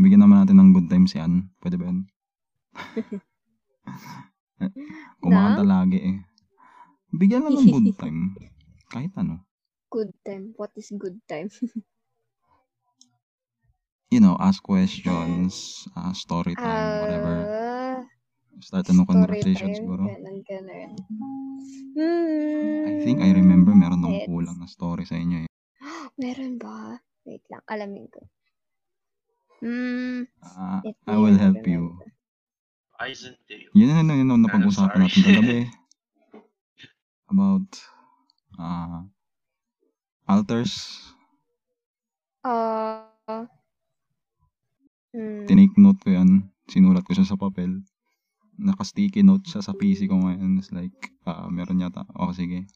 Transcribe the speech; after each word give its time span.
Bigyan 0.00 0.24
naman 0.24 0.40
natin 0.42 0.56
ng 0.56 0.70
good 0.72 0.88
time 0.88 1.04
si 1.04 1.20
Ann. 1.20 1.52
Pwede 1.60 1.76
ba 1.76 1.84
yun? 1.92 2.08
Kumakanta 5.20 5.64
lagi 5.64 5.98
eh. 6.00 6.16
Bigyan 7.12 7.44
lang 7.44 7.60
ng 7.60 7.68
good 7.68 7.92
time. 8.02 8.32
Kahit 8.88 9.12
ano. 9.20 9.44
Good 9.92 10.16
time. 10.24 10.54
What 10.56 10.72
is 10.78 10.88
good 10.94 11.20
time? 11.28 11.52
you 14.14 14.18
know, 14.18 14.38
ask 14.40 14.62
questions, 14.62 15.84
uh, 15.94 16.14
story 16.14 16.54
time, 16.56 17.04
whatever. 17.04 17.34
Ah, 17.44 18.00
Start 18.60 18.88
a 18.88 18.92
new 18.92 19.04
conversation 19.04 19.72
time. 19.72 19.78
siguro. 19.78 20.02
Ganun, 20.04 20.36
ganun. 20.44 20.90
Hmm. 21.96 22.86
I 22.86 22.92
think 23.02 23.18
I 23.20 23.32
remember 23.32 23.72
meron 23.72 24.00
nung 24.00 24.16
It's- 24.16 24.28
kulang 24.28 24.58
na 24.58 24.68
story 24.68 25.04
sa 25.04 25.16
inyo 25.16 25.44
eh. 25.44 25.50
Meron 26.20 26.56
ba? 26.56 27.00
Wait 27.24 27.42
lang. 27.48 27.62
Alamin 27.66 28.06
ko. 28.08 28.20
Hmm. 29.60 30.24
Ah, 30.42 30.80
Let 30.84 30.96
I 31.06 31.14
me 31.14 31.20
will 31.20 31.36
help 31.36 31.60
you. 31.66 31.96
remember. 31.96 32.08
Byzantine. 32.96 33.68
Yun 33.72 33.88
na 34.04 34.14
yun 34.16 34.28
yung 34.28 34.42
napag-usapan 34.44 34.92
sorry. 34.92 35.04
natin 35.08 35.20
kagabi. 35.24 35.58
About 37.28 37.68
uh, 38.58 39.04
altars. 40.26 41.00
Ah. 42.44 43.04
hmm. 45.12 45.44
Tinake 45.44 45.76
note 45.76 46.00
ko 46.00 46.10
yan. 46.12 46.48
Sinulat 46.68 47.04
ko 47.04 47.12
siya 47.12 47.28
sa 47.28 47.36
papel. 47.36 47.84
Naka-sticky 48.60 49.24
note 49.24 49.48
siya 49.48 49.64
sa 49.64 49.72
PC 49.72 50.08
ko 50.08 50.20
ngayon. 50.20 50.60
It's 50.60 50.72
like, 50.72 50.92
ah, 51.24 51.48
meron 51.48 51.80
yata. 51.80 52.04
O, 52.16 52.32
sige. 52.32 52.68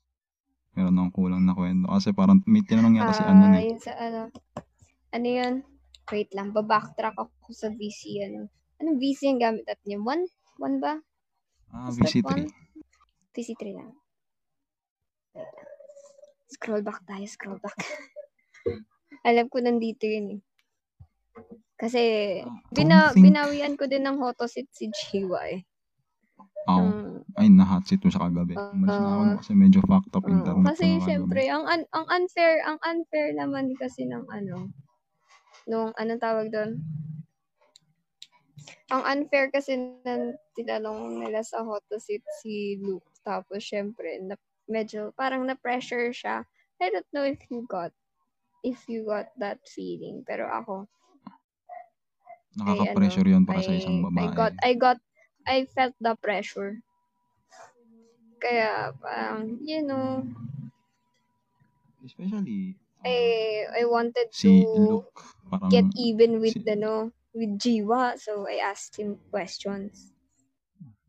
Meron 0.75 0.97
akong 0.99 1.15
kulang 1.15 1.45
na 1.45 1.53
kwento. 1.55 1.87
Kasi 1.89 2.13
parang 2.13 2.41
may 2.45 2.65
tinanong 2.65 2.97
yata 2.97 3.13
si 3.13 3.23
Ano 3.23 3.53
Ah, 3.53 3.57
eh. 3.61 3.69
yun 3.69 3.79
sa 3.81 3.93
ano. 3.97 4.21
Ano 5.13 5.29
yun? 5.29 5.55
Wait 6.07 6.31
lang. 6.33 6.51
Babacktrack 6.51 7.17
ako 7.17 7.49
sa 7.51 7.69
VC. 7.71 8.21
Ano? 8.23 8.49
Anong 8.77 8.99
VC 8.99 9.27
yung 9.27 9.41
gamit 9.41 9.65
natin 9.65 9.89
yun? 9.91 10.03
One? 10.03 10.23
One 10.59 10.77
ba? 10.79 11.01
Ah, 11.71 11.89
Is 11.89 11.97
that 11.97 12.11
VC3. 12.11 12.25
one? 12.25 12.45
VC3 13.33 13.63
lang. 13.73 13.91
Scroll 16.49 16.83
back 16.83 17.03
tayo. 17.05 17.25
Scroll 17.27 17.59
back. 17.59 17.75
Alam 19.29 19.49
ko 19.49 19.59
nandito 19.59 20.05
yun 20.05 20.39
eh. 20.39 20.41
Kasi, 21.75 22.03
Ah, 22.41 22.55
bina, 22.71 23.11
think- 23.11 23.27
binawian 23.27 23.75
ko 23.75 23.91
din 23.91 24.07
ng 24.07 24.21
hotosit 24.21 24.71
si 24.71 24.87
Jiwa 24.93 25.41
eh. 25.51 25.67
Oh, 26.65 26.81
Ng- 26.81 27.27
ay, 27.37 27.51
na-hot 27.51 27.85
seat 27.85 28.01
mo 28.01 28.09
siya 28.09 28.25
kagabi. 28.25 28.55
Umalis 28.55 28.95
na 28.95 29.09
ako 29.11 29.23
Ah. 29.27 29.37
kasi 29.37 29.53
medyo 29.53 29.81
fucked 29.83 30.15
up 30.15 30.25
Oo, 30.25 30.33
internet. 30.33 30.65
kasi 30.71 30.87
syempre, 31.03 31.45
ang 31.45 31.67
un- 31.67 31.91
ang 31.91 32.07
unfair, 32.09 32.63
ang 32.63 32.79
unfair 32.81 33.35
naman 33.35 33.75
kasi 33.77 34.07
ng 34.07 34.25
ano, 34.31 34.71
nung 35.69 35.93
anong 35.97 36.23
tawag 36.23 36.49
doon? 36.53 36.81
Ang 38.93 39.03
unfair 39.05 39.49
kasi 39.53 39.77
ng 40.05 40.37
tinanong 40.57 41.21
nila 41.25 41.41
sa 41.45 41.65
hot 41.65 41.85
seat 41.99 42.25
si 42.41 42.79
Luke. 42.81 43.05
Tapos 43.25 43.65
syempre, 43.65 44.21
na, 44.23 44.37
medyo 44.69 45.13
parang 45.17 45.45
na-pressure 45.45 46.13
siya. 46.13 46.45
I 46.81 46.93
don't 46.93 47.09
know 47.13 47.25
if 47.25 47.41
you 47.49 47.65
got 47.69 47.93
if 48.65 48.89
you 48.89 49.05
got 49.05 49.33
that 49.37 49.61
feeling. 49.69 50.25
Pero 50.25 50.49
ako, 50.49 50.89
Nakaka-pressure 52.55 53.27
yun 53.27 53.43
para 53.43 53.61
sa 53.61 53.75
isang 53.75 53.99
I 53.99 54.07
babae. 54.07 54.31
got, 54.31 54.53
I 54.63 54.73
got, 54.79 54.99
I 55.45 55.59
felt 55.75 55.95
the 55.99 56.15
pressure. 56.23 56.79
Kaya, 58.39 58.95
parang, 59.03 59.59
you 59.65 59.83
know, 59.83 60.23
Especially, 62.05 62.77
ah, 63.01 63.09
I, 63.09 63.17
I 63.81 63.83
wanted 63.89 64.29
si 64.31 64.63
to 64.63 64.79
Luke. 64.79 65.34
Parang, 65.59 65.71
get 65.71 65.87
even 65.95 66.39
with 66.43 66.55
si- 66.59 66.67
ano 66.67 67.11
with 67.35 67.59
Jiwa. 67.59 68.19
So, 68.19 68.47
I 68.47 68.63
asked 68.63 68.95
him 68.99 69.19
questions. 69.31 70.15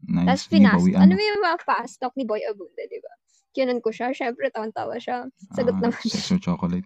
nice. 0.05 0.45
Tapos, 0.49 0.81
bawian. 0.81 1.01
Ano 1.01 1.13
ba 1.17 1.21
yung 1.21 1.41
mga 1.41 1.59
fast 1.65 1.97
talk 2.01 2.13
ni 2.17 2.25
Boy 2.25 2.41
Abunda, 2.45 2.85
di 2.89 2.97
ba? 3.01 3.13
Kinan 3.55 3.79
ko 3.81 3.89
siya. 3.93 4.11
Syempre, 4.13 4.49
tawan-tawa 4.53 4.97
siya. 5.01 5.29
Sagot 5.53 5.77
Ah, 5.79 5.89
naman 5.89 6.01
Sex 6.01 6.29
or 6.33 6.41
chocolate. 6.41 6.85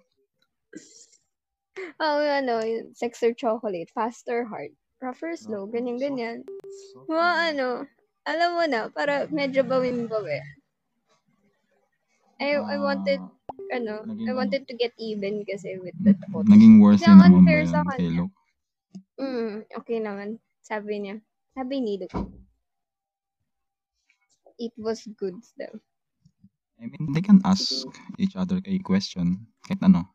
Oh, 1.99 2.19
ano, 2.19 2.59
sex 2.95 3.23
or 3.23 3.31
chocolate. 3.31 3.87
Fast 3.95 4.27
or 4.27 4.43
hard. 4.47 4.71
Rough 4.99 5.23
or 5.23 5.35
slow. 5.35 5.63
Ganyan-ganyan. 5.67 6.43
Mga 7.07 7.29
ano, 7.55 7.87
alam 8.27 8.49
mo 8.55 8.63
na, 8.67 8.91
para 8.91 9.27
medyo 9.31 9.63
bawing-bawi. 9.63 10.39
I, 12.39 12.55
I 12.55 12.77
wanted, 12.79 13.19
ano, 13.69 14.03
naging 14.05 14.27
I 14.27 14.31
ano? 14.33 14.39
wanted 14.41 14.63
to 14.67 14.73
get 14.75 14.93
even 14.97 15.45
kasi 15.45 15.77
with 15.77 15.97
that 16.03 16.19
photo. 16.29 16.49
Naging 16.49 16.81
worse 16.81 17.05
ang 17.05 17.21
naman 17.21 17.45
ba 17.45 17.51
yun 17.53 17.69
sa 17.69 17.85
kay. 17.95 18.09
Luke? 18.09 18.35
Mm, 19.21 19.67
okay 19.77 19.97
naman. 20.01 20.29
Sabi 20.61 20.93
niya. 21.01 21.15
Sabi 21.53 21.75
ni 21.81 22.01
Luke. 22.01 22.17
It 24.59 24.75
was 24.75 25.07
good 25.15 25.39
daw. 25.55 25.71
I 26.79 26.87
mean, 26.87 27.11
they 27.11 27.23
can 27.23 27.43
ask 27.43 27.87
each 28.19 28.35
other 28.35 28.59
a 28.63 28.75
question. 28.79 29.47
Kahit 29.67 29.83
ano. 29.83 30.07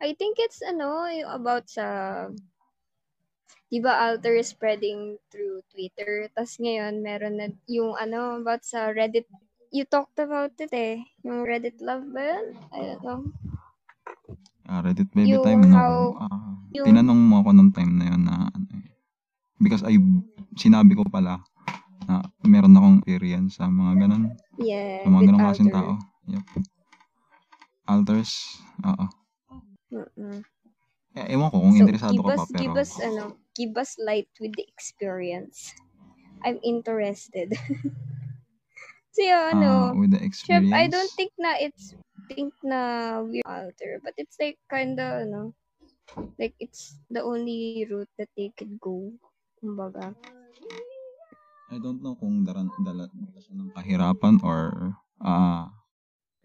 I 0.00 0.12
think 0.16 0.36
it's 0.40 0.60
ano, 0.60 1.08
yung 1.08 1.28
about 1.28 1.68
sa 1.68 2.28
di 3.66 3.82
ba 3.82 4.12
alter 4.12 4.36
is 4.36 4.52
spreading 4.52 5.16
through 5.32 5.64
Twitter. 5.72 6.28
Tapos 6.32 6.56
ngayon, 6.60 7.00
meron 7.04 7.36
na 7.40 7.48
yung 7.68 7.96
ano, 7.96 8.40
about 8.40 8.64
sa 8.64 8.92
Reddit. 8.92 9.28
You 9.72 9.84
talked 9.84 10.16
about 10.18 10.54
it 10.58 10.72
eh. 10.72 11.02
Yung 11.22 11.42
Reddit 11.44 11.82
love 11.82 12.06
ba 12.08 12.22
yun? 12.22 12.46
I 12.72 12.78
don't 12.86 13.02
know. 13.02 13.20
Ah, 14.66 14.82
Reddit 14.82 15.10
baby 15.12 15.36
Yung 15.38 15.44
time, 15.44 15.62
no? 15.66 15.74
how- 15.74 16.14
Ah, 16.22 16.54
yung- 16.74 16.86
tinanong 16.86 17.20
mo 17.20 17.42
ako 17.42 17.50
nung 17.54 17.70
time 17.70 17.92
na 17.98 18.06
yun 18.10 18.22
na, 18.24 18.50
ano 18.50 18.66
eh. 18.82 18.90
Because 19.58 19.82
I, 19.82 19.96
sinabi 20.54 20.92
ko 20.94 21.02
pala 21.06 21.40
na 22.06 22.22
meron 22.44 22.76
akong 22.76 22.98
experience 23.02 23.58
sa 23.58 23.66
mga 23.66 24.06
ganun. 24.06 24.24
Yeah, 24.58 25.02
Sa 25.02 25.08
mga 25.10 25.22
ganun 25.30 25.42
alter. 25.42 25.72
tao. 25.72 25.92
Yep. 26.26 26.44
Alters, 27.86 28.32
oo. 28.82 29.06
Mm-mm. 29.94 30.42
Eh, 31.16 31.32
ewan 31.32 31.48
ko 31.48 31.62
kung 31.62 31.72
So, 31.78 31.80
interesado 31.86 32.20
ka 32.20 32.36
pa, 32.36 32.44
pero... 32.44 32.60
give 32.60 32.76
us, 32.76 32.92
ano, 33.00 33.24
give 33.56 33.72
us 33.78 33.96
light 33.96 34.28
with 34.36 34.52
the 34.58 34.66
experience. 34.68 35.72
I'm 36.44 36.60
interested. 36.62 37.54
so, 39.16 39.24
ano, 39.56 39.96
with 39.96 40.12
the 40.12 40.20
Syempre, 40.20 40.28
experience. 40.28 40.76
I 40.76 40.84
don't 40.92 41.12
think 41.16 41.32
na 41.40 41.50
it's 41.56 41.86
think 42.28 42.52
na 42.60 42.80
weird 43.24 43.46
alter, 43.48 44.00
but 44.04 44.12
it's 44.20 44.36
like 44.36 44.60
kinda, 44.68 45.24
ano, 45.24 45.56
like 46.36 46.52
it's 46.60 47.00
the 47.08 47.24
only 47.24 47.88
route 47.88 48.10
that 48.20 48.28
they 48.36 48.52
could 48.56 48.76
go. 48.78 49.12
Kumbaga. 49.56 50.12
I 51.72 51.82
don't 51.82 51.98
know 52.04 52.14
kung 52.14 52.46
daran, 52.46 52.70
dala, 52.84 53.10
dala 53.10 53.40
siya 53.42 53.54
ng 53.58 53.70
kahirapan 53.74 54.38
or 54.46 54.94
ah 55.18 55.72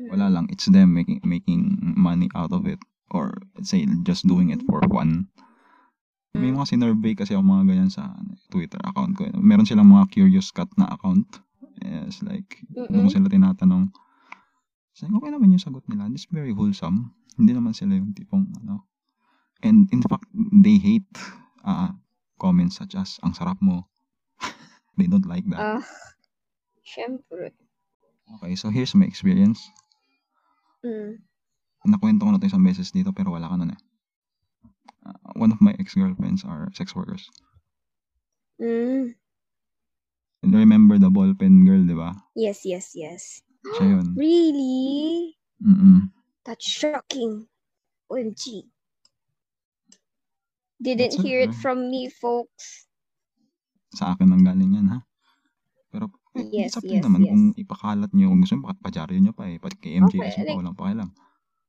wala 0.02 0.34
lang. 0.34 0.50
It's 0.50 0.66
them 0.66 0.98
making 0.98 1.22
making 1.22 1.78
money 1.94 2.26
out 2.34 2.50
of 2.56 2.66
it. 2.66 2.82
Or 3.12 3.36
let's 3.54 3.70
say 3.70 3.86
just 4.08 4.26
doing 4.26 4.50
it 4.50 4.64
for 4.66 4.82
fun. 4.90 5.28
May 6.32 6.48
Mm. 6.50 6.64
mga 6.64 6.68
sinurvey 6.74 7.14
kasi 7.14 7.36
ako 7.36 7.44
mga 7.44 7.68
ganyan 7.68 7.92
sa 7.92 8.08
ano, 8.08 8.40
Twitter 8.50 8.80
account 8.88 9.20
ko. 9.20 9.28
Meron 9.36 9.68
silang 9.68 9.92
mga 9.92 10.10
curious 10.16 10.50
cat 10.50 10.72
na 10.80 10.88
account. 10.90 11.28
Yes, 11.82 12.22
like, 12.22 12.62
doon 12.70 13.10
ko 13.10 13.10
sila 13.10 13.28
tinatanong. 13.28 13.90
So, 14.94 15.10
okay 15.10 15.30
naman 15.34 15.54
yung 15.54 15.64
sagot 15.64 15.86
nila. 15.90 16.10
It's 16.14 16.30
very 16.30 16.54
wholesome. 16.54 17.16
Hindi 17.40 17.58
naman 17.58 17.74
sila 17.74 17.98
yung 17.98 18.14
tipong 18.14 18.46
ano. 18.62 18.86
And 19.66 19.90
in 19.94 20.02
fact, 20.06 20.30
they 20.34 20.78
hate 20.78 21.10
uh, 21.66 21.94
comments 22.42 22.78
such 22.82 22.98
as, 22.98 23.18
ang 23.22 23.34
sarap 23.34 23.58
mo. 23.62 23.86
they 24.98 25.06
don't 25.06 25.26
like 25.26 25.46
that. 25.50 25.82
Ah, 25.82 25.86
syempre. 26.82 27.54
Okay, 28.40 28.54
so 28.58 28.70
here's 28.70 28.94
my 28.98 29.06
experience. 29.06 29.62
Mm. 30.82 31.22
Nakwento 31.86 32.26
ko 32.26 32.32
na 32.34 32.38
ito 32.38 32.50
isang 32.50 32.66
beses 32.66 32.94
dito 32.94 33.10
pero 33.14 33.34
wala 33.34 33.50
ka 33.50 33.58
nun 33.58 33.74
eh. 33.74 33.82
Uh, 35.02 35.34
one 35.34 35.50
of 35.50 35.62
my 35.62 35.74
ex-girlfriends 35.82 36.46
are 36.46 36.70
sex 36.78 36.94
workers. 36.94 37.26
Mm. 38.62 39.18
Remember 40.42 40.98
the 40.98 41.14
ballpen 41.14 41.66
girl, 41.66 41.86
di 41.86 41.94
ba? 41.94 42.18
Yes, 42.34 42.66
yes, 42.66 42.98
yes. 42.98 43.46
Siya 43.62 43.86
yun. 44.02 44.08
Really? 44.18 45.38
Mm-mm. 45.62 46.10
That's 46.42 46.66
shocking. 46.66 47.46
OMG. 48.10 48.66
Didn't 50.82 51.14
That's 51.14 51.22
hear 51.22 51.46
it 51.46 51.54
okay. 51.54 51.62
from 51.62 51.94
me, 51.94 52.10
folks. 52.10 52.90
Sa 53.94 54.18
akin 54.18 54.34
ang 54.34 54.42
galing 54.42 54.74
yan, 54.82 54.88
ha? 54.90 55.00
Pero, 55.94 56.10
eh, 56.34 56.50
Yes, 56.50 56.74
yes, 56.82 57.06
naman 57.06 57.22
yes. 57.22 57.30
kung 57.30 57.46
ipakalat 57.54 58.10
nyo. 58.18 58.34
Kung 58.34 58.42
gusto 58.42 58.58
nyo, 58.58 58.74
padyaryo 58.82 59.20
nyo 59.22 59.34
pa 59.38 59.46
eh. 59.46 59.62
Pa 59.62 59.70
kay 59.70 60.02
MJS 60.02 60.42
Okay, 60.42 60.50
like- 60.50 60.58
walang 60.58 60.74
pakialam. 60.74 61.10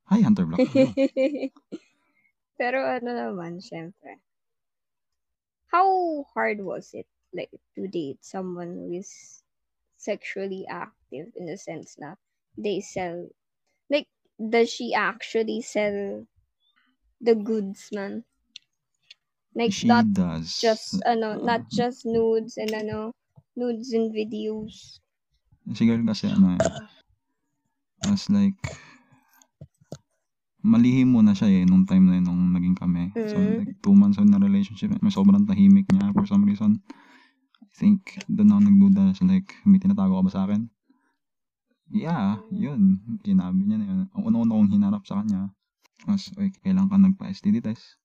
Hi, 0.09 0.25
Hunter 0.25 0.49
Black. 0.49 0.65
Pero 2.61 2.79
ano 2.81 3.11
naman, 3.13 3.61
syempre. 3.61 4.17
How 5.69 6.25
hard 6.33 6.65
was 6.65 6.93
it, 6.97 7.09
like, 7.33 7.51
to 7.75 7.89
date 7.89 8.21
someone 8.25 8.77
who 8.77 8.93
is 8.93 9.43
sexually 9.97 10.67
active 10.69 11.33
in 11.37 11.47
the 11.47 11.57
sense 11.57 11.97
na 11.99 12.15
they 12.59 12.81
sell, 12.81 13.29
like, 13.91 14.09
does 14.37 14.69
she 14.71 14.93
actually 14.95 15.61
sell 15.63 16.27
the 17.21 17.35
goods, 17.35 17.91
man? 17.93 18.25
Like, 19.55 19.73
She 19.73 19.89
not 19.89 20.13
does. 20.13 20.59
just, 20.61 21.01
ano, 21.05 21.37
not 21.37 21.69
Uh, 21.69 21.73
just 21.73 22.05
nudes 22.07 22.57
and, 22.57 22.73
ano, 22.75 23.13
nudes 23.57 23.93
and 23.93 24.13
videos. 24.13 24.99
Si 25.73 25.87
girl 25.87 26.03
kasi 26.09 26.27
ano 26.33 26.57
eh. 26.57 26.63
As 28.11 28.27
like, 28.33 28.59
malihim 30.63 31.15
muna 31.15 31.35
siya 31.35 31.51
eh 31.51 31.67
nung 31.67 31.87
time 31.87 32.07
na 32.07 32.17
yun 32.19 32.27
nung 32.27 32.43
naging 32.55 32.79
kami. 32.79 33.11
So 33.31 33.39
Mm. 33.39 33.59
like 33.63 33.75
two 33.83 33.95
months 33.95 34.19
on 34.19 34.31
na 34.31 34.39
relationship, 34.39 34.95
may 35.03 35.11
sobrang 35.11 35.47
tahimik 35.47 35.87
niya 35.91 36.15
for 36.15 36.27
some 36.27 36.47
reason. 36.47 36.79
Think 37.73 38.21
doon 38.29 38.53
ako 38.53 38.61
nagduda 38.69 39.03
so 39.17 39.25
like, 39.25 39.49
may 39.65 39.81
tinatago 39.81 40.21
ka 40.21 40.27
ba 40.29 40.33
sa 40.33 40.43
akin? 40.45 40.69
Yeah, 41.93 42.41
yun. 42.49 43.01
Sinabi 43.21 43.69
niya 43.69 43.77
na 43.81 43.87
yun. 43.89 44.01
Ang 44.17 44.23
una-una 44.33 44.57
kong 44.57 44.73
hinarap 44.73 45.05
sa 45.05 45.21
kanya 45.21 45.53
was, 46.09 46.33
okay, 46.33 46.53
kailangan 46.65 46.89
ka 46.89 46.99
nagpa-STD 46.99 47.61
test. 47.61 48.01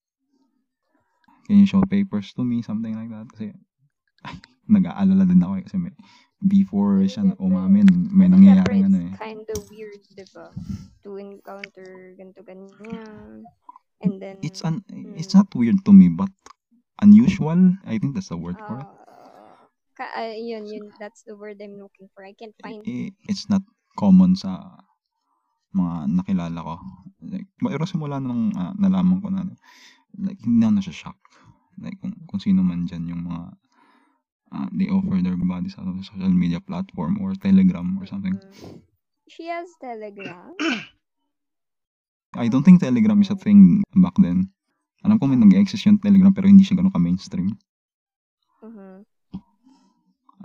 Can 1.47 1.63
you 1.63 1.67
show 1.67 1.79
papers 1.87 2.35
to 2.35 2.43
me? 2.43 2.59
Something 2.59 2.99
like 2.99 3.07
that. 3.11 3.31
Kasi, 3.31 3.55
nag-aalala 4.75 5.23
din 5.23 5.39
ako 5.39 5.53
eh. 5.55 5.63
Kasi 5.63 5.77
may, 5.79 5.95
before 6.43 6.99
siya 7.07 7.31
umamin, 7.39 7.87
may 8.11 8.27
syempre, 8.27 8.83
ano 8.83 8.99
eh. 8.99 9.11
it's 9.15 9.23
kind 9.23 9.47
of 9.47 9.61
weird, 9.71 10.03
di 10.11 10.25
ba? 10.35 10.51
To 11.07 11.15
encounter 11.15 12.13
ganito 12.19 12.43
ganyan. 12.43 13.47
And 14.03 14.21
then, 14.21 14.37
It's 14.45 14.61
it's 15.17 15.33
mm. 15.33 15.39
not 15.41 15.49
weird 15.55 15.81
to 15.87 15.91
me, 15.95 16.11
but 16.11 16.29
unusual. 17.01 17.73
I 17.87 17.97
think 17.97 18.13
that's 18.13 18.29
the 18.29 18.37
word 18.37 18.59
for 18.61 18.83
it. 18.83 18.89
Uh, 19.97 20.13
ka, 20.13 20.21
uh, 20.21 20.35
yun, 20.37 20.69
yun, 20.69 20.93
that's 21.01 21.25
the 21.25 21.33
word 21.33 21.57
I'm 21.57 21.81
looking 21.81 22.07
for. 22.13 22.21
I 22.21 22.37
can't 22.37 22.53
find 22.61 22.85
Eh, 22.85 23.09
It's 23.25 23.49
not 23.49 23.65
common 23.97 24.37
sa 24.37 24.77
mga 25.73 26.13
nakilala 26.13 26.59
ko. 26.61 26.75
Like, 27.25 27.49
pero 27.57 27.83
simula 27.89 28.21
nung 28.21 28.53
ah, 28.53 28.73
nalaman 28.77 29.19
ko 29.21 29.33
na, 29.33 29.49
like, 30.17 30.39
hindi 30.45 30.65
na 30.65 30.81
siya 30.81 31.09
shock. 31.09 31.19
Like, 31.81 31.97
kung, 32.01 32.13
kung 32.29 32.41
sino 32.41 32.61
man 32.61 32.85
dyan 32.85 33.09
yung 33.09 33.25
mga, 33.25 33.57
ah, 34.53 34.69
they 34.73 34.89
offer 34.89 35.17
their 35.21 35.37
bodies 35.37 35.75
out 35.77 35.89
of 35.89 36.05
social 36.05 36.33
media 36.33 36.61
platform 36.61 37.17
or 37.21 37.33
Telegram 37.37 37.97
or 37.97 38.05
something. 38.05 38.37
Mm. 38.37 38.85
She 39.27 39.49
has 39.51 39.67
Telegram. 39.81 40.55
I 42.37 42.47
don't 42.47 42.63
think 42.63 42.79
Telegram 42.79 43.19
is 43.19 43.33
a 43.33 43.35
thing 43.35 43.81
back 43.97 44.15
then. 44.21 44.53
Alam 45.03 45.17
ko 45.19 45.27
may 45.29 45.39
nag-exist 45.39 45.85
yung 45.85 45.99
Telegram 45.99 46.31
pero 46.31 46.47
hindi 46.47 46.63
siya 46.63 46.79
ganun 46.79 46.93
ka-mainstream. 46.93 47.53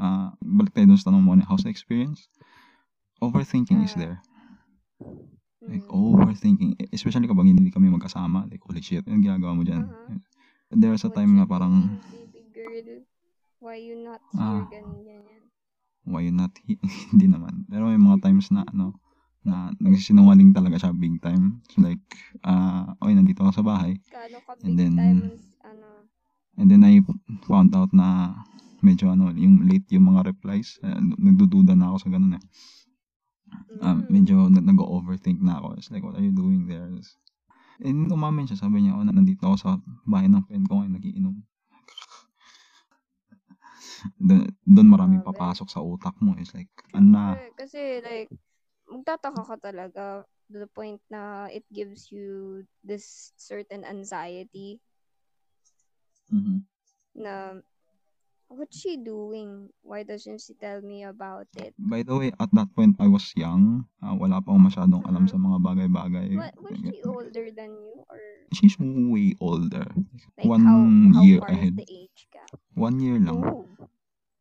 Ah, 0.02 0.34
balik 0.42 0.74
tayo 0.74 0.90
dun 0.90 0.98
sa 0.98 1.14
tanong 1.14 1.22
mo, 1.22 1.30
ano, 1.32 1.46
how's 1.46 1.62
the 1.62 1.70
experience? 1.70 2.26
Overthinking 3.22 3.86
is 3.86 3.94
Ah. 3.94 3.98
there. 4.02 4.18
Like, 5.62 5.86
Mm. 5.86 5.94
overthinking. 5.94 6.74
E- 6.74 6.90
Especially 6.90 7.30
kapag 7.30 7.46
hindi 7.46 7.70
kami 7.70 7.86
magkasama. 7.86 8.50
Like, 8.50 8.66
holy 8.66 8.82
shit, 8.82 9.06
yung 9.06 9.22
ginagawa 9.22 9.54
mo 9.54 9.62
dyan. 9.62 9.86
Uh-huh. 9.86 10.18
There 10.74 10.90
was 10.90 11.06
a 11.06 11.12
time 11.14 11.38
nga 11.38 11.46
parang, 11.46 12.02
baby 12.10 12.42
girl? 12.50 13.06
Why 13.62 13.78
you 13.78 14.02
not 14.02 14.18
Ah. 14.34 14.66
here? 14.66 14.82
Ganyan, 14.82 15.06
ganyan. 15.06 15.42
why 16.02 16.26
you 16.26 16.34
not, 16.34 16.50
he- 16.66 16.82
hindi 17.14 17.30
naman. 17.30 17.62
Pero 17.70 17.86
may 17.86 17.94
mga 17.94 18.26
times 18.26 18.50
na, 18.50 18.66
ano, 18.66 18.98
na 19.46 19.70
nagsisinungaling 19.78 20.50
talaga 20.50 20.82
siya 20.82 20.90
big 20.90 21.22
time. 21.22 21.62
So 21.70 21.86
like, 21.86 22.02
ah, 22.42 22.98
okay, 22.98 23.14
nandito 23.14 23.46
ako 23.46 23.54
sa 23.54 23.62
bahay. 23.62 24.02
Gaano 24.10 24.42
ka 24.42 24.58
And 24.66 24.74
big 24.74 24.78
then, 24.82 24.94
time, 24.98 25.20
ano, 25.62 25.86
And 26.52 26.66
then 26.68 26.82
I 26.82 26.98
found 27.46 27.70
out 27.72 27.94
na 27.94 28.34
medyo 28.82 29.14
ano, 29.14 29.30
yung 29.32 29.64
late 29.70 29.88
yung 29.94 30.10
mga 30.12 30.34
replies. 30.34 30.76
Uh, 30.82 30.98
nagdududa 31.16 31.72
na 31.78 31.94
ako 31.94 31.96
sa 32.06 32.10
ganun 32.10 32.36
eh. 32.36 32.44
Um, 33.82 34.06
medyo 34.08 34.48
nag- 34.50 34.64
nag-overthink 34.64 35.40
na 35.40 35.58
ako. 35.62 35.78
It's 35.78 35.90
like, 35.90 36.04
what 36.04 36.18
are 36.18 36.24
you 36.24 36.34
doing 36.34 36.66
there? 36.66 36.88
And 37.82 38.10
umamin 38.10 38.46
siya, 38.46 38.62
sabi 38.62 38.82
niya, 38.84 38.94
oh, 38.98 39.04
na- 39.04 39.14
nandito 39.14 39.46
ako 39.46 39.56
sa 39.58 39.70
bahay 40.06 40.28
ng 40.30 40.44
friend 40.46 40.64
ko 40.68 40.82
ngayon, 40.82 40.94
nagiinom. 40.98 41.36
Doon, 44.66 44.88
maraming 44.88 45.22
papasok 45.26 45.68
sa 45.70 45.82
utak 45.82 46.14
mo. 46.22 46.34
It's 46.38 46.54
like, 46.54 46.70
ano 46.94 47.06
na, 47.10 47.22
Kasi 47.58 48.02
like, 48.02 48.30
magtataka 48.86 49.42
ka 49.46 49.56
talaga 49.58 50.04
to 50.52 50.60
the 50.60 50.68
point 50.68 51.00
na 51.08 51.48
it 51.48 51.64
gives 51.72 52.12
you 52.12 52.62
this 52.84 53.32
certain 53.40 53.88
anxiety 53.88 54.76
mhm. 56.28 56.60
na 57.16 57.64
what's 58.52 58.78
she 58.78 59.00
doing? 59.00 59.72
Why 59.82 60.04
doesn't 60.04 60.40
she 60.44 60.54
tell 60.54 60.80
me 60.84 61.02
about 61.04 61.48
it? 61.56 61.74
By 61.80 62.04
the 62.04 62.16
way, 62.16 62.30
at 62.38 62.52
that 62.52 62.68
point, 62.76 62.96
I 63.00 63.08
was 63.08 63.32
young. 63.34 63.88
Ah, 64.04 64.14
wala 64.14 64.38
pa 64.44 64.52
akong 64.52 64.68
masyadong 64.68 65.02
alam 65.08 65.24
sa 65.26 65.40
mga 65.40 65.58
bagay-bagay. 65.64 66.28
Wa- 66.36 66.56
was 66.60 66.78
she 66.78 67.00
older 67.02 67.48
than 67.50 67.72
you 67.80 68.04
or 68.06 68.20
She's 68.52 68.76
way 68.78 69.32
older. 69.40 69.88
like 70.36 70.44
One 70.44 70.64
how 70.68 70.80
how 71.16 71.24
year 71.24 71.40
far 71.40 71.56
ahead. 71.56 71.72
the 71.80 71.88
age 71.88 72.28
gap? 72.28 72.52
One 72.76 73.00
year 73.00 73.16
lang. 73.16 73.40
Oh, 73.40 73.64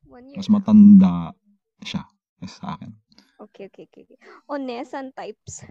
one 0.04 0.28
year. 0.28 0.44
Mas 0.44 0.52
matanda 0.52 1.32
siya 1.80 2.04
sa 2.44 2.76
akin. 2.76 2.92
Okay, 3.40 3.72
okay, 3.72 3.88
okay. 3.88 4.04
okay. 4.04 4.20
Onesan 4.52 5.16
types. 5.16 5.64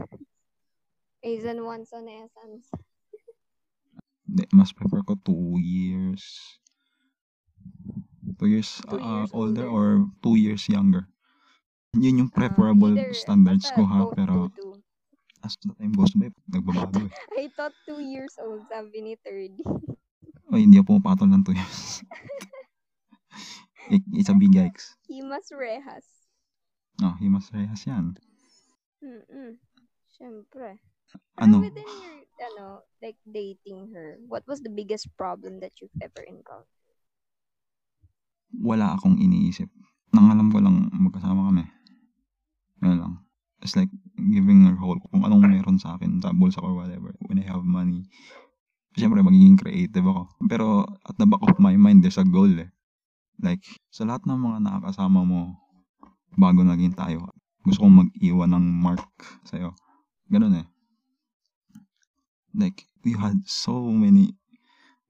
Asian 1.21 1.61
ones, 1.69 1.93
Onesans. 1.93 2.65
Hindi, 4.25 4.45
mas 4.57 4.73
prefer 4.73 5.05
ko 5.05 5.21
two 5.21 5.61
years. 5.61 6.25
Two 8.39 8.47
years, 8.47 8.81
Two 8.89 8.99
uh, 8.99 9.25
years 9.25 9.31
older, 9.33 9.67
older. 9.67 9.69
or 9.69 9.87
two 10.23 10.37
years 10.37 10.69
younger. 10.69 11.09
Yun 11.95 12.23
yung 12.27 12.31
Ah, 12.31 12.37
preferable 12.47 12.95
either- 12.95 13.15
standards 13.15 13.67
ko 13.75 13.83
ha, 13.83 14.07
pero 14.15 14.47
two, 14.55 14.59
two. 14.59 14.75
as 15.43 15.57
the 15.65 15.73
time 15.75 15.91
goes 15.97 16.13
by, 16.15 16.31
nagbabago 16.47 17.09
eh. 17.09 17.13
I 17.43 17.49
thought 17.57 17.75
two 17.89 17.99
years 17.99 18.37
old, 18.39 18.63
sabi 18.71 19.01
ni 19.03 19.15
third. 19.25 19.57
O, 20.51 20.59
hindi 20.59 20.79
ako 20.79 20.99
pumapatol 20.99 21.31
ng 21.31 21.43
two 21.43 21.57
years. 21.57 22.03
It- 23.91 24.07
It's 24.15 24.31
a 24.31 24.37
big 24.39 24.55
yikes. 24.55 24.95
Himas 25.11 25.51
Rehas. 25.51 26.07
No, 27.01 27.17
himas 27.19 27.49
rehas 27.51 27.83
yan. 27.89 28.15
Mm-mm. 29.03 29.57
Siyempre. 30.13 30.79
Pero 31.35 31.41
Ano? 31.43 31.65
within 31.65 31.89
your, 31.89 32.19
ano, 32.53 32.67
like 33.01 33.17
dating 33.25 33.91
her, 33.97 34.21
what 34.29 34.45
was 34.47 34.61
the 34.61 34.71
biggest 34.71 35.09
problem 35.17 35.59
that 35.65 35.73
you've 35.81 35.97
ever 35.99 36.23
encountered? 36.23 36.69
Wala 38.57 38.99
akong 38.99 39.19
iniisip. 39.21 39.71
Nang 40.11 40.31
alam 40.35 40.51
ko 40.51 40.59
lang 40.59 40.91
magkasama 40.91 41.51
kami. 41.55 41.65
Ano 42.83 42.95
lang. 42.99 43.13
It's 43.61 43.77
like 43.77 43.93
giving 44.17 44.65
her 44.67 44.77
whole, 44.81 44.99
kung 45.13 45.23
anong 45.23 45.45
meron 45.47 45.77
sa 45.77 45.95
akin, 45.95 46.19
sa 46.25 46.33
bulsa 46.33 46.65
or 46.65 46.75
whatever. 46.75 47.13
When 47.29 47.39
I 47.39 47.47
have 47.47 47.63
money, 47.63 48.09
Siyempre, 48.99 49.23
magiging 49.23 49.55
creative 49.55 50.03
ako. 50.03 50.23
Pero, 50.51 50.83
at 51.07 51.15
the 51.15 51.27
back 51.27 51.43
of 51.47 51.63
my 51.63 51.79
mind, 51.79 52.03
there's 52.03 52.19
a 52.19 52.27
goal 52.27 52.51
eh. 52.51 52.71
Like, 53.39 53.63
sa 53.95 54.03
lahat 54.03 54.27
ng 54.27 54.41
mga 54.41 54.59
nakakasama 54.67 55.23
mo, 55.23 55.55
bago 56.35 56.67
naging 56.67 56.99
tayo, 56.99 57.31
gusto 57.63 57.87
kong 57.87 58.07
mag-iwan 58.07 58.51
ng 58.51 58.67
mark 58.83 59.07
sa'yo. 59.47 59.79
Ganun 60.27 60.59
eh. 60.59 60.67
Like, 62.51 62.83
we 63.07 63.15
had 63.15 63.47
so 63.47 63.95
many 63.95 64.35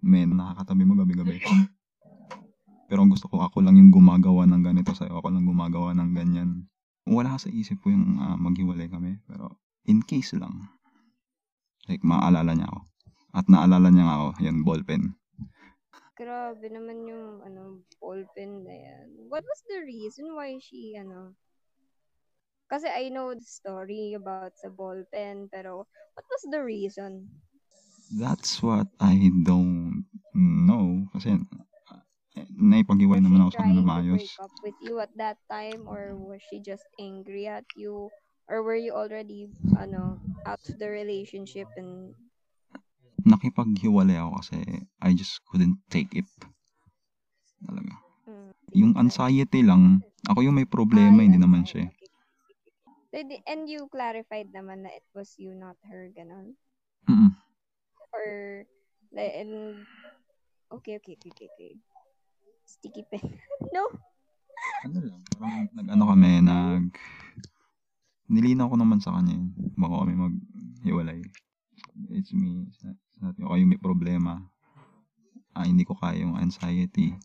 men 0.04 0.36
na 0.36 0.52
nakakatabi 0.52 0.84
mo 0.84 1.00
gabi-gabi. 1.00 1.40
Pero 2.90 3.06
gusto 3.06 3.30
ko, 3.30 3.46
ako 3.46 3.62
lang 3.62 3.78
yung 3.78 3.94
gumagawa 3.94 4.50
ng 4.50 4.66
ganito 4.66 4.90
sa'yo. 4.90 5.22
Ako 5.22 5.30
lang 5.30 5.46
gumagawa 5.46 5.94
ng 5.94 6.10
ganyan. 6.10 6.66
Wala 7.06 7.38
sa 7.38 7.46
isip 7.46 7.78
ko 7.86 7.94
yung 7.94 8.18
ah, 8.18 8.34
maghiwalay 8.34 8.90
kami. 8.90 9.14
Pero, 9.30 9.62
in 9.86 10.02
case 10.02 10.34
lang. 10.34 10.66
Like, 11.86 12.02
maaalala 12.02 12.50
niya 12.50 12.66
ako. 12.66 12.80
At 13.30 13.46
naalala 13.46 13.94
niya 13.94 14.04
nga 14.10 14.16
ako, 14.18 14.28
yan, 14.42 14.66
ballpen. 14.66 15.14
Grabe 16.18 16.66
naman 16.66 17.06
yung, 17.06 17.46
ano, 17.46 17.86
ballpen 18.02 18.66
na 18.66 18.74
yan. 18.74 19.06
What 19.30 19.46
was 19.46 19.62
the 19.70 19.86
reason 19.86 20.34
why 20.34 20.58
she, 20.58 20.98
ano, 20.98 21.38
kasi 22.70 22.86
I 22.90 23.10
know 23.10 23.34
the 23.34 23.46
story 23.46 24.14
about 24.14 24.54
sa 24.58 24.70
ballpen, 24.70 25.50
pero 25.50 25.86
what 26.14 26.26
was 26.26 26.42
the 26.50 26.62
reason? 26.62 27.26
That's 28.14 28.62
what 28.62 28.86
I 28.98 29.30
don't 29.46 30.06
know. 30.34 31.06
Kasi, 31.14 31.38
uh, 31.38 31.69
naipag-iway 32.48 33.20
naman 33.20 33.44
she 33.44 33.46
ako 33.48 33.50
sa 33.56 33.64
to 33.68 33.82
maayos. 33.84 34.24
break 34.24 34.38
up 34.40 34.54
with 34.64 34.78
you 34.80 34.96
at 35.00 35.12
that 35.16 35.38
time, 35.50 35.84
or 35.88 36.16
was 36.16 36.40
she 36.40 36.58
just 36.60 36.86
angry 36.98 37.46
at 37.46 37.64
you? 37.76 38.08
Or 38.50 38.62
were 38.66 38.78
you 38.78 38.92
already, 38.96 39.46
ano, 39.78 40.18
out 40.46 40.58
of 40.58 40.74
the 40.78 40.88
relationship 40.90 41.68
and 41.76 42.14
Nakipaghiwalay 43.20 44.16
ako 44.16 44.30
kasi 44.40 44.56
I 45.04 45.12
just 45.12 45.44
couldn't 45.44 45.76
take 45.92 46.08
it. 46.16 46.24
Talaga. 47.60 47.92
mm, 48.24 48.50
Yung 48.72 48.96
anxiety 48.96 49.60
lang, 49.60 50.00
ako 50.24 50.40
yung 50.40 50.56
may 50.56 50.64
problema, 50.64 51.20
Ay, 51.20 51.28
hindi 51.28 51.36
naman 51.36 51.68
siya. 51.68 51.84
eh. 51.84 51.90
Okay. 53.12 53.42
And 53.44 53.66
you 53.68 53.90
clarified 53.90 54.54
naman 54.54 54.86
na 54.86 54.94
it 54.94 55.04
was 55.12 55.34
you, 55.36 55.52
not 55.52 55.76
her, 55.90 56.08
ganon? 56.14 56.54
Mm-mm. 57.10 57.34
Or, 58.14 58.64
and, 59.12 59.84
okay, 60.70 60.96
okay, 61.02 61.18
okay, 61.18 61.48
okay. 61.50 61.72
Sticky 62.70 63.02
pen. 63.10 63.26
no? 63.74 63.90
Ano 64.86 64.98
lang, 65.02 65.20
parang 65.34 65.66
nag-ano 65.74 66.04
kami, 66.14 66.30
nag... 66.46 66.84
Nilinaw 68.30 68.70
ko 68.70 68.76
naman 68.78 69.02
sa 69.02 69.18
kanya. 69.18 69.42
Baka 69.74 70.06
kami 70.06 70.14
maghiwalay. 70.14 71.18
It's 72.14 72.30
me. 72.30 72.70
You. 72.78 72.94
Ako 73.42 73.58
yung 73.58 73.74
may 73.74 73.82
problema. 73.82 74.46
ah, 75.58 75.66
hindi 75.66 75.82
ko 75.82 75.98
kaya 75.98 76.22
yung 76.22 76.38
anxiety. 76.38 77.18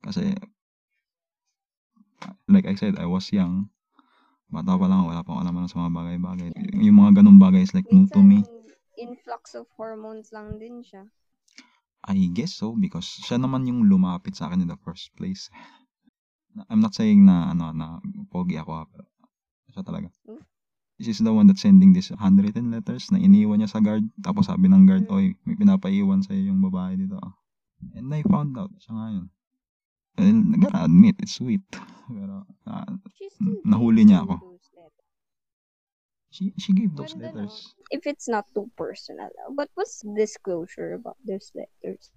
Kasi, 0.00 0.32
like 2.48 2.64
I 2.64 2.72
said, 2.72 2.96
I 2.96 3.04
was 3.04 3.28
young. 3.28 3.68
Bata 4.48 4.80
pa 4.80 4.88
lang, 4.88 5.06
wala 5.06 5.20
pa 5.20 5.38
alam 5.38 5.68
sa 5.68 5.84
mga 5.84 5.92
bagay-bagay. 5.92 6.48
Yung 6.80 7.04
mga 7.04 7.20
ganung 7.20 7.38
bagay 7.38 7.62
is 7.62 7.76
like 7.76 7.86
new 7.92 8.08
to 8.10 8.24
me. 8.24 8.42
Influx 8.96 9.52
of 9.52 9.68
hormones 9.76 10.32
lang 10.32 10.56
din 10.56 10.80
siya. 10.80 11.04
I 12.06 12.32
guess 12.32 12.56
so 12.56 12.72
because 12.72 13.06
siya 13.24 13.36
naman 13.36 13.68
yung 13.68 13.84
lumapit 13.84 14.36
sa 14.36 14.48
akin 14.48 14.64
in 14.64 14.70
the 14.72 14.80
first 14.80 15.12
place. 15.16 15.52
I'm 16.66 16.80
not 16.80 16.96
saying 16.96 17.28
na 17.28 17.52
ano 17.52 17.70
na 17.76 18.00
pogi 18.32 18.56
ako 18.58 18.70
ha, 18.72 18.84
pero 18.88 19.06
siya 19.70 19.82
talaga. 19.84 20.08
Hmm? 20.26 20.42
This 21.00 21.16
is 21.16 21.24
the 21.24 21.32
one 21.32 21.48
that's 21.48 21.64
sending 21.64 21.96
this 21.96 22.12
handwritten 22.12 22.72
letters 22.76 23.08
na 23.08 23.16
iniwan 23.16 23.64
niya 23.64 23.72
sa 23.72 23.80
guard. 23.80 24.04
Tapos 24.20 24.52
sabi 24.52 24.68
ng 24.68 24.84
guard, 24.84 25.08
Hmm. 25.08 25.16
oy, 25.16 25.26
may 25.48 25.56
pinapaiwan 25.56 26.20
sa'yo 26.20 26.52
yung 26.52 26.60
babae 26.60 27.00
dito. 27.00 27.16
And 27.96 28.12
I 28.12 28.20
found 28.28 28.52
out 28.60 28.68
siya 28.76 28.92
nga 28.92 29.08
yun. 29.16 29.26
And 30.20 30.52
I 30.52 30.56
gotta 30.60 30.84
admit, 30.84 31.16
it's 31.24 31.40
sweet. 31.40 31.64
Pero 32.04 32.44
ah, 32.68 32.84
She's 33.16 33.32
still 33.32 33.64
nahuli 33.64 34.04
niya 34.04 34.28
ako. 34.28 34.60
She, 36.30 36.52
she 36.58 36.72
gave 36.72 36.94
those 36.96 37.14
no? 37.16 37.26
letters. 37.26 37.74
If 37.90 38.06
it's 38.06 38.28
not 38.28 38.46
too 38.54 38.70
personal. 38.76 39.30
But 39.52 39.68
what's 39.74 40.02
disclosure 40.16 40.94
about 40.94 41.18
those 41.26 41.50
letters? 41.54 42.10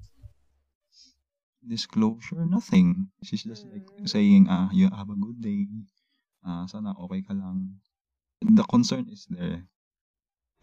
disclosure, 1.63 2.43
nothing. 2.45 3.07
She's 3.23 3.43
just 3.43 3.65
like 3.71 3.87
Mm. 3.87 4.07
saying, 4.07 4.43
ah, 4.51 4.69
you 4.75 4.91
have 4.91 5.09
a 5.09 5.15
good 5.17 5.39
day. 5.39 5.67
Ah, 6.43 6.67
sana 6.67 6.91
okay 6.99 7.23
ka 7.23 7.31
lang. 7.31 7.79
The 8.43 8.67
concern 8.67 9.07
is 9.07 9.23
there. 9.31 9.63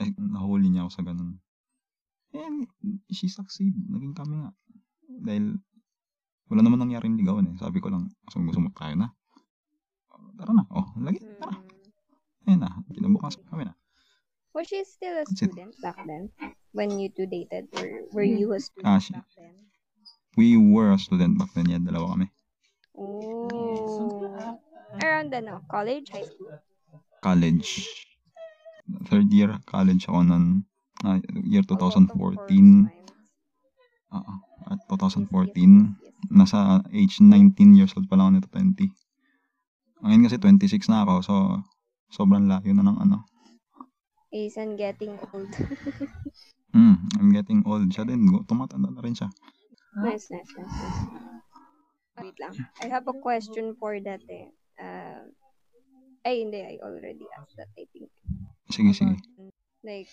Eh, 0.01 0.13
nahuli 0.21 0.69
niya 0.69 0.85
ako 0.85 0.93
sa 0.93 1.03
ganun. 1.05 1.41
And 2.37 2.69
she 3.09 3.33
succeed. 3.33 3.73
Naging 3.89 4.13
kami 4.13 4.45
nga. 4.45 4.53
Dahil 5.09 5.57
wala 6.53 6.61
naman 6.61 6.85
nangyaring 6.85 7.17
ligawan 7.17 7.49
eh. 7.49 7.57
Sabi 7.57 7.81
ko 7.81 7.89
lang, 7.89 8.13
gusto 8.29 8.45
gusto 8.45 8.61
mo 8.61 8.69
tayo 8.77 8.95
na. 9.01 9.09
Oh, 10.13 10.29
Tara 10.37 10.53
na. 10.53 10.65
Oh, 10.69 10.93
lagi. 11.01 11.25
Tara. 11.25 11.70
Ayun 12.51 12.67
na. 12.67 12.83
Kinabukas 12.91 13.39
kami 13.47 13.71
na. 13.71 13.79
Was 14.51 14.67
she 14.67 14.83
still 14.83 15.15
a 15.15 15.25
student 15.31 15.79
back 15.79 15.95
then? 16.03 16.35
When 16.75 16.99
you 16.99 17.07
two 17.15 17.31
dated? 17.31 17.71
Or 17.79 17.87
were 18.11 18.27
you 18.27 18.51
a 18.51 18.59
student 18.59 18.91
Ah, 18.91 18.99
she- 18.99 19.15
back 19.15 19.31
then? 19.39 19.71
We 20.35 20.59
were 20.59 20.91
a 20.91 20.99
student 20.99 21.39
back 21.39 21.55
then. 21.55 21.71
Yeah, 21.71 21.79
dalawa 21.79 22.19
kami. 22.19 22.27
Oh. 22.99 24.59
Around 24.99 25.31
ano? 25.31 25.63
College? 25.71 26.11
High 26.11 26.27
school? 26.27 26.59
College. 27.23 27.87
Third 29.07 29.31
year 29.31 29.55
college 29.63 30.11
ako 30.11 30.27
nun. 30.27 30.67
ah, 31.07 31.23
year 31.47 31.63
A 31.63 31.71
lot 31.79 31.95
of 31.95 32.11
2014. 32.11 32.11
horse 32.11 32.91
times. 32.91 33.15
Oo. 34.11 34.33
Yes, 34.67 34.83
2014. 34.91 35.31
yes, 35.47 36.03
yes. 36.03 36.15
nasa 36.29 36.59
age 36.91 37.23
19 37.23 37.79
years 37.79 37.95
old 37.95 38.11
pa 38.11 38.19
lang 38.19 38.35
ako 38.35 38.43
nito 38.43 38.51
20. 38.51 38.91
Ngayon 40.03 40.23
kasi 40.27 40.37
26 40.43 40.91
na 40.91 41.07
ako, 41.07 41.15
so 41.23 41.35
sobrang 42.11 42.47
layo 42.51 42.71
na 42.75 42.85
ng 42.85 42.99
ano. 42.99 43.19
Aisan 44.31 44.79
getting 44.79 45.19
old. 45.31 45.51
Hmm, 46.71 47.03
I'm 47.19 47.35
getting 47.35 47.67
old. 47.67 47.91
Siya 47.91 48.07
din, 48.07 48.31
tumatanda 48.47 48.95
na 48.95 49.03
rin 49.03 49.11
siya. 49.11 49.27
nice, 49.99 50.31
nice, 50.31 50.47
nice, 50.55 50.71
nice. 50.71 51.03
Wait 52.23 52.37
lang. 52.39 52.55
I 52.79 52.87
have 52.87 53.11
a 53.11 53.17
question 53.17 53.75
for 53.75 53.99
that 53.99 54.23
eh. 54.31 54.55
Uh, 54.79 55.27
ay, 56.23 56.47
hindi. 56.47 56.63
I 56.63 56.79
already 56.79 57.27
asked 57.35 57.59
that, 57.59 57.75
I 57.75 57.91
think. 57.91 58.13
Sige, 58.71 58.95
sige. 58.95 59.19
Like, 59.83 60.13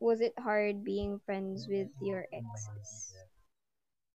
was 0.00 0.24
it 0.24 0.32
hard 0.40 0.80
being 0.86 1.20
friends 1.26 1.68
with 1.68 1.92
your 2.00 2.24
exes? 2.32 3.12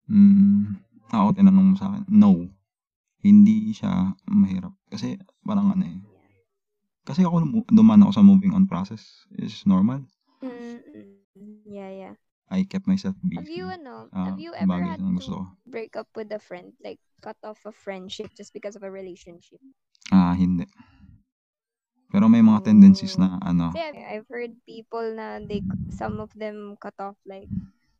Hmm, 0.08 0.80
ako 1.12 1.36
tinanong 1.36 1.74
mo 1.74 1.76
sa 1.76 1.92
akin. 1.94 2.06
No. 2.08 2.48
Hindi 3.20 3.76
siya 3.76 4.16
mahirap. 4.30 4.72
Kasi 4.88 5.20
parang 5.44 5.76
ano 5.76 5.84
eh. 5.84 6.00
Kasi 7.10 7.26
ako 7.26 7.66
dumaan 7.74 8.06
ako 8.06 8.14
sa 8.14 8.22
moving 8.22 8.54
on 8.54 8.70
process 8.70 9.26
is 9.42 9.66
normal. 9.66 10.06
Mm-mm. 10.46 11.66
Yeah, 11.66 11.90
yeah. 11.90 12.16
I 12.54 12.70
kept 12.70 12.86
myself 12.86 13.18
busy. 13.26 13.42
Have 13.42 13.50
you, 13.50 13.66
ano, 13.66 14.14
Ah, 14.14 14.30
have 14.30 14.38
you 14.38 14.54
ever 14.54 14.70
bagay 14.70 14.94
had 14.94 15.02
gusto 15.18 15.34
to 15.34 15.38
ko. 15.42 15.44
break 15.66 15.98
up 15.98 16.10
with 16.14 16.30
a 16.30 16.38
friend? 16.38 16.78
Like, 16.86 17.02
cut 17.26 17.38
off 17.42 17.66
a 17.66 17.74
friendship 17.74 18.30
just 18.38 18.54
because 18.54 18.78
of 18.78 18.86
a 18.86 18.90
relationship? 18.94 19.58
Ah, 20.14 20.38
hindi. 20.38 20.70
Pero 22.10 22.26
may 22.30 22.42
mga 22.42 22.66
tendencies 22.66 23.18
na 23.18 23.38
ano. 23.42 23.70
Kasi 23.74 23.82
I've- 23.98 24.30
heard 24.30 24.54
people 24.66 25.14
na 25.18 25.42
they, 25.42 25.62
some 25.90 26.22
of 26.22 26.30
them 26.38 26.78
cut 26.82 26.98
off 27.02 27.18
like 27.26 27.50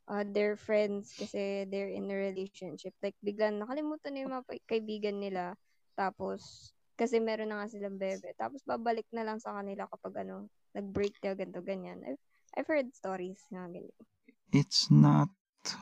uh, 0.10 0.26
their 0.26 0.58
friends 0.58 1.14
kasi 1.14 1.66
they're 1.70 1.90
in 1.94 2.10
a 2.10 2.18
relationship. 2.18 2.94
Like 3.02 3.18
biglang 3.22 3.62
nakalimutan 3.62 4.14
na 4.14 4.20
yung 4.26 4.34
mga 4.34 4.46
kaibigan 4.66 5.18
nila. 5.22 5.54
Tapos, 5.94 6.74
kasi 7.00 7.24
meron 7.24 7.56
na 7.56 7.64
nga 7.64 7.72
silang 7.72 7.96
bebe. 7.96 8.36
Tapos 8.36 8.60
babalik 8.68 9.08
na 9.16 9.24
lang 9.24 9.40
sa 9.40 9.56
kanila 9.56 9.88
kapag 9.88 10.28
ano, 10.28 10.52
nag-break 10.76 11.16
na 11.24 11.32
ganito, 11.32 11.64
ganyan. 11.64 12.04
I've, 12.04 12.20
I've 12.60 12.68
heard 12.68 12.92
stories 12.92 13.40
na 13.48 13.72
ganyan. 13.72 13.96
It's 14.52 14.92
not 14.92 15.32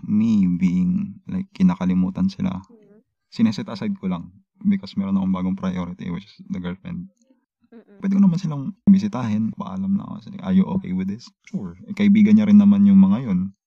me 0.06 0.46
being 0.46 1.18
like 1.26 1.50
kinakalimutan 1.58 2.30
sila. 2.30 2.62
Mm. 2.70 3.02
Sineset 3.34 3.66
aside 3.66 3.98
ko 3.98 4.14
lang 4.14 4.30
because 4.70 4.94
meron 4.94 5.18
akong 5.18 5.34
bagong 5.34 5.58
priority 5.58 6.14
which 6.14 6.30
is 6.30 6.38
the 6.54 6.62
girlfriend. 6.62 7.10
Mm-mm. 7.74 7.98
Pwede 7.98 8.14
ko 8.14 8.22
naman 8.22 8.38
silang 8.38 8.78
bisitahin. 8.86 9.50
Paalam 9.58 9.98
na 9.98 10.06
ako. 10.06 10.38
Are 10.46 10.54
you 10.54 10.70
okay 10.78 10.94
with 10.94 11.10
this? 11.10 11.26
Sure. 11.50 11.74
Eh, 11.90 11.98
kaibigan 11.98 12.38
niya 12.38 12.46
rin 12.46 12.62
naman 12.62 12.86
yung 12.86 13.02
mga 13.02 13.26
yun. 13.26 13.58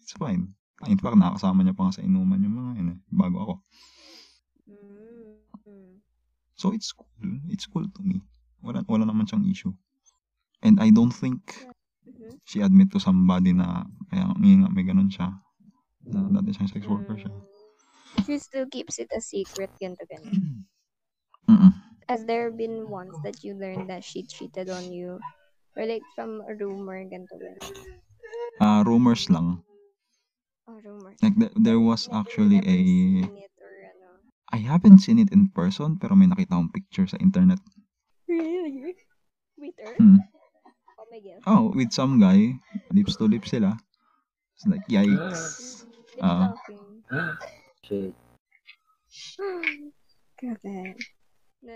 It's 0.00 0.16
fine. 0.16 0.56
In 0.88 1.00
fact, 1.00 1.16
nakakasama 1.16 1.64
niya 1.64 1.76
pa 1.76 1.88
nga 1.88 2.00
sa 2.00 2.04
inuman 2.04 2.40
yung 2.40 2.56
mga 2.56 2.72
yun 2.80 2.88
eh. 2.96 2.98
Bago 3.12 3.36
ako. 3.40 3.54
Mm. 4.68 5.14
So, 6.54 6.72
it's 6.72 6.92
cool. 6.92 7.10
It's 7.50 7.66
cool 7.66 7.84
to 7.84 8.02
me. 8.02 8.22
Wala, 8.62 8.84
wala 8.88 9.04
naman 9.04 9.26
siyang 9.28 9.44
issue. 9.50 9.74
And 10.64 10.80
I 10.80 10.88
don't 10.88 11.12
think 11.12 11.68
she 12.48 12.64
admit 12.64 12.92
to 12.92 13.00
somebody 13.00 13.52
na 13.52 13.84
kaya 14.08 14.32
may, 14.40 14.56
may 14.72 14.84
ganun 14.84 15.12
siya. 15.12 15.28
Na 16.08 16.40
dati 16.40 16.56
siyang 16.56 16.72
sex 16.72 16.88
worker 16.88 17.16
siya. 17.20 17.28
Mm. 17.28 17.42
She 18.24 18.38
still 18.38 18.64
keeps 18.70 18.96
it 19.02 19.10
a 19.12 19.20
secret, 19.20 19.68
ganito, 19.76 20.06
ganyan. 20.08 20.64
Mm-mm. 21.50 21.72
Has 22.08 22.24
there 22.24 22.48
been 22.48 22.88
once 22.88 23.12
that 23.24 23.44
you 23.44 23.52
learned 23.52 23.90
that 23.90 24.04
she 24.04 24.24
cheated 24.24 24.70
on 24.70 24.92
you? 24.92 25.20
Or 25.76 25.84
like 25.84 26.04
from 26.14 26.40
a 26.46 26.54
rumor, 26.54 27.02
ganito, 27.04 27.36
ganyan? 27.36 27.60
Ah, 28.62 28.80
rumors 28.86 29.28
lang. 29.28 29.60
Oh, 30.64 30.80
rumor. 30.80 31.12
Like, 31.20 31.36
th- 31.36 31.56
there 31.60 31.80
was 31.80 32.08
actually 32.08 32.62
a... 32.64 32.78
I 34.52 34.58
haven't 34.60 35.00
seen 35.00 35.18
it 35.18 35.32
in 35.32 35.48
person, 35.48 35.96
pero 35.96 36.12
may 36.12 36.28
nakita 36.28 36.56
akong 36.56 36.72
picture 36.72 37.08
sa 37.08 37.16
internet. 37.18 37.58
Really? 38.28 38.96
With 39.56 39.76
her? 39.80 39.94
Hmm. 39.96 40.20
Oh 40.98 41.06
my 41.08 41.20
God. 41.20 41.40
Oh, 41.48 41.72
with 41.72 41.92
some 41.92 42.20
guy. 42.20 42.58
Lips 42.92 43.16
to 43.16 43.24
lips 43.24 43.50
sila. 43.50 43.76
It's 44.56 44.66
like, 44.66 44.84
yikes. 44.90 45.84
Ah. 46.22 46.52
locking. 46.52 47.02
Shit. 47.84 48.14
Grabe. 50.38 50.98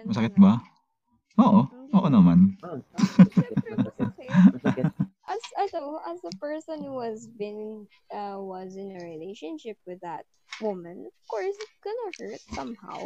Masakit 0.05 0.35
ba? 0.37 0.61
Oo. 1.39 1.71
Oo 1.95 2.09
naman. 2.11 2.59
Masakit. 4.53 4.91
As 5.59 5.71
ano, 5.75 6.03
as 6.07 6.21
a 6.25 6.35
person 6.43 6.83
who 6.83 6.99
has 7.01 7.27
been 7.27 7.87
uh, 8.11 8.39
was 8.39 8.75
in 8.75 8.95
a 8.95 9.01
relationship 9.03 9.79
with 9.87 10.01
that 10.03 10.27
woman, 10.61 11.07
of 11.07 11.17
course 11.31 11.55
it's 11.55 11.79
gonna 11.83 12.11
hurt 12.19 12.43
somehow. 12.55 13.01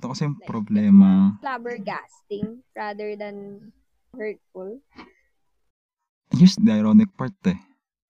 Ito 0.00 0.06
kasi 0.12 0.28
yung 0.28 0.38
Like, 0.40 0.48
problema. 0.48 1.36
Flabbergasting 1.44 2.64
rather 2.72 3.16
than 3.16 3.70
hurtful. 4.16 4.80
Here's 6.34 6.56
the 6.58 6.72
ironic 6.72 7.12
part 7.14 7.36
eh. 7.46 7.58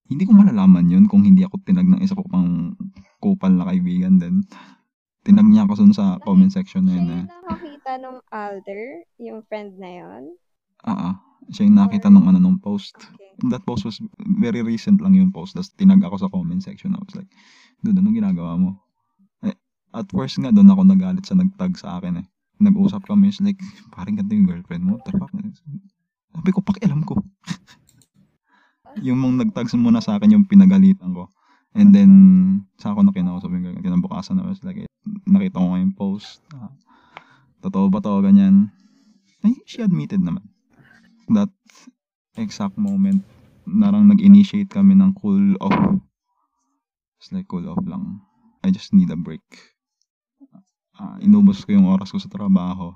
Hindi 0.09 0.29
ko 0.29 0.37
malalaman 0.37 0.93
yun 0.93 1.05
kung 1.09 1.25
hindi 1.25 1.43
ako 1.45 1.65
tinag 1.65 1.89
ng 1.89 2.01
isa 2.05 2.17
ko 2.17 2.25
pang 2.29 2.77
kupal 3.19 3.53
na 3.53 3.69
kaibigan 3.69 4.21
din. 4.21 4.45
Tinag 5.25 5.49
niya 5.49 5.65
ako 5.65 5.81
dun 5.81 5.97
sa 5.97 6.21
comment 6.21 6.53
section 6.53 6.85
na 6.85 6.93
yun 6.95 7.09
eh. 7.09 7.25
nakakita 7.25 7.91
nung 8.01 8.21
alter, 8.29 9.05
yung 9.17 9.41
friend 9.49 9.81
na 9.81 9.91
yun. 9.91 10.23
Ah, 10.85 11.13
ah. 11.13 11.15
Siya 11.51 11.69
yung 11.69 11.77
nakita 11.77 12.09
nung 12.09 12.29
ano 12.31 12.39
nung 12.41 12.61
post. 12.61 12.97
Okay. 12.97 13.51
That 13.51 13.67
post 13.67 13.85
was 13.85 13.99
very 14.39 14.63
recent 14.63 15.03
lang 15.03 15.19
yung 15.19 15.35
post. 15.35 15.59
Tapos 15.59 15.75
tinag 15.75 16.01
ako 16.01 16.17
sa 16.23 16.31
comment 16.31 16.63
section. 16.63 16.95
I 16.95 17.03
was 17.03 17.17
like, 17.19 17.29
dude, 17.83 17.99
anong 17.99 18.17
ginagawa 18.17 18.57
mo? 18.57 18.71
Eh, 19.43 19.57
at 19.93 20.07
first 20.15 20.39
nga, 20.39 20.55
doon 20.55 20.71
ako 20.71 20.83
nagalit 20.87 21.27
sa 21.27 21.35
nagtag 21.35 21.75
sa 21.77 21.99
akin 21.99 22.23
eh. 22.23 22.27
Nag-usap 22.63 23.05
kami, 23.11 23.35
it's 23.35 23.43
like, 23.43 23.59
parang 23.91 24.15
ganito 24.15 24.39
yung 24.39 24.47
girlfriend 24.47 24.87
mo. 24.87 24.97
What 24.97 25.05
the 25.11 25.13
fuck? 25.19 25.35
Sabi 26.31 26.51
ko, 26.55 26.63
pakialam 26.63 27.03
ko. 27.03 27.19
yung 29.07 29.19
mong 29.19 29.43
nagtag 29.43 29.67
muna 29.75 29.99
sa 29.99 30.17
akin, 30.17 30.39
yung 30.39 30.47
pinagalitan 30.47 31.11
ko. 31.11 31.27
And 31.75 31.91
then, 31.91 32.13
sa 32.79 32.95
ako 32.95 33.03
na 33.03 33.11
kinausap 33.11 33.51
yung 33.51 33.67
girlfriend. 33.67 33.87
Kinabukasan 33.91 34.39
na, 34.39 34.47
was 34.47 34.63
like, 34.63 34.87
eh, 34.87 34.91
nakita 35.27 35.59
ko 35.59 35.75
nga 35.75 35.83
yung 35.83 35.95
post. 35.99 36.39
Ah, 36.55 36.71
totoo 37.67 37.91
ba 37.91 37.99
to, 37.99 38.23
ganyan. 38.23 38.71
Ay, 39.43 39.59
she 39.67 39.83
admitted 39.83 40.23
naman. 40.23 40.54
That 41.33 41.53
exact 42.37 42.77
moment, 42.77 43.25
narang 43.65 44.13
nag-initiate 44.13 44.69
kami 44.69 44.93
ng 44.99 45.17
cool 45.17 45.57
off 45.61 46.05
It's 47.25 47.33
like 47.33 47.49
cool 47.49 47.65
off 47.73 47.81
lang. 47.89 48.21
I 48.61 48.69
just 48.69 48.93
need 48.93 49.09
a 49.09 49.17
break. 49.17 49.41
Ah, 50.93 51.17
inubos 51.25 51.65
ko 51.65 51.73
yung 51.73 51.89
oras 51.89 52.13
ko 52.13 52.21
sa 52.21 52.29
trabaho. 52.29 52.93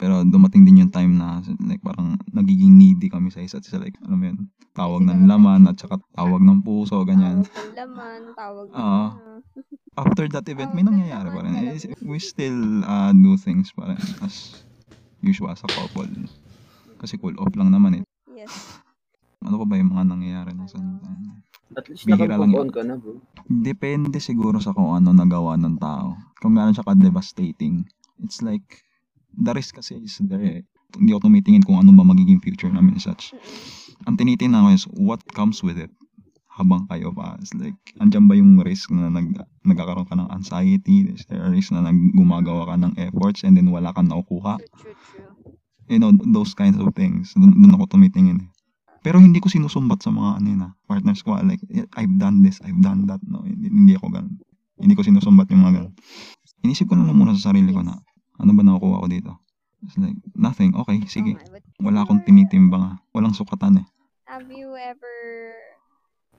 Pero 0.00 0.24
dumating 0.24 0.64
din 0.64 0.80
yung 0.80 0.88
time 0.88 1.12
na 1.12 1.44
like 1.60 1.84
parang 1.84 2.16
nagiging 2.32 2.72
needy 2.72 3.12
kami 3.12 3.28
sa 3.28 3.44
isa't 3.44 3.68
isa. 3.68 3.76
Like, 3.76 4.00
alam 4.00 4.16
mo 4.16 4.24
yun, 4.32 4.38
tawag 4.72 5.04
ng 5.04 5.28
laman 5.28 5.68
at 5.68 5.76
saka 5.76 6.00
tawag 6.16 6.40
ng 6.40 6.64
puso, 6.64 7.04
ganyan. 7.04 7.44
Tawag 7.44 7.52
ng 7.52 7.76
laman, 7.76 8.20
tawag 8.32 8.66
ng 8.72 8.76
ano. 8.80 9.44
After 10.00 10.24
that 10.32 10.48
event, 10.48 10.72
may 10.72 10.88
nangyayari 10.88 11.28
pa 11.28 11.44
rin. 11.44 11.54
We 12.00 12.16
still 12.16 12.80
uh, 12.88 13.12
do 13.12 13.36
things 13.36 13.76
pa 13.76 13.92
rin 13.92 14.00
as 14.24 14.64
usual 15.20 15.52
sa 15.52 15.68
couple. 15.68 16.08
Kasi 17.04 17.20
cool 17.20 17.36
off 17.36 17.52
lang 17.52 17.68
naman 17.68 18.00
eh. 18.00 18.04
Yes. 18.32 18.50
Ano 19.44 19.60
pa 19.60 19.68
ba 19.68 19.76
yung 19.76 19.92
mga 19.92 20.08
nangyayari 20.08 20.56
na 20.56 20.64
sa... 20.64 20.80
At 21.76 21.84
least 21.92 22.08
Bihira 22.08 22.40
lang 22.40 22.48
nakapag-on 22.48 22.64
yun. 22.64 22.72
ka 22.72 22.80
na, 22.80 22.96
bro. 22.96 23.20
Depende 23.44 24.16
siguro 24.16 24.56
sa 24.56 24.72
kung 24.72 24.96
ano 24.96 25.12
nagawa 25.12 25.60
ng 25.60 25.76
tao. 25.76 26.16
Kung 26.40 26.56
gaano 26.56 26.72
siya 26.72 26.80
ka-devastating. 26.80 27.84
It's 28.24 28.40
like, 28.40 28.64
the 29.36 29.52
risk 29.52 29.76
kasi 29.76 30.00
is 30.00 30.16
there 30.24 30.40
eh. 30.40 30.64
Hindi 30.96 31.12
ako 31.12 31.28
tumitingin 31.28 31.60
kung 31.60 31.76
ano 31.76 31.92
ba 31.92 32.08
magiging 32.08 32.40
future 32.40 32.72
namin 32.72 32.96
as 32.96 33.04
such. 33.04 33.36
Ang 34.08 34.16
tinitingnan 34.16 34.64
ko 34.64 34.70
is 34.72 34.88
what 34.96 35.20
comes 35.36 35.60
with 35.60 35.76
it 35.76 35.92
habang 36.54 36.86
kayo 36.86 37.10
pa. 37.10 37.34
It's 37.42 37.50
like, 37.52 37.76
andyan 37.98 38.30
ba 38.30 38.38
yung 38.38 38.62
risk 38.62 38.94
na 38.94 39.10
nag, 39.10 39.34
nagkakaroon 39.66 40.06
ka 40.06 40.14
ng 40.14 40.30
anxiety? 40.30 41.10
Is 41.10 41.26
there 41.26 41.42
a 41.42 41.50
risk 41.50 41.74
na 41.74 41.82
nag, 41.82 41.98
gumagawa 42.14 42.70
ka 42.70 42.74
ng 42.78 42.94
efforts 42.96 43.42
and 43.42 43.58
then 43.58 43.74
wala 43.74 43.90
kang 43.90 44.06
nakukuha? 44.06 44.62
True, 44.62 44.94
true, 44.94 44.94
true. 44.94 45.33
You 45.88 46.00
know, 46.00 46.12
those 46.32 46.56
kinds 46.56 46.80
of 46.80 46.88
things. 46.96 47.36
Doon, 47.36 47.52
doon 47.60 47.76
ako 47.76 47.98
tumitingin 47.98 48.40
eh. 48.40 48.50
Pero 49.04 49.20
hindi 49.20 49.36
ko 49.36 49.52
sinusumbat 49.52 50.00
sa 50.00 50.08
mga 50.08 50.40
ano 50.40 50.46
yun 50.48 50.62
ah, 50.64 50.72
partners 50.88 51.20
ko. 51.20 51.36
ah, 51.36 51.44
Like, 51.44 51.60
I've 51.92 52.16
done 52.16 52.40
this, 52.40 52.56
I've 52.64 52.80
done 52.80 53.04
that. 53.12 53.20
No, 53.28 53.44
hindi, 53.44 53.68
hindi 53.68 53.92
ako 54.00 54.08
ganun. 54.08 54.40
Hindi 54.80 54.96
ko 54.96 55.04
sinusumbat 55.04 55.52
yung 55.52 55.60
mga 55.60 55.74
ganun. 55.76 55.94
Inisip 56.64 56.88
ko 56.88 56.96
na 56.96 57.04
lang 57.04 57.20
muna 57.20 57.36
sa 57.36 57.52
sarili 57.52 57.68
ko 57.68 57.84
na, 57.84 58.00
ano 58.40 58.50
ba 58.56 58.64
nakukuha 58.64 59.04
ko 59.04 59.08
dito? 59.12 59.32
It's 59.84 60.00
like, 60.00 60.16
nothing. 60.32 60.72
Okay, 60.72 61.04
sige. 61.04 61.36
Oh 61.36 61.84
Wala 61.84 62.08
akong 62.08 62.24
before, 62.24 62.32
tinitimbang 62.32 62.80
ah. 62.80 62.96
Walang 63.12 63.36
sukatan 63.36 63.84
eh. 63.84 63.86
Have 64.24 64.48
you 64.48 64.72
ever 64.72 65.52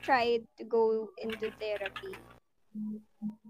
tried 0.02 0.42
to 0.58 0.66
go 0.66 1.14
into 1.22 1.54
therapy? 1.62 2.18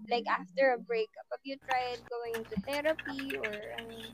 Like 0.07 0.29
after 0.29 0.77
a 0.77 0.79
breakup, 0.79 1.25
have 1.33 1.43
you 1.43 1.57
tried 1.65 1.99
going 2.07 2.37
into 2.37 2.55
therapy 2.63 3.35
or 3.35 3.51
ano, 3.81 4.13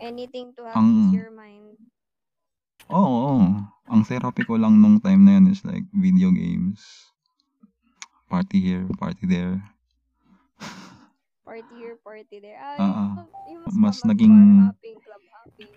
anything 0.00 0.52
to 0.54 0.64
help 0.64 0.76
Ang- 0.76 1.10
ease 1.10 1.16
your 1.16 1.32
mind? 1.32 1.76
Oo, 2.86 3.02
oo. 3.02 3.36
Ang 3.86 4.02
therapy 4.02 4.42
ko 4.42 4.54
lang 4.54 4.78
nung 4.78 4.98
time 4.98 5.22
na 5.22 5.38
yun 5.38 5.48
is 5.48 5.62
like 5.62 5.86
video 5.90 6.30
games. 6.30 6.82
Party 8.26 8.58
here, 8.58 8.86
party 8.94 9.24
there. 9.24 9.62
Party 11.46 11.74
here, 11.78 11.96
party 11.96 12.36
there. 12.38 12.58
Ah, 12.58 12.74
Ah, 12.76 12.82
ah. 12.82 13.10
yung, 13.14 13.30
yung 13.48 13.62
Mas 13.62 13.74
mas, 13.74 13.96
mas 13.96 13.98
naging- 14.04 14.34
bar 14.60 14.74
hopping, 14.74 14.98
club 14.98 15.22
hopping. 15.32 15.72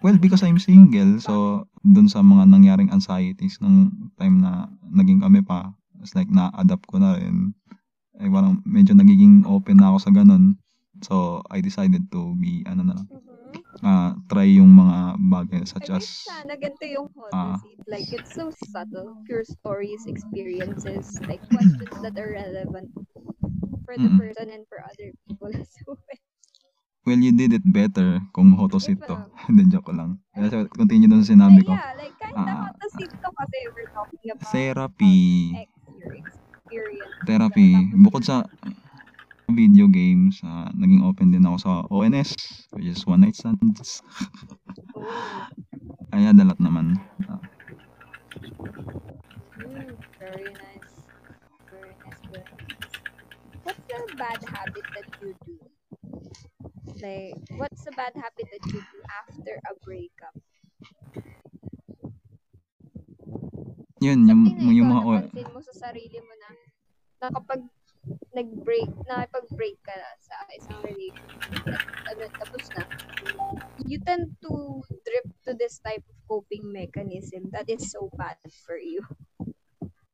Well, 0.00 0.16
because 0.16 0.42
I'm 0.42 0.58
single, 0.58 1.20
so 1.20 1.34
dun 1.80 2.06
sa 2.06 2.20
mga 2.20 2.46
nangyaring 2.46 2.90
anxieties 2.90 3.60
nung 3.60 3.90
time 4.16 4.40
na 4.40 4.66
naging 4.82 5.20
kami 5.20 5.40
pa, 5.40 5.72
it's 5.98 6.12
like 6.12 6.28
na-adapt 6.28 6.84
ko 6.86 6.98
na 6.98 7.14
rin. 7.14 7.52
Eh, 8.16 8.26
parang 8.26 8.60
medyo 8.64 8.92
nagiging 8.92 9.44
open 9.44 9.78
na 9.78 9.92
ako 9.92 9.98
sa 10.00 10.12
ganun. 10.12 10.59
So, 11.02 11.42
I 11.50 11.60
decided 11.60 12.10
to 12.12 12.34
be, 12.36 12.62
ano 12.68 12.82
na 12.84 12.94
lang, 12.96 13.06
Mhm. 13.08 13.60
ah, 13.82 14.12
try 14.28 14.46
yung 14.46 14.72
mga 14.72 15.16
bagay 15.18 15.62
such 15.64 15.88
I 15.90 15.96
as, 15.98 16.06
sana 16.28 16.54
ganito 16.56 16.84
yung 16.84 17.08
Honda 17.16 17.34
ah. 17.34 17.56
seat. 17.60 17.80
Like, 17.88 18.08
it's 18.12 18.32
so 18.32 18.52
subtle. 18.52 19.16
Pure 19.24 19.44
stories, 19.48 20.04
experiences, 20.06 21.18
like 21.24 21.40
questions 21.48 21.94
that 22.04 22.14
are 22.20 22.32
relevant 22.36 22.92
for 23.84 23.96
the 23.96 24.06
Mm-mm. 24.06 24.18
person 24.20 24.46
and 24.52 24.64
for 24.68 24.78
other 24.84 25.10
people 25.26 25.50
as 25.60 25.70
well. 25.88 25.98
well, 27.08 27.18
you 27.18 27.32
did 27.32 27.52
it 27.56 27.64
better 27.64 28.20
kung 28.36 28.52
hotosit 28.54 29.00
to. 29.08 29.16
Iba. 29.16 29.26
Hindi, 29.50 29.62
joke 29.72 29.88
ko 29.88 29.92
lang. 29.96 30.10
Sa- 30.36 30.68
continue 30.70 31.08
dun 31.08 31.24
sa 31.24 31.32
sinabi 31.32 31.64
ko. 31.64 31.72
yeah, 31.74 31.96
like, 31.96 32.14
kind 32.20 32.36
of 32.36 32.44
Ah. 32.46 32.70
Honda 32.70 32.88
seat 32.94 33.10
to 33.10 33.28
kasi 33.34 33.58
we're 33.74 33.90
talking 33.96 34.22
about 34.30 34.52
Therapy. 34.52 35.56
ex, 35.56 35.70
your 35.96 36.12
experience. 36.14 37.16
Therapy. 37.26 37.90
Bukod 37.98 38.22
sa 38.22 38.44
video 39.52 39.86
games, 39.90 40.40
ah, 40.44 40.70
naging 40.74 41.02
open 41.04 41.30
din 41.34 41.46
ako 41.46 41.56
sa 41.58 41.72
ONS, 41.90 42.30
which 42.74 42.88
is 42.88 43.06
One 43.06 43.22
Night 43.22 43.36
Stands. 43.36 44.02
Ay, 46.14 46.26
adalat 46.26 46.58
naman. 46.58 46.98
Ah, 47.28 47.40
mm, 49.60 49.94
very 50.18 50.50
nice. 50.54 50.92
Very 51.70 51.94
nice, 52.02 52.22
very 52.30 52.46
nice. 52.50 52.96
What's 53.62 53.86
the 53.86 54.16
bad 54.18 54.40
habit 54.42 54.86
that 54.96 55.08
you 55.22 55.30
do? 55.46 55.56
Like, 56.98 57.38
what's 57.56 57.82
the 57.86 57.94
bad 57.94 58.12
habit 58.18 58.46
that 58.50 58.64
you 58.74 58.80
do 58.82 58.98
after 59.22 59.54
a 59.70 59.72
breakup? 59.86 60.34
yun, 64.00 64.24
yung, 64.24 64.42
yung 64.56 64.88
ikaw 64.88 64.96
mga, 64.96 65.02
napansin 65.04 65.48
mo 65.52 65.60
sa 65.60 65.74
sarili 65.76 66.18
mo 66.24 66.32
na, 66.40 66.48
na 67.20 67.26
kapag 67.36 67.60
nag-break, 68.34 68.90
nakipag-break 69.06 69.76
ka 69.82 69.94
na 69.94 70.10
sa 70.22 70.34
isang 70.54 70.80
relationship, 70.82 71.80
at 72.06 72.16
ano, 72.16 72.24
tapos 72.38 72.64
na, 72.74 72.82
you 73.86 73.98
tend 74.02 74.34
to 74.42 74.82
drip 75.06 75.26
to 75.46 75.54
this 75.58 75.78
type 75.82 76.02
of 76.06 76.16
coping 76.30 76.66
mechanism 76.70 77.50
that 77.50 77.66
is 77.66 77.90
so 77.90 78.10
bad 78.14 78.38
for 78.66 78.78
you. 78.78 79.02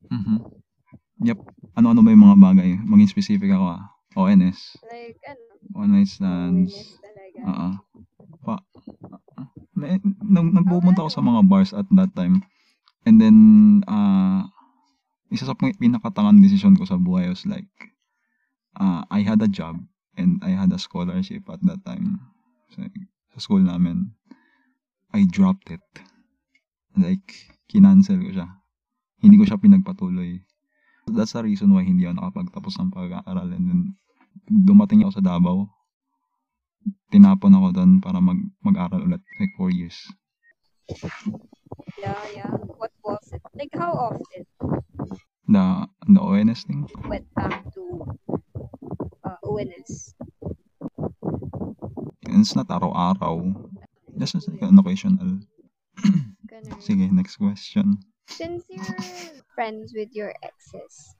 Mhm. 0.09 0.61
Yep. 1.25 1.39
Ano-ano 1.77 2.05
ba 2.05 2.13
yung 2.13 2.25
mga 2.25 2.39
bagay? 2.39 2.69
Maging 2.85 3.09
specific 3.09 3.49
ako 3.49 3.77
ah. 3.77 3.83
ONS. 4.17 4.81
Like, 4.89 5.17
ano, 5.29 5.41
One 5.77 5.93
Night 5.93 6.09
Stands. 6.09 6.73
loneliness 6.73 6.97
talaga. 7.01 7.39
Oo. 7.45 7.69
Pa, 8.41 8.55
na, 9.77 9.97
nag, 10.25 10.47
nagpupunta 10.57 11.05
ako 11.05 11.09
sa 11.13 11.21
mga 11.21 11.41
bars 11.45 11.71
at 11.73 11.85
that 11.93 12.09
time. 12.17 12.41
And 13.05 13.21
then, 13.21 13.37
ah, 13.85 14.49
isa 15.31 15.47
sa 15.47 15.55
pin- 15.55 15.75
pinakatangan 15.75 16.39
decision 16.39 16.75
ko 16.79 16.87
sa 16.87 16.99
buhay 16.99 17.27
was 17.27 17.43
like, 17.43 17.67
ah, 18.79 19.03
I 19.11 19.23
had 19.23 19.43
a 19.43 19.49
job 19.51 19.79
and 20.15 20.39
I 20.43 20.55
had 20.55 20.71
a 20.71 20.79
scholarship 20.79 21.45
at 21.51 21.61
that 21.67 21.83
time. 21.83 22.19
So, 22.73 22.83
sa 23.35 23.39
school 23.39 23.63
namin. 23.63 24.15
I 25.15 25.23
dropped 25.27 25.71
it. 25.71 25.83
Like, 26.97 27.55
kinancel 27.71 28.19
ko 28.19 28.31
siya. 28.33 28.47
Hindi 29.23 29.39
ko 29.39 29.45
siya 29.47 29.61
pinagpatuloy. 29.61 30.43
That's 31.07 31.37
the 31.37 31.43
reason 31.43 31.71
why 31.71 31.87
hindi 31.87 32.03
ako 32.03 32.19
nakapagtapos 32.19 32.75
ng 32.79 32.91
pag-aaral. 32.91 33.49
And 33.55 33.65
then, 33.65 33.81
dumating 34.51 35.07
ako 35.07 35.21
sa 35.21 35.23
Davao. 35.23 35.71
Tinapon 37.07 37.55
ako 37.55 37.67
doon 37.71 37.91
para 38.03 38.19
mag, 38.19 38.39
mag-aral 38.59 39.07
ulit. 39.07 39.23
Like, 39.39 39.53
four 39.55 39.71
years. 39.71 39.95
Yeah, 41.97 42.21
yeah. 42.33 42.51
What 42.77 42.91
was 43.03 43.33
it? 43.33 43.41
Like, 43.55 43.73
how 43.73 43.91
often 43.93 44.45
The, 45.47 45.87
the 46.07 46.21
ONS 46.21 46.63
thing. 46.63 46.85
went 47.07 47.27
back 47.33 47.63
to 47.73 48.05
uh, 49.23 49.37
ONS? 49.43 50.13
It's 52.27 52.55
not 52.55 52.69
araw-araw. 52.69 53.53
Just 54.19 54.35
as 54.35 54.47
like 54.47 54.61
an 54.61 54.77
occasional. 54.77 55.39
Ganun. 56.47 56.77
Sige, 56.85 57.09
next 57.11 57.37
question. 57.37 57.97
Since 58.29 58.65
you're 58.69 59.41
friends 59.55 59.93
with 59.95 60.11
your 60.13 60.33
exes, 60.43 61.15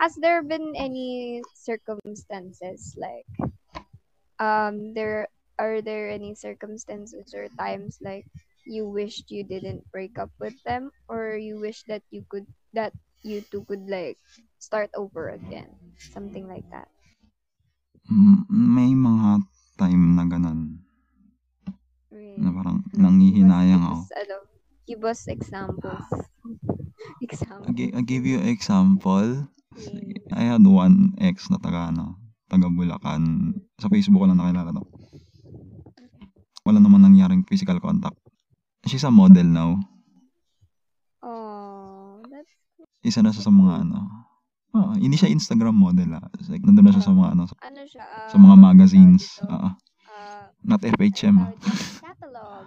has 0.00 0.14
there 0.16 0.42
been 0.42 0.72
any 0.76 1.42
circumstances 1.54 2.94
like 2.96 3.26
um 4.38 4.94
there 4.94 5.28
are 5.58 5.82
there 5.82 6.08
any 6.08 6.34
circumstances 6.34 7.34
or 7.34 7.46
times 7.58 7.98
like 8.00 8.26
you 8.64 8.86
wished 8.88 9.30
you 9.30 9.42
didn't 9.44 9.82
break 9.92 10.18
up 10.18 10.30
with 10.40 10.54
them 10.64 10.90
or 11.08 11.36
you 11.36 11.58
wish 11.60 11.82
that 11.88 12.02
you 12.10 12.24
could 12.28 12.46
that 12.72 12.92
you 13.22 13.42
two 13.50 13.64
could 13.66 13.86
like 13.88 14.18
start 14.58 14.90
over 14.94 15.30
again 15.30 15.68
something 15.98 16.46
like 16.48 16.66
that 16.70 16.88
Mm, 18.10 18.44
May 18.50 18.92
mga 18.98 19.46
time 19.78 20.04
na 20.18 20.24
ganun. 20.26 20.82
really 22.10 22.42
Na 22.42 22.50
parang 22.52 22.78
Like, 22.92 22.98
nangihinayang 22.98 23.82
ako. 23.82 23.96
ano, 24.14 24.36
give 24.86 25.02
us 25.06 25.26
examples 25.30 26.04
examples 27.24 27.68
I, 27.68 27.72
gi- 27.72 27.94
I 27.94 28.00
give 28.02 28.24
you 28.26 28.38
example. 28.42 29.46
Yeah. 29.78 30.36
I 30.36 30.42
had 30.52 30.64
one 30.66 31.16
ex 31.16 31.48
na 31.48 31.56
taga, 31.56 31.88
ano, 31.94 32.20
taga 32.50 32.68
Bulacan. 32.68 33.54
Sa 33.80 33.88
Facebook 33.88 34.20
ko 34.20 34.28
lang 34.28 34.38
nakilala 34.40 34.72
to. 34.76 34.84
Wala 36.62 36.78
naman 36.78 37.02
nangyaring 37.02 37.42
physical 37.48 37.78
contact. 37.82 38.21
She's 38.84 39.04
a 39.04 39.10
model 39.10 39.46
now. 39.46 39.78
oh 41.22 42.18
that's 42.26 42.50
Isa 43.02 43.22
na 43.22 43.30
siya 43.30 43.46
sa 43.46 43.54
mga 43.54 43.86
ano. 43.86 43.98
Ah, 44.72 44.96
hindi 44.96 45.14
siya 45.14 45.28
Instagram 45.28 45.76
model 45.76 46.16
ah. 46.16 46.26
Like, 46.48 46.64
nandun 46.64 46.86
na 46.86 46.94
siya 46.94 47.04
sa 47.04 47.12
mga 47.12 47.28
ano, 47.36 47.42
sa, 47.44 47.54
ano 47.60 47.82
siya 47.84 48.04
sa 48.26 48.36
mga 48.36 48.56
ah, 48.56 48.62
magazines. 48.62 49.24
dito? 49.38 49.46
Ah, 49.48 49.74
Ah, 50.12 50.48
not 50.62 50.80
FHM 50.80 51.36
ah. 51.38 51.48
dito, 51.50 51.68
catalog 52.00 52.66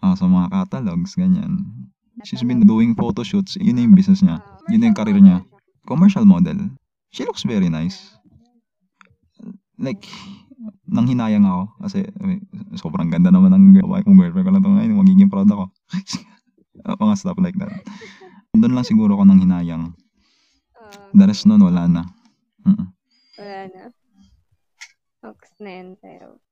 Ah, 0.00 0.16
sa 0.16 0.24
mga 0.24 0.48
catalogs, 0.48 1.12
ganyan. 1.12 1.66
She's 2.22 2.44
been 2.44 2.64
doing 2.64 2.92
photo 2.92 3.20
shoots. 3.20 3.56
Yun 3.56 3.76
na 3.76 3.84
yung 3.84 3.96
business 3.96 4.20
niya. 4.20 4.40
Ah, 4.40 4.60
Yun 4.68 4.80
na 4.80 4.86
yung 4.92 4.98
career 4.98 5.18
niya. 5.18 5.38
Commercial 5.84 6.24
model. 6.24 6.56
She 7.10 7.24
looks 7.24 7.42
very 7.42 7.68
nice. 7.68 8.16
Like, 9.76 10.04
nang 10.90 11.06
hinayang 11.06 11.46
ako. 11.46 11.62
Kasi, 11.86 11.98
eh, 12.02 12.40
sobrang 12.74 13.08
ganda 13.08 13.30
naman 13.30 13.54
ng 13.54 13.86
babae 13.86 14.02
kong 14.02 14.18
girlfriend 14.18 14.46
ko 14.46 14.50
lang 14.50 14.62
ito 14.62 14.70
ngayon. 14.70 14.98
Magiging 14.98 15.30
proud 15.30 15.48
ako. 15.48 15.64
Mga 17.06 17.14
stuff 17.16 17.38
like 17.38 17.56
that. 17.62 17.70
Doon 18.50 18.74
lang 18.74 18.86
siguro 18.86 19.14
ako 19.14 19.24
nang 19.24 19.40
hinayang. 19.40 19.94
Ah, 20.74 21.14
The 21.14 21.24
rest 21.30 21.46
nun, 21.46 21.62
wala 21.62 21.86
na. 21.86 22.02
Mm-mm. 22.66 22.88
Wala 23.38 23.60
na. 23.70 23.82
Ox 25.22 25.40
na 25.62 25.70
yun 25.70 25.94
sa'yo. 26.00 26.42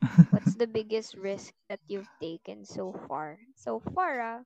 What's 0.32 0.54
the 0.56 0.70
biggest 0.70 1.18
risk 1.18 1.52
that 1.68 1.82
you've 1.90 2.08
taken 2.22 2.64
so 2.64 2.94
far? 3.10 3.36
So 3.58 3.82
far, 3.92 4.22
ah. 4.22 4.40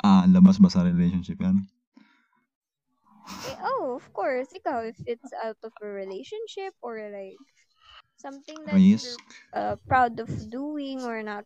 Ah, 0.00 0.24
labas 0.24 0.56
ba 0.56 0.72
sa 0.72 0.86
relationship 0.86 1.36
yan? 1.42 1.68
Eh, 3.46 3.58
oh, 3.62 3.98
of 4.00 4.06
course. 4.16 4.48
Ikaw, 4.56 4.88
if 4.88 4.98
it's 5.04 5.30
out 5.44 5.58
of 5.60 5.74
a 5.82 5.88
relationship 5.90 6.72
or 6.80 6.96
like 7.12 7.38
something 8.20 8.66
that 8.68 8.76
Risk? 8.76 9.04
you're 9.08 9.20
uh, 9.56 9.76
proud 9.88 10.20
of 10.20 10.30
doing 10.50 11.02
or 11.04 11.22
not 11.22 11.44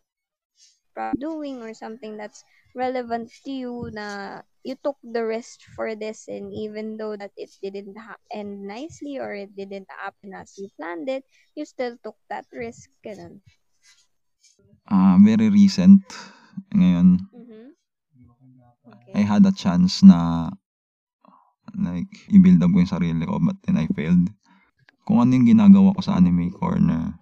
proud 0.93 1.19
doing 1.19 1.61
or 1.61 1.73
something 1.73 2.17
that's 2.17 2.43
relevant 2.75 3.31
to 3.45 3.51
you 3.51 3.89
na 3.93 4.41
you 4.63 4.75
took 4.83 4.97
the 5.03 5.23
risk 5.25 5.61
for 5.75 5.95
this 5.95 6.27
and 6.27 6.51
even 6.53 6.97
though 6.97 7.15
that 7.15 7.31
it 7.37 7.51
didn't 7.63 7.97
ha- 7.97 8.19
end 8.31 8.63
nicely 8.67 9.17
or 9.19 9.33
it 9.33 9.55
didn't 9.55 9.87
happen 9.91 10.33
as 10.33 10.57
you 10.57 10.69
planned 10.77 11.09
it, 11.09 11.23
you 11.55 11.65
still 11.65 11.97
took 12.03 12.17
that 12.29 12.45
risk. 12.53 12.89
Ganun. 13.05 13.41
Ah, 14.89 15.17
very 15.21 15.49
recent. 15.49 16.03
Ngayon, 16.75 17.29
Mm-hmm. 17.35 17.69
Okay. 18.87 19.13
I 19.15 19.21
had 19.21 19.45
a 19.45 19.51
chance 19.51 20.03
na 20.03 20.49
like, 21.75 22.11
i-build 22.35 22.63
up 22.63 22.71
ko 22.71 22.79
yung 22.81 22.91
sarili 22.91 23.23
ko 23.27 23.37
but 23.41 23.57
then 23.65 23.77
I 23.77 23.87
failed. 23.97 24.27
Kung 25.05 25.21
ano 25.21 25.37
yung 25.37 25.45
ginagawa 25.45 25.93
ko 25.93 26.01
sa 26.01 26.17
anime 26.17 26.49
corner, 26.49 27.13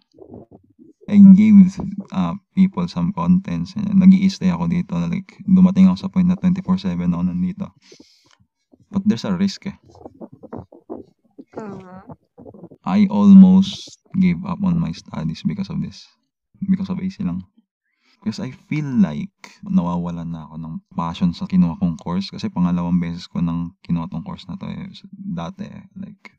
I 1.11 1.19
gave 1.35 1.77
uh, 2.15 2.33
people 2.55 2.87
some 2.87 3.11
contents. 3.11 3.75
nag 3.75 4.15
stay 4.31 4.47
ako 4.47 4.71
dito. 4.71 4.95
Like, 4.95 5.35
dumating 5.43 5.91
ako 5.91 5.97
sa 5.99 6.09
point 6.09 6.31
na 6.31 6.39
24-7 6.39 6.95
ako 7.11 7.23
nandito. 7.27 7.67
But 8.87 9.03
there's 9.03 9.27
a 9.27 9.35
risk 9.35 9.67
eh. 9.67 9.77
Uh-huh. 11.59 12.07
I 12.87 13.05
almost 13.11 13.99
gave 14.15 14.39
up 14.47 14.63
on 14.63 14.79
my 14.79 14.95
studies 14.95 15.43
because 15.43 15.67
of 15.67 15.83
this. 15.83 16.07
Because 16.63 16.87
of 16.87 17.03
AC 17.03 17.19
lang. 17.19 17.43
Because 18.23 18.39
I 18.39 18.55
feel 18.55 18.87
like 18.87 19.59
nawawalan 19.67 20.31
na 20.31 20.47
ako 20.47 20.55
ng 20.55 20.75
passion 20.95 21.35
sa 21.35 21.51
kinuha 21.51 21.75
kong 21.83 21.99
course. 21.99 22.31
Kasi 22.31 22.47
pangalawang 22.47 23.03
beses 23.03 23.27
ko 23.27 23.43
nang 23.43 23.75
kinuha 23.83 24.07
tong 24.07 24.23
course 24.23 24.47
na 24.47 24.55
to 24.55 24.71
eh. 24.71 24.87
Dati 25.11 25.67
eh, 25.67 25.83
like, 25.99 26.31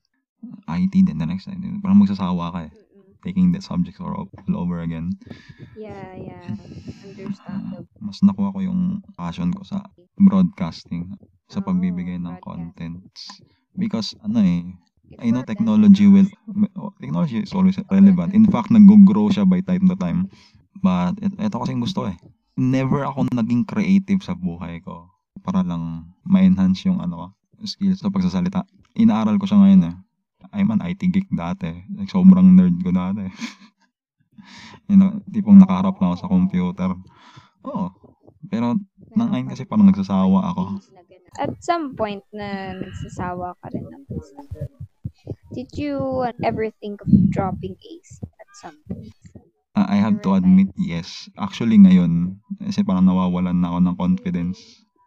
IT 0.68 0.94
din 1.04 1.18
the 1.18 1.26
next 1.26 1.46
time. 1.46 1.60
Parang 1.80 2.00
magsasawa 2.00 2.52
ka 2.52 2.60
eh. 2.68 2.72
Mm-mm. 2.72 3.20
Taking 3.24 3.52
the 3.52 3.60
subjects 3.60 4.00
all, 4.00 4.12
all 4.28 4.56
over 4.56 4.80
again. 4.80 5.16
Yeah, 5.74 6.14
yeah. 6.14 6.44
Ah, 6.44 7.04
Understandable. 7.04 7.86
mas 8.00 8.18
nakuha 8.20 8.52
ko 8.54 8.60
yung 8.60 8.80
passion 9.16 9.50
ko 9.52 9.62
sa 9.64 9.84
broadcasting. 10.16 11.14
Sa 11.48 11.60
Oh, 11.60 11.66
pagbibigay 11.68 12.16
ng 12.18 12.36
broadcast. 12.40 12.44
contents. 12.44 13.20
Because 13.74 14.14
ano 14.22 14.40
eh, 14.40 14.64
It's 15.10 15.22
I 15.22 15.30
know 15.30 15.44
that 15.44 15.50
technology 15.54 16.08
will 16.08 16.26
oh, 16.74 16.90
technology 16.98 17.44
is 17.44 17.52
always 17.54 17.78
relevant. 17.90 18.32
In 18.34 18.48
fact, 18.48 18.72
nag-grow 18.72 19.30
siya 19.30 19.44
by 19.46 19.60
time 19.62 19.86
to 19.86 19.96
time. 19.96 20.26
But 20.80 21.20
et, 21.22 21.32
eto 21.38 21.62
kasing 21.62 21.80
gusto 21.84 22.08
eh. 22.08 22.16
Never 22.56 23.02
ako 23.04 23.30
naging 23.30 23.66
creative 23.66 24.22
sa 24.22 24.34
buhay 24.34 24.78
ko 24.82 25.10
para 25.44 25.60
lang 25.66 26.14
ma-enhance 26.24 26.86
yung 26.88 27.02
ano 27.02 27.14
ko, 27.14 27.26
skills 27.66 28.00
sa 28.00 28.08
pagsasalita. 28.08 28.64
Inaaral 28.96 29.36
ko 29.36 29.44
siya 29.44 29.60
ngayon 29.60 29.82
eh. 29.90 29.94
I'm 30.54 30.70
an 30.70 30.80
IT 30.86 31.02
geek 31.10 31.28
dati. 31.34 31.82
Like, 31.98 32.08
sobrang 32.08 32.54
nerd 32.54 32.78
ko 32.80 32.94
dati. 32.94 33.26
you 34.90 34.96
know, 34.96 35.18
tipong 35.34 35.58
nakaharap 35.58 35.98
lang 35.98 36.14
ako 36.14 36.18
sa 36.22 36.30
computer. 36.30 36.90
Oo. 37.66 37.90
Pero 38.46 38.78
nang 39.18 39.28
ngayon 39.34 39.50
kasi 39.50 39.66
parang 39.66 39.90
nagsasawa 39.90 40.54
ako. 40.54 40.62
At 41.34 41.50
some 41.58 41.98
point 41.98 42.22
na 42.30 42.78
nagsasawa 42.78 43.58
ka 43.58 43.66
rin 43.74 43.86
naman 43.90 44.06
sa 44.22 44.42
Did 45.50 45.74
you 45.74 46.26
ever 46.42 46.70
think 46.78 47.02
of 47.02 47.10
dropping 47.30 47.74
AC 47.80 48.22
at 48.22 48.48
some 48.54 48.78
point? 48.86 49.14
Ah, 49.74 49.90
I 49.90 49.98
have 49.98 50.22
to 50.22 50.38
admit, 50.38 50.70
yes. 50.78 51.26
Actually, 51.34 51.82
ngayon, 51.82 52.38
kasi 52.62 52.86
parang 52.86 53.10
nawawalan 53.10 53.58
na 53.58 53.74
ako 53.74 53.78
ng 53.82 53.96
confidence 53.98 54.58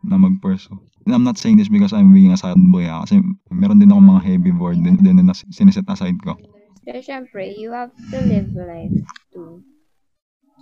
na 0.04 0.20
mag-pursue. 0.20 0.76
And 1.08 1.16
I'm 1.16 1.24
not 1.24 1.40
saying 1.40 1.56
this 1.56 1.72
because 1.72 1.96
I'm 1.96 2.12
being 2.12 2.36
a 2.36 2.38
sad 2.38 2.60
boy, 2.60 2.84
ah, 2.92 3.08
kasi 3.08 3.24
meron 3.48 3.80
din 3.80 3.96
ako 3.96 4.04
mga 4.04 4.28
heavy 4.28 4.52
board 4.52 4.84
din, 4.84 5.00
din 5.00 5.24
na 5.24 5.32
siniset 5.32 5.88
aside 5.88 6.20
ko. 6.20 6.36
Pero 6.84 7.00
syempre, 7.00 7.48
you 7.56 7.72
have 7.72 7.96
to 8.12 8.20
live 8.28 8.52
life 8.52 9.00
too. 9.32 9.64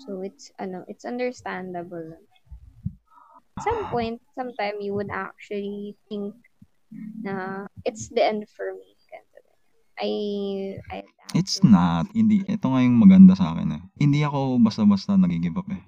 So 0.05 0.21
it's 0.21 0.53
ano, 0.61 0.85
it's 0.85 1.01
understandable. 1.01 2.21
Some 3.65 3.89
point, 3.89 4.21
sometime 4.37 4.77
you 4.85 4.93
would 4.93 5.09
actually 5.09 5.97
think 6.13 6.37
na 7.25 7.65
it's 7.81 8.13
the 8.13 8.21
end 8.21 8.45
for 8.53 8.69
me. 8.77 8.93
I, 9.97 10.77
I 10.93 10.97
It's 11.33 11.65
not. 11.65 12.05
Hindi. 12.13 12.45
Ito 12.45 12.69
nga 12.69 12.85
yung 12.85 13.01
maganda 13.01 13.33
sa 13.33 13.57
akin 13.57 13.79
eh. 13.79 13.81
Hindi 13.97 14.21
ako 14.21 14.61
basta-basta 14.61 15.17
nag-give 15.17 15.57
up 15.57 15.67
eh. 15.73 15.81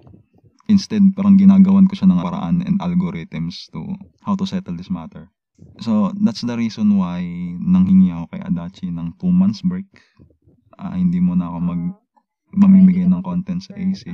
Instead, 0.68 1.00
parang 1.16 1.40
ginagawan 1.40 1.88
ko 1.88 1.96
siya 1.96 2.12
ng 2.12 2.20
paraan 2.20 2.60
and 2.60 2.76
algorithms 2.84 3.72
to 3.72 3.88
how 4.20 4.36
to 4.36 4.44
settle 4.44 4.76
this 4.76 4.92
matter. 4.92 5.32
So, 5.80 6.12
that's 6.20 6.44
the 6.44 6.54
reason 6.54 7.00
why 7.00 7.24
nanghingi 7.58 8.12
ako 8.12 8.24
kay 8.36 8.42
Adachi 8.44 8.88
ng 8.92 9.16
2 9.16 9.32
months 9.32 9.64
break. 9.64 9.88
Ah, 10.78 10.94
hindi 10.94 11.18
mo 11.18 11.34
na 11.34 11.50
ako 11.50 11.58
mag 11.58 11.82
mamimigay 12.54 13.08
ng 13.08 13.24
content 13.24 13.64
sa 13.64 13.74
AC. 13.76 14.08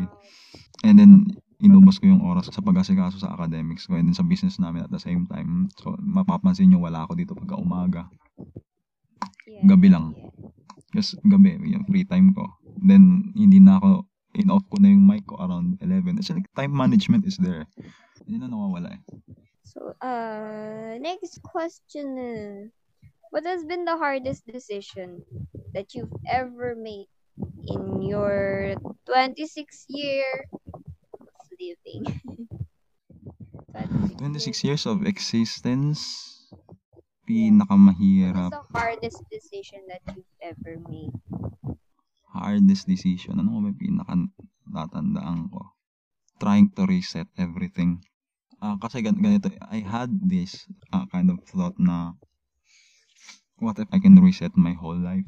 And 0.83 0.97
then, 0.99 1.27
inubos 1.63 2.03
ko 2.03 2.11
yung 2.11 2.25
oras 2.25 2.51
sa 2.51 2.65
pag-asikaso 2.65 3.23
sa 3.23 3.35
academics 3.35 3.87
ko 3.87 3.95
and 3.99 4.11
then 4.11 4.17
sa 4.17 4.27
business 4.27 4.59
namin 4.59 4.85
at 4.87 4.93
the 4.93 5.03
same 5.03 5.27
time. 5.31 5.71
So, 5.79 5.95
mapapansin 5.99 6.71
nyo, 6.71 6.83
wala 6.83 7.07
ako 7.07 7.15
dito 7.15 7.33
pagka 7.35 7.57
umaga. 7.59 8.03
Gabi 9.65 9.89
lang. 9.91 10.13
Kasi 10.91 11.19
gabi, 11.25 11.59
yung 11.67 11.87
free 11.87 12.07
time 12.07 12.35
ko. 12.35 12.47
Then, 12.79 13.35
hindi 13.35 13.63
na 13.63 13.79
ako, 13.79 14.07
in-off 14.35 14.67
ko 14.71 14.77
na 14.81 14.91
yung 14.91 15.07
mic 15.07 15.27
ko 15.27 15.39
around 15.39 15.79
11. 15.81 16.19
It's 16.19 16.31
like, 16.31 16.47
time 16.55 16.75
management 16.75 17.27
is 17.27 17.39
there. 17.39 17.67
Hindi 18.27 18.43
na 18.43 18.49
nawawala 18.51 18.95
eh. 18.95 19.03
So, 19.65 19.95
uh, 20.03 20.99
next 21.01 21.43
question. 21.43 22.71
What 23.31 23.45
has 23.47 23.65
been 23.65 23.85
the 23.85 23.99
hardest 23.99 24.47
decision 24.47 25.27
that 25.75 25.95
you've 25.95 26.15
ever 26.29 26.79
made 26.79 27.11
in 27.67 28.03
your 28.03 28.77
26 29.07 29.87
year 29.89 30.47
of 30.55 31.47
living? 31.59 32.05
26 34.19 34.65
years 34.65 34.87
of 34.87 35.05
existence, 35.05 36.47
What's 36.55 37.29
pinakamahirap, 37.29 38.51
the 38.51 38.63
hardest 38.73 39.23
decision 39.31 39.81
that 39.89 40.01
you've 40.15 40.35
ever 40.41 40.79
made? 40.89 41.13
Hardest 42.35 42.91
decision. 42.91 43.39
Ano 43.39 43.63
ba 43.63 43.71
yung 43.71 43.79
pinaka 43.81 44.15
natandaan 44.67 45.49
ko? 45.49 45.73
Trying 46.43 46.75
to 46.75 46.85
reset 46.85 47.31
everything. 47.39 48.03
Ah, 48.59 48.77
kasi 48.83 49.01
gan- 49.07 49.21
ganito, 49.23 49.51
I 49.71 49.81
had 49.87 50.11
this 50.21 50.67
ah, 50.91 51.07
kind 51.09 51.31
of 51.31 51.39
thought 51.47 51.79
na 51.79 52.19
what 53.63 53.79
if 53.79 53.89
I 53.95 53.99
can 54.03 54.19
reset 54.19 54.53
my 54.59 54.75
whole 54.75 54.99
life 54.99 55.25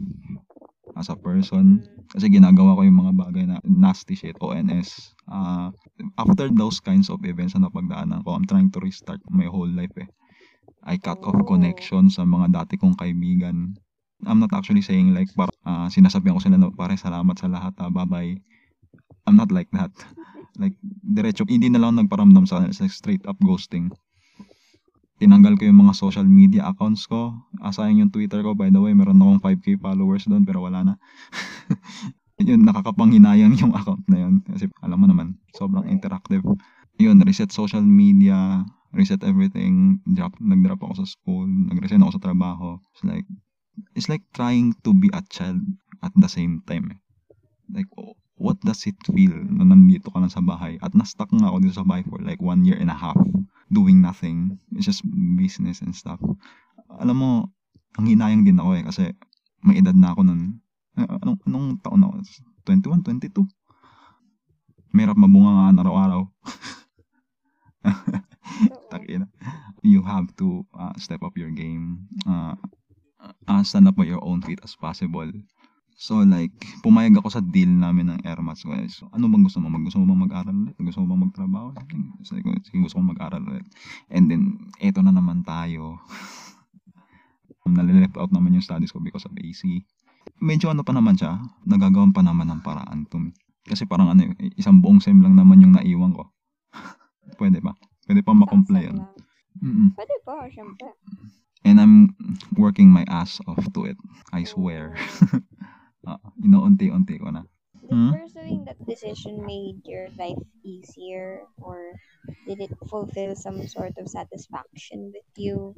as 0.99 1.09
a 1.09 1.17
person? 1.17 1.85
Kasi 2.11 2.31
ginagawa 2.31 2.79
ko 2.79 2.83
yung 2.87 3.01
mga 3.03 3.15
bagay 3.19 3.45
na 3.47 3.59
nasty 3.67 4.15
shit, 4.19 4.39
ONS. 4.43 5.15
Ah, 5.31 5.71
after 6.19 6.51
those 6.51 6.79
kinds 6.83 7.09
of 7.11 7.23
events 7.27 7.55
na 7.55 7.67
napagdaanan 7.71 8.23
ko, 8.27 8.35
I'm 8.35 8.47
trying 8.47 8.71
to 8.75 8.81
restart 8.83 9.23
my 9.31 9.47
whole 9.47 9.69
life 9.71 9.95
eh. 9.99 10.11
I 10.87 10.97
cut 11.03 11.19
off 11.27 11.35
Oh. 11.43 11.47
connection 11.47 12.11
sa 12.15 12.23
mga 12.23 12.55
dati 12.63 12.75
kong 12.79 12.95
kaibigan. 12.95 13.75
I'm 14.23 14.39
not 14.39 14.55
actually 14.55 14.83
saying 14.87 15.13
like, 15.15 15.29
par 15.35 15.51
ah, 15.67 15.91
sinasabihan 15.91 16.39
ko 16.39 16.43
sila 16.47 16.71
pare 16.73 16.95
salamat 16.95 17.35
sa 17.35 17.51
lahat, 17.51 17.75
ah, 17.83 17.91
bye-bye. 17.91 18.39
I'm 19.27 19.35
not 19.35 19.51
like 19.51 19.69
that. 19.75 19.91
Like, 20.57 20.73
diretso, 21.05 21.45
hindi 21.45 21.69
na 21.69 21.77
lang 21.77 22.01
nagparamdam 22.01 22.49
sa 22.49 22.65
sa 22.73 22.89
straight 22.89 23.21
up 23.29 23.37
ghosting. 23.45 23.93
Tinanggal 25.21 25.61
ko 25.61 25.69
yung 25.69 25.85
mga 25.85 25.93
social 25.93 26.25
media 26.25 26.65
accounts 26.65 27.05
ko. 27.05 27.37
Asayang 27.61 28.01
yung 28.01 28.13
Twitter 28.13 28.41
ko, 28.41 28.57
by 28.57 28.73
the 28.73 28.81
way, 28.81 28.97
meron 28.97 29.21
akong 29.21 29.45
5k 29.45 29.77
followers 29.77 30.25
doon, 30.25 30.49
pero 30.49 30.65
wala 30.65 30.81
na. 30.81 30.95
yun, 32.49 32.65
nakakapanghinayang 32.65 33.57
yung 33.61 33.73
account 33.73 34.05
na 34.09 34.29
yun. 34.29 34.45
Kasi 34.45 34.69
alam 34.85 35.01
mo 35.01 35.07
naman, 35.09 35.37
sobrang 35.57 35.89
interactive. 35.89 36.45
Yun, 36.97 37.21
reset 37.25 37.53
social 37.53 37.85
media, 37.85 38.65
reset 38.93 39.25
everything. 39.25 40.01
Drop, 40.05 40.37
nag-drop 40.41 40.85
ako 40.85 41.05
sa 41.05 41.07
school, 41.09 41.49
nag-resign 41.49 42.01
ako 42.05 42.21
sa 42.21 42.25
trabaho. 42.33 42.77
It's 42.97 43.05
like, 43.05 43.29
it's 43.95 44.09
like 44.09 44.25
trying 44.33 44.75
to 44.85 44.91
be 44.95 45.11
a 45.13 45.23
child 45.29 45.61
at 46.03 46.13
the 46.17 46.29
same 46.29 46.63
time. 46.67 46.93
eh. 46.93 47.01
Like, 47.73 47.91
what 48.37 48.61
does 48.63 48.87
it 48.87 48.97
feel 49.05 49.35
na 49.35 49.67
nandito 49.67 50.13
ka 50.13 50.21
lang 50.23 50.31
sa 50.31 50.45
bahay? 50.45 50.79
At 50.81 50.95
na-stuck 50.95 51.33
nga 51.35 51.51
ako 51.51 51.57
dito 51.65 51.77
sa 51.77 51.87
bahay 51.89 52.05
for 52.07 52.21
like 52.23 52.39
one 52.41 52.63
year 52.63 52.79
and 52.79 52.93
a 52.93 52.99
half. 52.99 53.19
doing 53.71 53.99
nothing. 53.99 54.59
It's 54.73 54.87
just 54.87 55.03
business 55.35 55.83
and 55.83 55.91
stuff. 55.95 56.23
Alam 57.03 57.17
mo, 57.19 57.31
ang 57.99 58.07
hinayang 58.07 58.47
din 58.47 58.63
ako 58.63 58.71
eh 58.79 58.85
kasi 58.87 59.05
may 59.67 59.83
edad 59.83 59.97
na 59.99 60.15
ako 60.15 60.23
nun. 60.23 60.63
Eh, 60.97 61.03
Anong, 61.03 61.39
anong 61.45 61.67
taon 61.83 62.07
ako? 62.07 62.23
21, 62.63 63.03
22. 63.03 63.43
Mahirap 64.95 65.19
mabungangaan 65.19 65.77
araw-araw. 65.83 66.23
Oo. 66.25 66.35
Takina. 68.91 69.27
You 69.83 70.03
have 70.03 70.31
to 70.41 70.65
uh, 70.73 70.95
step 70.97 71.23
up 71.23 71.37
your 71.37 71.51
game. 71.51 72.07
Uh, 72.25 72.55
uh, 73.49 73.63
stand 73.63 73.89
up 73.91 73.97
by 73.97 74.07
your 74.07 74.23
own 74.23 74.43
feet 74.43 74.61
as 74.63 74.75
possible. 74.77 75.29
So 75.97 76.21
like, 76.21 76.53
pumayag 76.85 77.17
ako 77.17 77.33
sa 77.33 77.41
deal 77.41 77.73
namin 77.73 78.13
ng 78.13 78.21
Airmats. 78.29 78.69
Guys. 78.69 79.01
So, 79.01 79.09
ano 79.17 79.33
bang 79.33 79.49
gusto 79.49 79.65
mo? 79.65 79.73
Mag- 79.73 79.89
Gusto 79.89 79.97
mo 80.05 80.13
bang 80.13 80.29
mag-aral 80.29 80.53
ulit? 80.53 80.77
Gusto 80.77 81.01
mo 81.01 81.17
bang 81.17 81.23
magtrabaho? 81.25 81.69
Sabi 82.21 82.45
ko, 82.45 82.53
sige, 82.61 82.85
gusto 82.85 83.01
ko 83.01 83.05
mag-aral 83.17 83.41
ulit. 83.49 83.65
And 84.13 84.29
then, 84.29 84.69
eto 84.77 85.01
na 85.01 85.09
naman 85.09 85.41
tayo. 85.49 85.97
Nalileft 87.67 88.15
out 88.21 88.31
naman 88.31 88.55
yung 88.55 88.63
studies 88.63 88.93
ko 88.95 89.03
because 89.03 89.27
of 89.27 89.35
AC. 89.41 89.65
Medyo 90.39 90.71
ano 90.71 90.87
pa 90.87 90.95
naman 90.95 91.19
siya, 91.19 91.41
nagagawan 91.67 92.15
pa 92.15 92.23
naman 92.23 92.47
ng 92.47 92.61
paraan 92.63 93.09
to 93.11 93.19
me. 93.19 93.35
Kasi 93.67 93.89
parang 93.89 94.13
ano, 94.13 94.31
isang 94.55 94.79
buong 94.79 95.03
sem 95.03 95.19
lang 95.19 95.35
naman 95.35 95.59
yung 95.59 95.75
naiwan 95.75 96.15
ko. 96.15 96.31
Pwede 97.41 97.59
ba? 97.59 97.75
Pwede 98.07 98.23
pa 98.23 98.37
makomply 98.37 98.87
yun. 98.87 99.03
Mm-mm. 99.65 99.97
Pwede 99.97 100.15
po, 100.23 100.37
syempre. 100.53 100.95
And 101.67 101.83
I'm 101.83 102.15
working 102.55 102.95
my 102.95 103.03
ass 103.11 103.43
off 103.51 103.59
to 103.75 103.91
it. 103.91 103.99
I 104.31 104.47
swear. 104.47 104.95
uh, 106.07 106.23
inuunti-unti 106.39 107.19
ko 107.19 107.35
na. 107.35 107.43
Did 107.83 107.91
Hmm? 107.91 108.11
pursuing 108.15 108.63
that 108.67 108.79
decision 108.87 109.43
made 109.47 109.83
your 109.87 110.11
life 110.19 110.39
easier 110.63 111.47
or 111.63 111.95
did 112.47 112.59
it 112.63 112.71
fulfill 112.91 113.35
some 113.35 113.63
sort 113.67 113.99
of 113.99 114.07
satisfaction 114.11 115.11
with 115.11 115.27
you? 115.35 115.75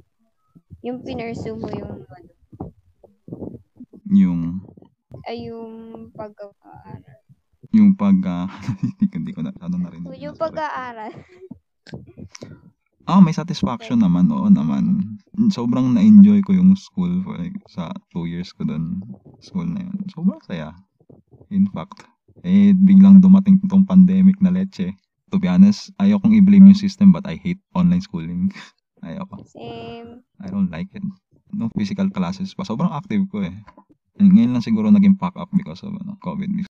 Yung 0.85 1.01
pinursu 1.05 1.57
mo 1.57 1.69
yung 1.73 2.05
ano, 2.05 2.31
Yung, 4.09 4.41
ay 5.29 5.49
yung 5.53 6.09
pag-aaral. 6.17 7.25
yung 7.77 7.93
pag, 7.93 8.17
ah, 8.25 8.49
hindi 8.97 9.05
ko, 9.09 9.15
hindi 9.21 9.33
ko 9.37 9.41
na, 9.45 9.53
ano 9.61 9.77
na 9.77 9.89
rin. 9.93 10.01
Yung 10.17 10.37
pag-aaral. 10.37 11.13
Ah, 13.09 13.25
may 13.25 13.33
satisfaction 13.33 14.05
naman. 14.05 14.29
Oo 14.29 14.53
naman. 14.53 15.17
Sobrang 15.49 15.97
na-enjoy 15.97 16.45
ko 16.45 16.53
yung 16.53 16.77
school 16.77 17.25
for 17.25 17.41
like, 17.41 17.57
sa 17.65 17.89
two 18.13 18.29
years 18.29 18.53
ko 18.53 18.69
doon. 18.69 19.01
School 19.41 19.65
na 19.65 19.81
yun. 19.81 19.97
Sobrang 20.13 20.37
saya. 20.45 20.77
In 21.49 21.65
fact. 21.73 22.05
Eh, 22.45 22.77
biglang 22.77 23.25
dumating 23.25 23.65
itong 23.65 23.89
pandemic 23.89 24.37
na 24.45 24.53
leche. 24.53 24.93
To 25.33 25.41
be 25.41 25.49
honest, 25.49 25.89
ayokong 25.97 26.37
i-blame 26.37 26.69
yung 26.69 26.77
system 26.77 27.09
but 27.09 27.25
I 27.25 27.41
hate 27.41 27.65
online 27.73 28.05
schooling. 28.05 28.53
Ayoko. 29.09 29.41
Same. 29.57 30.21
I 30.45 30.53
don't 30.53 30.69
like 30.69 30.93
it. 30.93 31.05
No 31.49 31.73
physical 31.73 32.13
classes 32.13 32.53
pa. 32.53 32.69
Sobrang 32.69 32.93
active 32.93 33.25
ko 33.33 33.41
eh. 33.41 33.57
Ngayon 34.21 34.53
lang 34.53 34.61
siguro 34.61 34.93
naging 34.93 35.17
pack 35.17 35.33
up 35.41 35.49
because 35.57 35.81
of 35.81 35.97
ano, 35.97 36.21
COVID. 36.21 36.69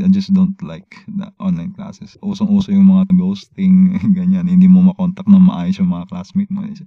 I 0.00 0.08
just 0.08 0.32
don't 0.32 0.56
like 0.64 0.88
the 1.06 1.28
online 1.38 1.72
classes. 1.76 2.16
Usong-uso 2.24 2.72
yung 2.72 2.88
mga 2.88 3.12
ghosting, 3.14 3.94
ganyan. 4.18 4.48
Hindi 4.48 4.66
mo 4.66 4.80
makontak 4.90 5.28
na 5.28 5.38
maayos 5.38 5.78
yung 5.78 5.92
mga 5.92 6.08
classmate 6.08 6.50
mo. 6.50 6.64
It's, 6.64 6.82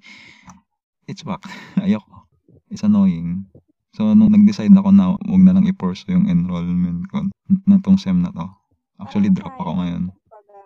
it's 1.08 1.24
back. 1.24 1.46
Ayoko. 1.84 2.28
It's 2.74 2.82
annoying. 2.82 3.46
So, 3.94 4.18
nung 4.18 4.34
nag-decide 4.34 4.74
ako 4.74 4.90
na 4.90 5.14
huwag 5.22 5.44
na 5.46 5.54
lang 5.54 5.70
i-pursue 5.70 6.18
yung 6.18 6.26
enrollment 6.26 7.06
ko 7.14 7.30
na 7.70 7.78
tong 7.78 8.02
SEM 8.02 8.26
na 8.26 8.34
to. 8.34 8.50
Actually, 8.98 9.30
Parang 9.30 9.38
drop 9.38 9.56
ako 9.62 9.72
ngayon. 9.78 10.04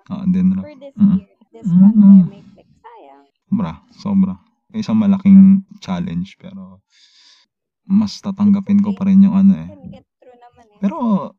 Ah, 0.07 0.23
din 0.23 0.55
For 0.55 0.71
this 0.79 0.95
Mm. 0.95 1.19
year, 1.19 1.27
this 1.51 1.67
Mm. 1.67 1.83
pandemic, 1.83 2.45
like, 2.55 2.71
sayang. 2.79 3.23
Sobra, 3.51 3.71
sobra. 3.91 4.33
Isang 4.71 4.99
malaking 5.03 5.67
challenge 5.83 6.39
pero 6.39 6.79
mas 7.83 8.19
tatanggapin 8.23 8.79
ko 8.79 8.95
pa 8.95 9.07
rin 9.07 9.27
yung 9.27 9.35
ano 9.35 9.51
eh. 9.55 9.67
Eh. 9.67 10.03
Pero 10.79 11.31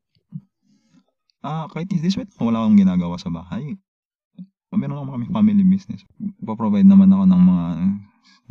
ah 1.43 1.67
kahit 1.71 1.91
is 1.95 2.03
this 2.03 2.17
way, 2.19 2.27
wala 2.41 2.65
akong 2.65 2.79
ginagawa 2.79 3.17
sa 3.19 3.31
bahay. 3.31 3.79
Meron 4.69 5.01
ako 5.01 5.17
kami 5.17 5.27
family 5.33 5.65
business. 5.65 6.05
Pa-provide 6.45 6.85
naman 6.85 7.09
ako 7.09 7.25
ng 7.25 7.43
mga 7.43 7.67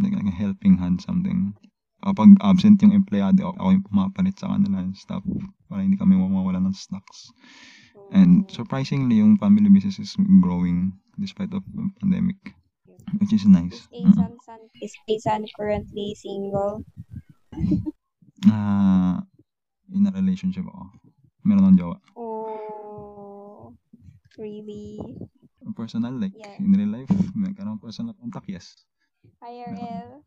like, 0.01 0.33
helping 0.33 0.75
hand 0.81 0.99
something. 0.99 1.53
Kapag 2.01 2.37
absent 2.41 2.81
yung 2.81 2.93
empleyado, 2.93 3.53
ako 3.57 3.69
yung 3.73 3.85
pumapalit 3.85 4.37
sa 4.37 4.49
kanila 4.53 4.81
and 4.81 4.97
stuff 4.97 5.21
para 5.69 5.81
hindi 5.85 5.97
kami 5.97 6.17
mawawala 6.17 6.61
ng 6.61 6.73
stocks. 6.73 7.29
And 8.13 8.47
surprisingly, 8.47 9.19
yung 9.19 9.37
family 9.37 9.67
business 9.67 9.99
is 9.99 10.15
growing 10.39 10.95
despite 11.19 11.51
of 11.51 11.65
the 11.67 11.91
pandemic, 11.99 12.39
which 13.19 13.33
is 13.33 13.43
nice. 13.43 13.89
Is. 13.91 14.15
Asan 14.15 14.37
San 14.39 14.61
is 14.79 14.93
Asan 15.09 15.43
currently 15.53 16.15
single? 16.15 16.83
Ah, 18.45 19.25
in 19.89 20.05
a 20.05 20.13
relationship 20.13 20.61
ako. 20.69 20.93
Meron 21.47 21.63
akong 21.63 21.79
jowa. 21.79 21.97
Oh, 22.19 23.71
really? 24.35 24.99
Personal, 25.71 26.19
like, 26.19 26.35
Yeah. 26.35 26.59
in 26.59 26.75
real 26.75 26.91
life, 26.91 27.11
may 27.39 27.55
karoon 27.55 27.79
personal 27.79 28.11
contact, 28.19 28.51
yes. 28.51 28.83
IRL? 29.39 30.19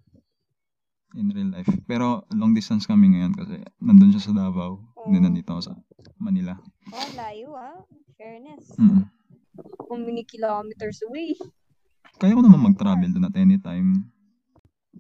In 1.13 1.29
real 1.29 1.53
life. 1.53 1.69
Pero, 1.85 2.25
long 2.33 2.57
distance 2.57 2.89
kami 2.89 3.13
ngayon 3.13 3.37
kasi 3.37 3.61
nandun 3.83 4.17
siya 4.17 4.31
sa 4.31 4.33
Davao. 4.33 4.81
Hindi 5.05 5.19
Oh. 5.21 5.25
nandito 5.29 5.49
ako 5.53 5.63
sa 5.69 5.75
Manila. 6.17 6.57
Oh, 6.89 7.09
layo 7.19 7.53
ah. 7.53 7.77
Fairness. 8.17 8.73
Mm. 8.81 9.05
Kung 9.77 10.01
many 10.07 10.25
kilometers 10.25 11.05
away. 11.05 11.37
Kaya 12.17 12.37
ko 12.37 12.41
naman 12.41 12.73
mag-travel 12.73 13.11
doon 13.11 13.29
at 13.29 13.37
any 13.37 13.61
time. 13.61 14.13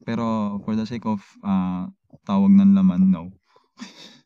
Pero, 0.04 0.56
for 0.64 0.74
the 0.76 0.85
sake 0.85 1.04
of 1.04 1.20
ah, 1.40 1.88
tawag 2.24 2.52
ng 2.52 2.76
laman, 2.76 3.09
no. 3.09 3.33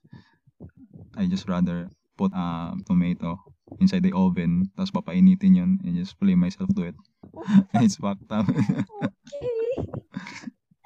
I 1.17 1.27
just 1.27 1.49
rather 1.49 1.89
put 2.17 2.31
a 2.35 2.75
tomato 2.87 3.39
inside 3.81 4.03
the 4.03 4.15
oven, 4.15 4.71
tapos 4.79 4.95
papainitin 4.95 5.57
yun, 5.59 5.71
and 5.83 5.97
just 5.99 6.19
play 6.19 6.35
myself 6.35 6.71
to 6.75 6.95
it. 6.95 6.97
It's 7.83 7.99
fucked 7.99 8.31
up. 8.31 8.47
Okay. 8.47 9.75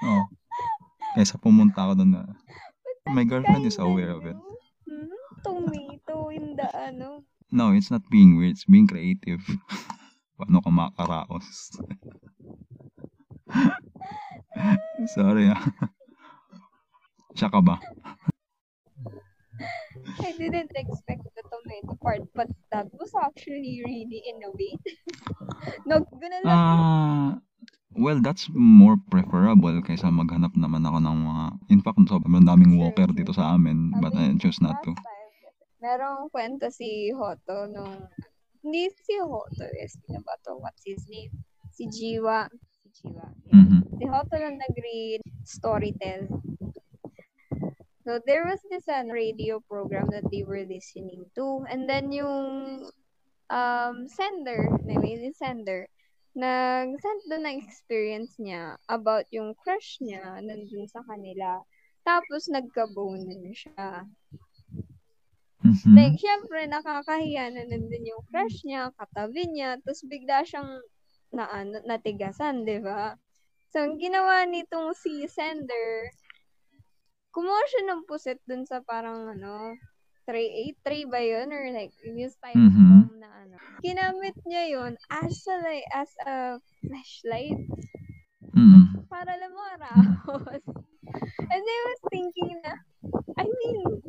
oh. 0.04 0.24
Kaysa 1.16 1.40
pumunta 1.40 1.82
ako 1.82 2.04
doon 2.04 2.10
na, 2.14 2.22
my 3.10 3.24
girlfriend 3.24 3.66
is 3.66 3.80
aware 3.80 4.12
of 4.14 4.22
it. 4.28 4.36
Hmm? 4.86 5.10
Tomato 5.42 6.28
in 6.30 6.54
the 6.56 6.68
ano. 6.76 7.24
No, 7.48 7.72
it's 7.72 7.90
not 7.90 8.04
being 8.12 8.36
weird, 8.36 8.56
it's 8.56 8.68
being 8.68 8.86
creative. 8.86 9.40
Paano 10.38 10.62
ka 10.62 10.70
makakaraos? 10.70 11.74
Sorry 15.16 15.48
ah. 15.50 15.64
Siya 17.34 17.48
ka 17.50 17.60
ba? 17.64 17.80
I 20.26 20.32
didn't 20.34 20.72
expect 20.74 21.22
the 21.34 21.42
tomato 21.46 21.94
part, 22.02 22.22
but 22.34 22.48
that 22.70 22.86
was 22.94 23.12
actually 23.14 23.82
really 23.84 24.22
innovative. 24.26 24.98
no, 25.88 26.02
gonna 26.18 26.40
lang. 26.42 26.58
Ah, 26.58 27.28
well, 27.94 28.18
that's 28.22 28.46
more 28.54 28.96
preferable 29.10 29.74
kaysa 29.82 30.10
maghanap 30.10 30.54
naman 30.54 30.86
ako 30.86 30.98
ng 31.02 31.18
mga... 31.26 31.44
In 31.70 31.80
fact, 31.82 31.98
sobrang 32.06 32.46
daming 32.46 32.78
walker 32.78 33.10
dito 33.10 33.34
sa 33.34 33.54
amin, 33.58 33.94
but 33.98 34.14
I 34.14 34.34
choose 34.38 34.62
not 34.62 34.82
to. 34.86 34.94
Merong 35.78 36.26
kwento 36.34 36.66
si 36.74 37.14
Hoto 37.14 37.70
nung, 37.70 38.10
hindi 38.66 38.90
si 38.98 39.14
Hoto, 39.22 39.62
eh, 39.62 39.86
sino 39.86 40.18
ba 40.26 40.34
to? 40.42 40.58
What's 40.58 40.82
his 40.82 41.06
name? 41.06 41.30
Si 41.70 41.86
Jiwa. 41.86 42.50
Si 42.50 42.86
Jiwa. 43.02 43.26
yeah. 43.46 43.54
Mhm. 43.54 43.86
Si 43.98 44.04
Hoto 44.10 44.34
lang 44.34 44.58
nag-read 44.58 45.22
Storytel. 45.46 46.26
So, 48.08 48.16
there 48.24 48.48
was 48.48 48.56
this 48.72 48.88
uh, 48.88 49.04
radio 49.04 49.60
program 49.68 50.08
that 50.16 50.24
they 50.32 50.40
were 50.40 50.64
listening 50.64 51.28
to. 51.36 51.68
And 51.68 51.84
then 51.84 52.08
yung 52.08 52.88
um, 53.52 54.08
sender, 54.08 54.64
anyway, 54.80 55.20
yung 55.20 55.36
sender, 55.36 55.84
nag-send 56.32 57.20
doon 57.28 57.44
ng 57.44 57.60
experience 57.68 58.32
niya 58.40 58.80
about 58.88 59.28
yung 59.28 59.52
crush 59.60 60.00
niya 60.00 60.40
nandun 60.40 60.88
sa 60.88 61.04
kanila. 61.04 61.60
Tapos, 62.00 62.48
nagka-bone 62.48 63.52
siya. 63.52 64.08
Mhm. 65.60 65.92
Like, 65.92 66.16
syempre, 66.16 66.64
nakakahiya 66.64 67.52
na 67.52 67.68
nandun 67.68 68.08
yung 68.08 68.24
crush 68.32 68.64
niya, 68.64 68.88
katabi 68.96 69.52
niya, 69.52 69.76
tapos 69.84 70.00
bigla 70.08 70.48
siyang 70.48 70.80
na, 71.28 71.44
ano, 71.44 71.84
natigasan, 71.84 72.64
di 72.64 72.80
ba? 72.80 73.20
So, 73.68 73.84
ang 73.84 74.00
ginawa 74.00 74.48
nitong 74.48 74.96
si 74.96 75.28
sender, 75.28 76.08
kumuha 77.30 77.62
siya 77.68 77.82
ng 77.88 78.02
puset 78.04 78.38
dun 78.44 78.64
sa 78.64 78.80
parang, 78.80 79.28
ano, 79.28 79.76
tray, 80.24 80.68
eh, 80.68 80.76
tray 80.84 81.04
ba 81.04 81.20
yun? 81.20 81.48
Or 81.48 81.64
like, 81.72 81.92
yung 82.04 82.18
styrofoam 82.28 83.16
na 83.16 83.28
ano. 83.44 83.56
Ginamit 83.80 84.36
niya 84.44 84.64
yun 84.68 84.92
as 85.08 85.36
a, 85.48 85.56
like, 85.62 85.88
as 85.92 86.10
a 86.24 86.36
flashlight 86.84 87.56
Mhm. 88.48 89.06
para 89.08 89.32
lang 89.36 89.52
maraos. 89.52 90.62
And 91.52 91.62
I 91.64 91.78
was 91.88 92.00
thinking 92.12 92.60
na, 92.60 92.74
I 93.40 93.46
mean, 93.46 94.02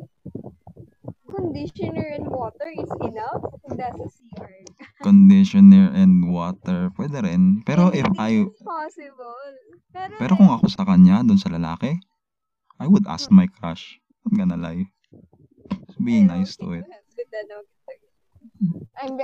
conditioner 1.24 2.18
and 2.18 2.26
water 2.28 2.68
is 2.68 2.90
enough 3.06 3.40
kung 3.64 3.78
nasa 3.78 4.04
CR. 4.10 4.52
conditioner 5.00 5.88
and 5.94 6.28
water, 6.28 6.90
pwede 6.98 7.24
rin. 7.24 7.62
Pero 7.64 7.88
if 7.94 8.04
I, 8.18 8.44
possible. 8.60 9.38
Pero, 9.94 10.12
pero 10.20 10.32
kung 10.36 10.50
ako 10.52 10.66
sa 10.68 10.84
kanya, 10.84 11.24
doon 11.24 11.40
sa 11.40 11.48
lalaki, 11.48 11.96
I 12.80 12.88
would 12.88 13.04
ask 13.06 13.28
my 13.30 13.46
crush. 13.46 14.00
Not 14.24 14.40
gonna 14.40 14.56
lie. 14.56 14.88
Just 15.86 16.00
be 16.00 16.24
nice 16.24 16.56
to 16.64 16.72
it. 16.80 16.84
I'm 19.00 19.16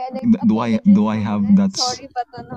do 0.46 0.60
I- 0.60 0.80
do 0.84 1.08
I 1.08 1.18
have 1.20 1.44
that 1.56 1.72
Sorry, 1.76 2.08
but 2.12 2.28
ano. 2.36 2.56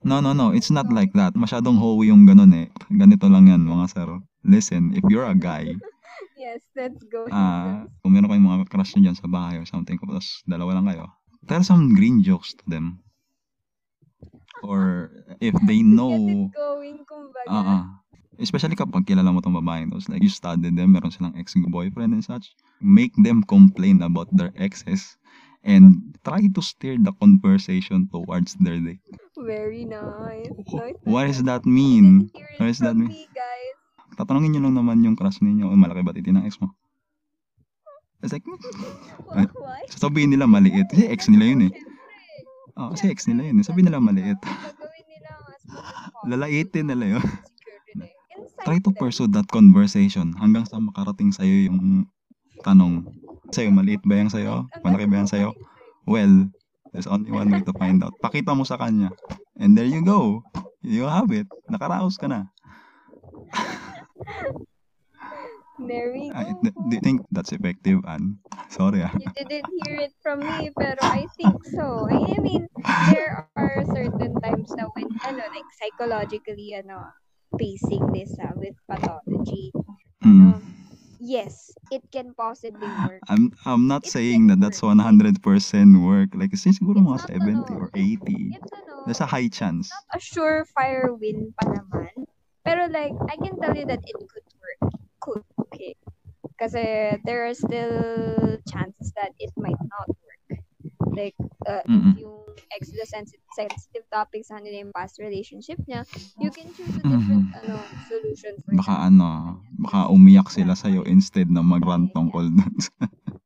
No, 0.00 0.20
no, 0.20 0.32
no. 0.32 0.52
It's 0.52 0.72
not 0.72 0.88
like 0.92 1.12
that. 1.16 1.36
Masyadong 1.36 1.76
hoey 1.76 2.08
yung 2.08 2.24
ganun 2.24 2.52
eh. 2.56 2.68
Ganito 2.88 3.28
lang 3.28 3.48
yan, 3.48 3.64
mga 3.64 3.86
sir. 3.92 4.08
Listen, 4.44 4.96
if 4.96 5.04
you're 5.08 5.28
a 5.28 5.36
guy, 5.36 5.68
Yes, 6.40 6.64
let's 6.72 7.04
go. 7.12 7.28
ah, 7.28 7.84
kung 8.00 8.16
meron 8.16 8.32
kayong 8.32 8.48
mga 8.48 8.68
crush 8.72 8.96
nyo 8.96 9.12
dyan 9.12 9.16
sa 9.16 9.28
bahay 9.28 9.60
or 9.60 9.68
something, 9.68 10.00
tapos 10.00 10.40
dalawa 10.48 10.80
lang 10.80 10.88
kayo, 10.88 11.04
tell 11.44 11.60
some 11.60 11.92
green 11.92 12.24
jokes 12.24 12.56
to 12.56 12.64
them. 12.64 13.04
Or 14.62 15.10
if 15.40 15.54
they 15.64 15.80
Get 15.84 15.92
know, 15.96 16.14
it 16.14 16.52
going, 16.52 17.04
kumbaga. 17.08 17.48
ah. 17.48 17.84
especially 18.40 18.76
kapag 18.76 19.04
kilala 19.04 19.32
mo 19.32 19.44
tong 19.44 19.56
babae, 19.56 19.84
tapos 19.88 20.08
like 20.08 20.24
you 20.24 20.32
studied 20.32 20.72
them, 20.72 20.96
meron 20.96 21.12
silang 21.12 21.36
ex-boyfriend 21.36 22.16
and 22.16 22.24
such, 22.24 22.56
make 22.80 23.12
them 23.20 23.44
complain 23.44 24.00
about 24.00 24.28
their 24.32 24.48
exes 24.56 25.16
and 25.60 26.16
try 26.24 26.40
to 26.48 26.60
steer 26.64 26.96
the 26.96 27.12
conversation 27.20 28.08
towards 28.08 28.56
their 28.64 28.80
date. 28.80 29.04
Very 29.36 29.84
nice. 29.84 30.48
nice 30.48 30.96
What 31.04 31.28
does 31.28 31.44
that 31.44 31.68
mean? 31.68 32.32
What 32.56 32.72
does 32.72 32.80
that 32.80 32.96
mean? 32.96 33.12
me, 33.12 33.28
guys. 33.36 33.76
Tatanungin 34.16 34.56
nyo 34.56 34.68
lang 34.68 34.76
naman 34.80 35.04
yung 35.04 35.16
crush 35.16 35.40
ninyo, 35.44 35.68
oh, 35.68 35.76
malaki 35.76 36.00
ba 36.00 36.12
titi 36.16 36.32
ng 36.32 36.44
ex 36.48 36.56
mo? 36.60 36.72
It's 38.24 38.32
like, 38.32 38.44
Ay. 39.36 39.48
Why? 39.56 39.80
sasabihin 39.88 40.32
nila 40.32 40.44
maliit. 40.48 40.88
Kasi 40.92 41.08
ex 41.08 41.28
nila 41.28 41.44
yun 41.44 41.68
eh. 41.68 41.72
Oh, 42.78 42.92
kasi 42.94 43.10
ex 43.10 43.26
nila 43.26 43.50
yun 43.50 43.60
eh. 43.62 43.66
Sabihin 43.66 43.90
nila 43.90 44.02
maliit. 44.02 44.38
Gagawin 44.42 45.04
nila 45.08 45.30
as. 45.48 45.62
Lalaitin 46.30 46.86
nila 46.90 47.18
yun. 47.18 47.24
Try 48.60 48.76
to 48.84 48.92
pursue 48.92 49.30
that 49.32 49.48
conversation 49.48 50.36
hanggang 50.36 50.68
sa 50.68 50.76
makarating 50.76 51.32
sa'yo 51.32 51.72
yung 51.72 52.04
tanong. 52.60 53.08
Sa'yo, 53.50 53.72
maliit 53.72 54.04
ba 54.04 54.20
yan 54.20 54.28
sa'yo? 54.28 54.68
Malaki 54.84 55.08
ba 55.08 55.24
yan 55.24 55.30
sa'yo? 55.30 55.56
Well, 56.04 56.52
there's 56.92 57.08
only 57.08 57.32
one 57.32 57.48
way 57.48 57.64
to 57.64 57.72
find 57.80 58.04
out. 58.04 58.12
Pakita 58.20 58.52
mo 58.52 58.68
sa 58.68 58.76
kanya. 58.76 59.08
And 59.56 59.72
there 59.72 59.88
you 59.88 60.04
go. 60.04 60.44
You 60.84 61.08
have 61.08 61.32
it. 61.32 61.48
Nakaraos 61.72 62.20
ka 62.20 62.28
na. 62.28 62.52
There 65.80 66.12
we 66.12 66.30
I, 66.30 66.52
go. 66.52 66.60
do 66.88 66.94
you 66.94 67.00
think 67.00 67.24
that's 67.32 67.52
effective, 67.52 68.04
Anne? 68.06 68.38
Sorry 68.68 69.02
ah. 69.02 69.10
You 69.16 69.32
didn't 69.34 69.72
hear 69.84 69.96
it 69.96 70.12
from 70.22 70.44
me, 70.44 70.70
pero 70.76 71.00
I 71.00 71.26
think 71.40 71.56
so. 71.72 72.06
I 72.10 72.36
mean, 72.38 72.68
there 73.10 73.48
are 73.56 73.82
certain 73.88 74.36
times 74.40 74.70
na 74.76 74.86
when, 74.92 75.08
ano, 75.24 75.42
like, 75.50 75.68
psychologically, 75.80 76.76
ano, 76.76 77.10
facing 77.58 78.04
this 78.12 78.36
ah, 78.38 78.52
with 78.56 78.76
pathology, 78.86 79.72
Mm. 80.20 80.60
yes, 81.16 81.72
it 81.88 82.04
can 82.12 82.36
possibly 82.36 82.84
work. 83.08 83.24
I'm 83.32 83.56
I'm 83.64 83.88
not 83.88 84.04
It 84.04 84.12
saying 84.12 84.52
can 84.52 84.60
that 84.60 84.68
that's 84.68 84.84
work. 84.84 85.00
100% 85.00 85.40
work. 86.04 86.36
Like, 86.36 86.52
siguro 86.52 87.00
It's 87.00 87.08
mga 87.08 87.16
not 87.24 87.32
70 87.32 87.72
or 87.80 87.88
80. 87.96 88.52
It's, 88.52 88.68
ano, 88.76 89.08
There's 89.08 89.24
a 89.24 89.30
high 89.32 89.48
chance. 89.48 89.88
not 89.88 90.04
a 90.12 90.20
surefire 90.20 91.16
win 91.16 91.56
pa 91.56 91.72
naman. 91.72 92.28
Pero 92.68 92.92
like, 92.92 93.16
I 93.32 93.40
can 93.40 93.56
tell 93.56 93.72
you 93.72 93.88
that 93.88 94.04
it 94.04 94.12
could 94.12 94.28
work. 94.28 94.28
Could, 94.28 94.44
okay. 94.44 94.49
Kasi 96.60 97.16
there 97.24 97.48
are 97.48 97.56
still 97.56 97.96
chances 98.68 99.16
that 99.16 99.32
it 99.40 99.48
might 99.56 99.80
not 99.80 100.08
work. 100.12 100.60
Like, 101.16 101.34
uh, 101.64 101.82
yung 101.88 102.40
the 102.78 103.06
sensitive, 103.06 103.44
sensitive 103.56 104.04
topics 104.12 104.52
ano 104.52 104.68
yung 104.68 104.92
past 104.92 105.18
relationship 105.18 105.80
niya, 105.88 106.04
you 106.38 106.52
can 106.52 106.68
choose 106.76 106.92
a 106.96 107.04
different 107.04 107.48
ano, 107.56 107.82
solution 108.06 108.60
for 108.62 108.76
Baka 108.76 108.94
that. 108.94 109.08
ano, 109.10 109.60
baka 109.80 109.98
umiyak 110.12 110.48
sila 110.52 110.76
sa'yo 110.76 111.02
instead 111.08 111.48
na 111.50 111.64
mag-rant 111.64 112.12
tungkol 112.12 112.52
dun. 112.52 112.74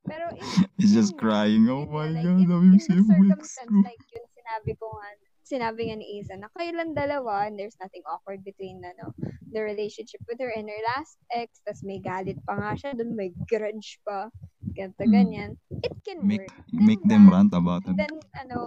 Pero 0.05 0.27
in, 0.37 0.45
It's 0.77 0.93
just 0.93 1.17
crying, 1.17 1.71
oh 1.71 1.87
my 1.89 2.11
like, 2.11 2.27
God, 2.27 2.43
in, 2.43 2.49
sabi 2.51 2.67
in 2.67 2.81
yung 2.83 3.07
the 3.07 3.15
circumstance 3.15 3.75
like 3.87 4.03
yun, 4.13 4.25
sinabi 4.35 4.71
ko 4.77 4.87
nga, 4.99 5.09
sinabi 5.45 5.93
nga 5.93 5.97
ni 6.01 6.19
Isa 6.19 6.35
na 6.41 6.49
kailan 6.57 6.97
dalawa 6.97 7.45
and 7.47 7.61
there's 7.61 7.77
nothing 7.77 8.01
awkward 8.09 8.41
between 8.43 8.81
ano, 8.81 9.13
the 9.53 9.61
relationship 9.61 10.25
with 10.27 10.41
her 10.41 10.49
and 10.51 10.65
her 10.67 10.83
last 10.97 11.21
ex, 11.31 11.61
tas 11.69 11.85
may 11.85 12.01
galit 12.01 12.41
pa 12.49 12.57
nga 12.57 12.73
siya 12.75 12.91
dun, 12.97 13.13
may 13.13 13.29
grudge 13.47 14.01
pa, 14.03 14.33
ganito, 14.73 15.05
Mm. 15.05 15.13
ganyan. 15.13 15.51
It 15.85 15.93
can 16.03 16.25
Make, 16.25 16.49
work. 16.49 16.65
make 16.73 17.03
Then 17.05 17.09
them 17.13 17.23
that- 17.29 17.35
rant 17.37 17.53
about 17.55 17.85
it. 17.87 17.95
Then, 17.95 18.17
ano, 18.41 18.65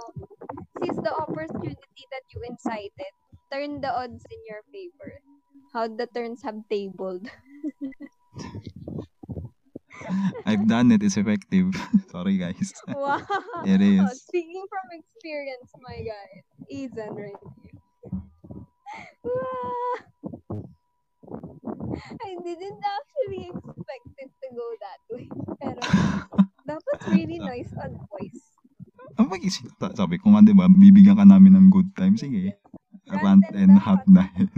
seize 0.80 1.02
the 1.02 1.12
opportunity 1.18 2.04
that 2.14 2.24
you 2.32 2.40
incited, 2.46 3.14
turn 3.52 3.82
the 3.82 3.90
odds 3.92 4.22
in 4.30 4.40
your 4.46 4.62
favor. 4.70 5.18
How 5.74 5.90
the 5.90 6.06
turns 6.08 6.46
have 6.46 6.62
tabled. 6.72 7.28
I've 10.46 10.68
done 10.70 10.92
it, 10.92 11.04
it's 11.04 11.18
effective. 11.18 11.74
Sorry 12.14 12.38
guys. 12.38 12.72
wow! 12.88 13.20
It 13.66 13.82
is. 13.82 14.00
Speaking 14.30 14.64
from 14.70 14.86
experience, 14.94 15.68
my 15.84 15.98
guy. 16.06 16.30
Ethan 16.70 17.12
right 17.16 17.42
here. 17.64 17.78
Wow! 19.24 19.94
I 21.98 22.32
didn't 22.44 22.82
actually 22.84 23.50
expect 23.50 24.08
it 24.18 24.32
to 24.32 24.48
go 24.54 24.68
that 24.84 25.00
way. 25.12 25.28
Pero 25.60 25.82
that 26.68 26.80
was 26.84 27.00
really 27.12 27.40
nice 27.52 27.72
advice. 27.74 28.44
Ang 29.18 29.34
mag-isip, 29.34 29.72
sabi 29.98 30.22
ko 30.22 30.36
nga, 30.36 30.46
di 30.46 30.54
ba, 30.54 30.70
bibigyan 30.70 31.18
ka 31.18 31.26
namin 31.26 31.58
ng 31.58 31.68
good 31.74 31.90
time. 31.98 32.14
Sige, 32.20 32.54
rant 33.10 33.46
and 33.56 33.80
hot 33.82 34.04
dahil. 34.06 34.48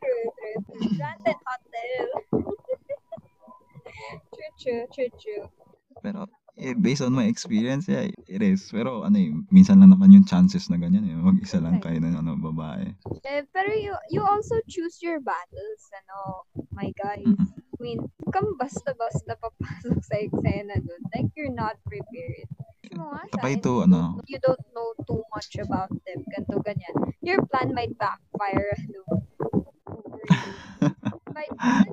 True, 0.00 0.26
true, 0.36 0.58
true. 0.68 0.98
Rant 1.00 1.22
and 1.26 1.40
hot 1.44 1.62
tail. 1.72 2.08
true, 4.34 4.52
true, 4.60 4.84
true, 4.92 5.10
true. 5.18 5.44
Pero, 6.00 6.28
eh, 6.60 6.76
based 6.76 7.00
on 7.00 7.16
my 7.16 7.24
experience, 7.24 7.88
yeah, 7.88 8.12
it 8.28 8.42
is. 8.44 8.68
Pero, 8.68 9.02
ano 9.02 9.16
eh, 9.16 9.32
minsan 9.48 9.80
lang 9.80 9.96
naman 9.96 10.12
yung 10.12 10.28
chances 10.28 10.68
na 10.68 10.76
ganyan 10.76 11.08
eh. 11.08 11.16
Mag-isa 11.16 11.58
lang 11.58 11.80
kayo 11.80 11.96
ng 11.98 12.14
ano, 12.14 12.36
babae. 12.36 12.92
Eh, 13.24 13.42
pero 13.50 13.72
you 13.72 13.96
you 14.12 14.20
also 14.20 14.60
choose 14.68 15.00
your 15.00 15.18
battles, 15.24 15.82
ano, 16.04 16.44
my 16.76 16.92
guys. 16.94 17.24
Mm-mm. 17.24 17.48
I 17.48 17.78
mean, 17.80 17.98
kung 18.28 18.60
basta-basta 18.60 19.40
papasok 19.40 19.98
sa 20.04 20.14
eksena 20.20 20.76
dun, 20.84 21.00
like 21.16 21.32
you're 21.32 21.52
not 21.52 21.80
prepared. 21.88 22.46
Mo 22.92 23.16
nga 23.16 23.24
siya, 23.24 23.34
Tapay 23.40 23.54
and 23.56 23.64
to, 23.64 23.72
you 23.72 23.84
ano, 23.88 24.00
don't- 24.20 24.28
You 24.28 24.38
don't 24.44 24.66
know 24.76 24.88
too 25.08 25.22
much 25.32 25.56
about 25.56 25.88
them, 26.04 26.20
ganto 26.28 26.60
ganyan. 26.60 27.16
Your 27.24 27.40
plan 27.48 27.72
might 27.72 27.96
backfire, 27.96 28.76
ano, 28.84 29.00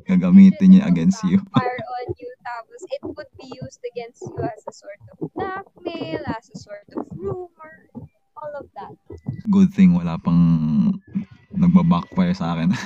Gagamitin 0.07 0.67
niya 0.75 0.87
against 0.87 1.23
you. 1.23 1.39
Backfire 1.51 1.83
on 1.83 2.07
you, 2.19 2.31
tapos 2.47 2.79
it 2.87 3.03
would 3.03 3.27
be 3.35 3.47
used 3.59 3.83
against 3.83 4.23
you 4.23 4.39
as 4.39 4.63
a 4.63 4.71
sort 4.71 5.01
of 5.11 5.19
blackmail, 5.35 6.23
as 6.31 6.47
a 6.47 6.57
sort 6.57 6.87
of 6.95 7.03
rumor, 7.11 7.91
all 8.39 8.53
of 8.55 8.71
that. 8.79 8.95
good 9.51 9.71
thing 9.75 9.91
wala 9.95 10.15
pang 10.19 10.95
nagba-backfire 11.51 12.31
sa 12.31 12.55
akin. 12.55 12.71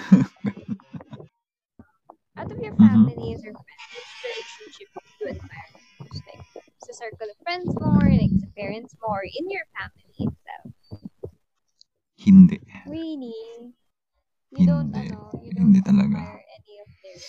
out 2.39 2.49
of 2.49 2.57
your 2.57 2.73
family 2.77 3.13
is 3.35 3.43
your 3.45 3.53
friends, 3.53 3.85
which 3.93 4.11
relationship 4.25 4.89
do 4.95 5.01
you 5.21 5.27
admire 5.37 5.69
most? 5.99 6.23
Like, 6.25 6.41
sa 6.81 6.93
circle 6.97 7.29
of 7.29 7.37
friends 7.45 7.69
more, 7.77 8.09
like 8.09 8.33
sa 8.41 8.47
parents 8.57 8.93
more, 9.03 9.21
in 9.21 9.45
your 9.51 9.65
family 9.77 10.15
itself. 10.25 10.73
Hindi. 12.17 12.57
Really? 12.87 13.73
You 14.53 14.65
don't, 14.67 14.93
Hindi. 14.93 15.09
ano, 15.13 15.31
you 15.41 15.51
don't 15.53 15.73
Hindi 15.73 15.81
talaga. 15.81 16.19
any 16.37 16.75
of 16.81 16.89
their. 17.01 17.19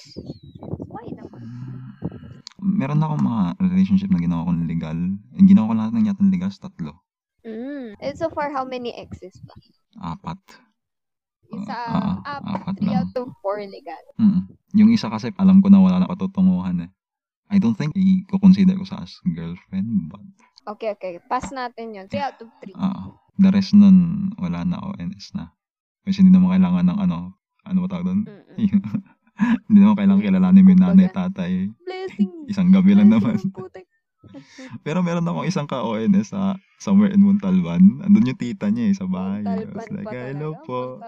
Why 0.89 1.05
naman? 1.11 1.43
Meron 2.63 3.03
akong 3.03 3.21
mga 3.21 3.43
relationship 3.61 4.09
na 4.09 4.19
ginawa 4.19 4.47
kong 4.47 4.65
legal. 4.65 4.99
Yung 5.35 5.49
ginawa 5.51 5.69
ko 5.69 5.75
lahat 5.75 5.93
ng 5.93 6.07
yata 6.07 6.23
legal 6.25 6.51
tatlo. 6.51 6.95
Mm. 7.43 7.99
And 7.99 8.15
so 8.15 8.31
far, 8.31 8.49
how 8.49 8.63
many 8.63 8.95
exes 8.95 9.35
ba? 9.43 9.55
Apat. 10.15 10.39
Isa, 11.53 11.75
Ah, 11.75 12.23
ah, 12.23 12.39
apat, 12.39 12.63
apat 12.63 12.75
three 12.79 12.89
lang. 12.89 13.03
out 13.05 13.15
of 13.19 13.29
four 13.43 13.59
legal. 13.61 13.99
Mm. 14.17 14.47
Yung 14.73 14.89
isa 14.89 15.11
kasi 15.11 15.35
alam 15.37 15.61
ko 15.61 15.69
na 15.69 15.83
wala 15.83 16.01
na 16.01 16.09
katutunguhan 16.09 16.87
eh. 16.87 16.91
I 17.53 17.61
don't 17.61 17.77
think 17.77 17.93
i-consider 17.93 18.79
ko 18.79 18.87
sa 18.87 19.05
as 19.05 19.13
girlfriend 19.27 20.09
but 20.09 20.25
Okay, 20.63 20.95
okay. 20.95 21.19
Pass 21.27 21.51
natin 21.51 21.93
yun. 21.93 22.07
Three 22.09 22.23
out 22.23 22.39
of 22.41 22.49
three. 22.63 22.73
ah 22.73 23.11
the 23.35 23.51
rest 23.51 23.75
nun 23.75 24.31
wala 24.39 24.63
na 24.63 24.79
ONS 24.79 25.35
na. 25.35 25.51
Kasi 26.07 26.23
hindi 26.23 26.33
naman 26.33 26.55
kailangan 26.55 26.87
ng 26.89 26.99
ano, 27.03 27.19
ano 27.67 27.79
ba 27.83 27.89
tawag 27.91 28.07
doon? 28.07 28.21
Hindi 29.39 29.79
naman 29.81 29.97
kailangan 29.97 30.23
kilalanin 30.23 30.63
mo 30.63 30.71
yung 30.71 30.85
nanay, 30.85 31.09
tatay. 31.09 31.53
Blessing. 31.83 32.31
Isang 32.47 32.69
gabi 32.71 32.93
lang 32.95 33.09
naman. 33.09 33.41
Pero 34.87 35.03
meron 35.03 35.27
akong 35.27 35.49
isang 35.49 35.67
ka-ONS 35.67 36.31
sa 36.31 36.55
somewhere 36.79 37.11
in 37.11 37.27
Montalban. 37.27 38.05
Andun 38.07 38.31
yung 38.31 38.39
tita 38.39 38.71
niya 38.71 38.93
eh, 38.93 38.95
sa 38.95 39.09
bahay. 39.11 39.43
Montalban 39.43 39.89
like, 39.91 40.07
pa 40.07 40.13
hello 40.15 40.51
talaga. 40.55 40.67
po. 40.69 40.81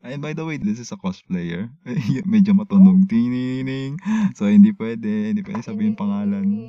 And 0.00 0.24
by 0.24 0.32
the 0.32 0.44
way, 0.48 0.56
this 0.56 0.80
is 0.80 0.92
a 0.92 0.98
cosplayer. 1.00 1.68
Medyo 2.32 2.56
matunog. 2.56 3.04
Tinining. 3.08 4.00
So, 4.32 4.48
hindi 4.48 4.72
pwede. 4.72 5.32
Hindi 5.32 5.44
pwede 5.44 5.60
sabihin 5.60 5.96
pangalan. 5.96 6.68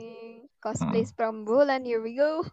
Cosplays 0.61 1.15
from 1.15 1.47
Bulan, 1.47 1.87
here 1.87 2.03
we 2.03 2.13
go. 2.13 2.43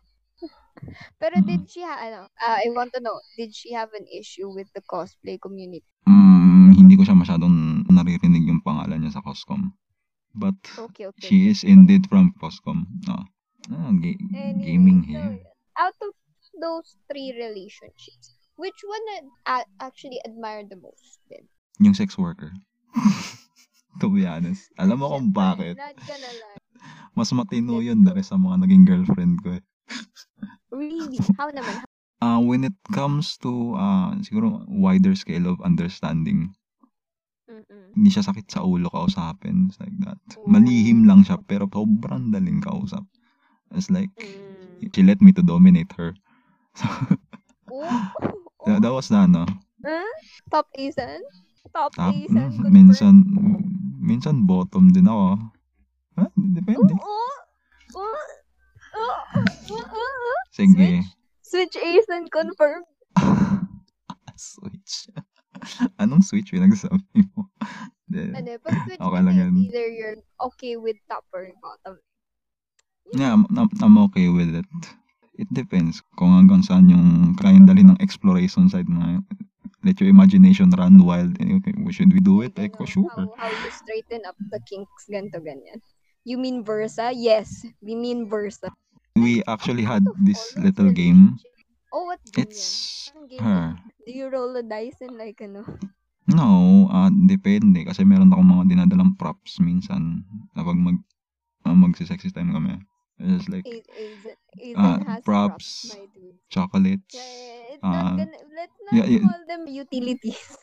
Pero 1.19 1.43
Mm. 1.43 1.45
did 1.45 1.63
she 1.67 1.83
ha- 1.83 1.99
ano, 1.99 2.31
ah, 2.39 2.63
I 2.63 2.71
want 2.71 2.95
to 2.95 3.03
know, 3.03 3.19
did 3.35 3.51
she 3.51 3.75
have 3.75 3.91
an 3.99 4.07
issue 4.07 4.47
with 4.47 4.71
the 4.73 4.81
cosplay 4.87 5.35
community? 5.35 5.83
Mm, 6.09 6.73
hindi 6.73 6.97
ko 6.97 7.05
siya 7.05 7.13
masyadong 7.13 7.85
naririnig 7.87 8.49
yung 8.49 8.65
pangalan 8.65 9.05
niya 9.05 9.13
sa 9.13 9.23
Coscom. 9.23 9.77
But 10.33 10.57
Okay, 10.89 11.05
okay. 11.13 11.21
she 11.21 11.53
is 11.53 11.61
indeed 11.61 12.09
from 12.09 12.33
Coscom. 12.41 12.89
No. 13.05 13.29
Ah, 13.69 13.93
ga- 13.93 14.17
Anyway, 14.33 14.65
gaming 14.65 15.05
here. 15.05 15.45
out 15.77 15.95
of 16.01 16.17
those 16.57 16.97
three 17.07 17.37
relationships, 17.37 18.41
which 18.57 18.81
one 18.83 19.05
a- 19.45 19.69
actually 19.79 20.19
admired 20.25 20.73
the 20.73 20.81
most 20.81 21.21
then? 21.29 21.45
Yung 21.79 21.93
sex 21.93 22.17
worker. 22.17 22.51
to 24.01 24.09
be 24.09 24.25
honest. 24.25 24.73
Alam 24.81 25.05
mo 25.05 25.13
kung 25.13 25.29
bakit? 25.31 25.77
Mas 27.13 27.35
matino 27.35 27.83
yun 27.83 28.07
dahil 28.07 28.23
sa 28.23 28.39
mga 28.39 28.65
naging 28.65 28.85
girlfriend 28.87 29.43
ko 29.43 29.59
eh. 29.59 29.65
Really? 30.71 31.19
How 31.37 31.51
naman? 31.51 31.83
Uh, 32.19 32.43
when 32.43 32.67
it 32.67 32.75
comes 32.91 33.39
to 33.39 33.79
uh, 33.79 34.11
siguro 34.27 34.67
wider 34.67 35.15
scale 35.15 35.47
of 35.47 35.63
understanding, 35.63 36.51
Mm-mm. 37.47 37.95
hindi 37.95 38.11
siya 38.11 38.27
sakit 38.27 38.51
sa 38.51 38.67
ulo 38.67 38.91
kausapin. 38.91 39.71
It's 39.71 39.79
like 39.79 39.95
that. 40.03 40.19
Malihim 40.43 41.07
lang 41.07 41.23
siya 41.23 41.39
pero 41.47 41.71
sobrang 41.71 42.35
daling 42.35 42.59
kausap. 42.59 43.07
It's 43.71 43.87
like, 43.89 44.11
Mm. 44.19 44.91
she 44.95 45.03
let 45.03 45.21
me 45.23 45.31
to 45.35 45.43
dominate 45.43 45.93
her. 45.95 46.15
So, 46.79 46.87
Oh, 47.71 48.67
that, 48.67 48.83
that 48.83 48.93
was 48.95 49.11
na, 49.11 49.27
no? 49.27 49.45
Huh? 49.85 50.07
Top 50.51 50.67
Asian? 50.75 51.23
Top, 51.75 51.93
Top, 51.95 52.15
Asian? 52.15 52.51
mm, 52.51 52.71
minsan, 52.71 53.15
minsan 54.01 54.47
bottom 54.47 54.91
din 54.91 55.07
ako. 55.07 55.39
Ha? 56.19 56.25
Depende. 56.35 56.95
Oh, 56.99 57.03
oh, 57.03 57.35
oh, 57.99 58.19
oh, 58.95 59.15
oh, 59.75 59.87
oh. 59.87 60.39
Sige. 60.55 61.03
Switch 61.03 61.18
Asian 61.55 62.29
confirmed. 62.29 62.87
switch. 64.37 65.09
Anong 66.03 66.23
switch 66.23 66.55
yung 66.55 66.71
nagsabi 66.71 67.03
mo? 67.35 67.51
Ano, 68.09 68.57
pag 68.65 68.89
switch 68.89 69.05
Okay 69.05 69.21
lang 69.21 69.37
yan. 69.37 69.53
either 69.69 69.85
you're 69.85 70.17
okay 70.41 70.81
with 70.81 70.97
top 71.13 71.29
or 71.29 71.45
bottom. 71.61 72.01
Yeah, 73.13 73.37
I'm, 73.37 73.45
I'm, 73.53 73.97
okay 74.09 74.33
with 74.33 74.49
it. 74.57 74.65
It 75.37 75.45
depends 75.53 76.01
kung 76.17 76.33
hanggang 76.33 76.65
saan 76.65 76.89
yung 76.89 77.37
kayang 77.37 77.69
dali 77.69 77.85
ng 77.85 78.01
exploration 78.01 78.73
side 78.73 78.89
mo. 78.89 79.21
Let 79.85 80.01
your 80.01 80.09
imagination 80.09 80.73
run 80.73 81.05
wild. 81.05 81.37
Eh, 81.37 81.61
Okay, 81.61 81.77
should 81.93 82.09
we 82.09 82.25
do 82.25 82.41
it? 82.41 82.57
Eh, 82.57 82.73
Like, 82.73 82.81
ano, 82.81 82.89
sure. 82.89 83.13
How, 83.13 83.29
how 83.37 83.53
you 83.53 83.71
straighten 83.77 84.25
up 84.25 84.41
the 84.49 84.61
kinks, 84.65 85.05
ganto 85.05 85.37
ganyan. 85.45 85.85
You 86.25 86.41
mean 86.41 86.65
Versa? 86.65 87.13
Yes, 87.13 87.69
we 87.85 87.93
mean 87.93 88.25
Versa. 88.25 88.73
We 89.23 89.43
actually 89.47 89.85
had 89.85 90.05
this 90.25 90.57
little 90.57 90.91
game. 90.91 91.39
Oh, 91.93 92.05
what 92.07 92.21
game 92.33 92.55
yan? 92.57 92.75
It's 93.05 93.29
game 93.29 93.45
her. 93.45 93.61
yan? 93.61 93.77
Do 94.07 94.13
you 94.13 94.29
roll 94.29 94.53
the 94.55 94.63
dice 94.63 95.01
and 95.01 95.19
like 95.19 95.41
ano? 95.41 95.65
No, 96.29 96.87
ah 96.93 97.09
depende. 97.09 97.89
Kasi 97.89 98.05
meron 98.05 98.29
akong 98.33 98.49
mga 98.53 98.65
dinadalang 98.77 99.17
props 99.17 99.57
minsan 99.65 100.25
kapag 100.53 100.77
mag, 100.77 100.99
uh, 101.67 101.77
magsi-sexy 101.77 102.31
time 102.35 102.53
kami. 102.53 102.77
It's 103.21 103.49
like 103.49 103.67
A- 103.67 103.87
Aizen, 103.97 104.37
Aizen 104.59 104.99
Ah, 104.99 104.99
has 105.07 105.31
props. 105.39 105.87
props, 105.89 105.97
chocolates, 106.51 107.17
Yeah, 107.17 107.75
it's 107.75 107.85
Ah, 107.85 107.91
not 107.91 108.17
gonna, 108.17 108.39
let's 108.57 108.79
not 108.83 109.05
yeah, 109.05 109.07
yeah. 109.07 109.29
call 109.29 109.45
them 109.47 109.67
utilities. 109.67 110.57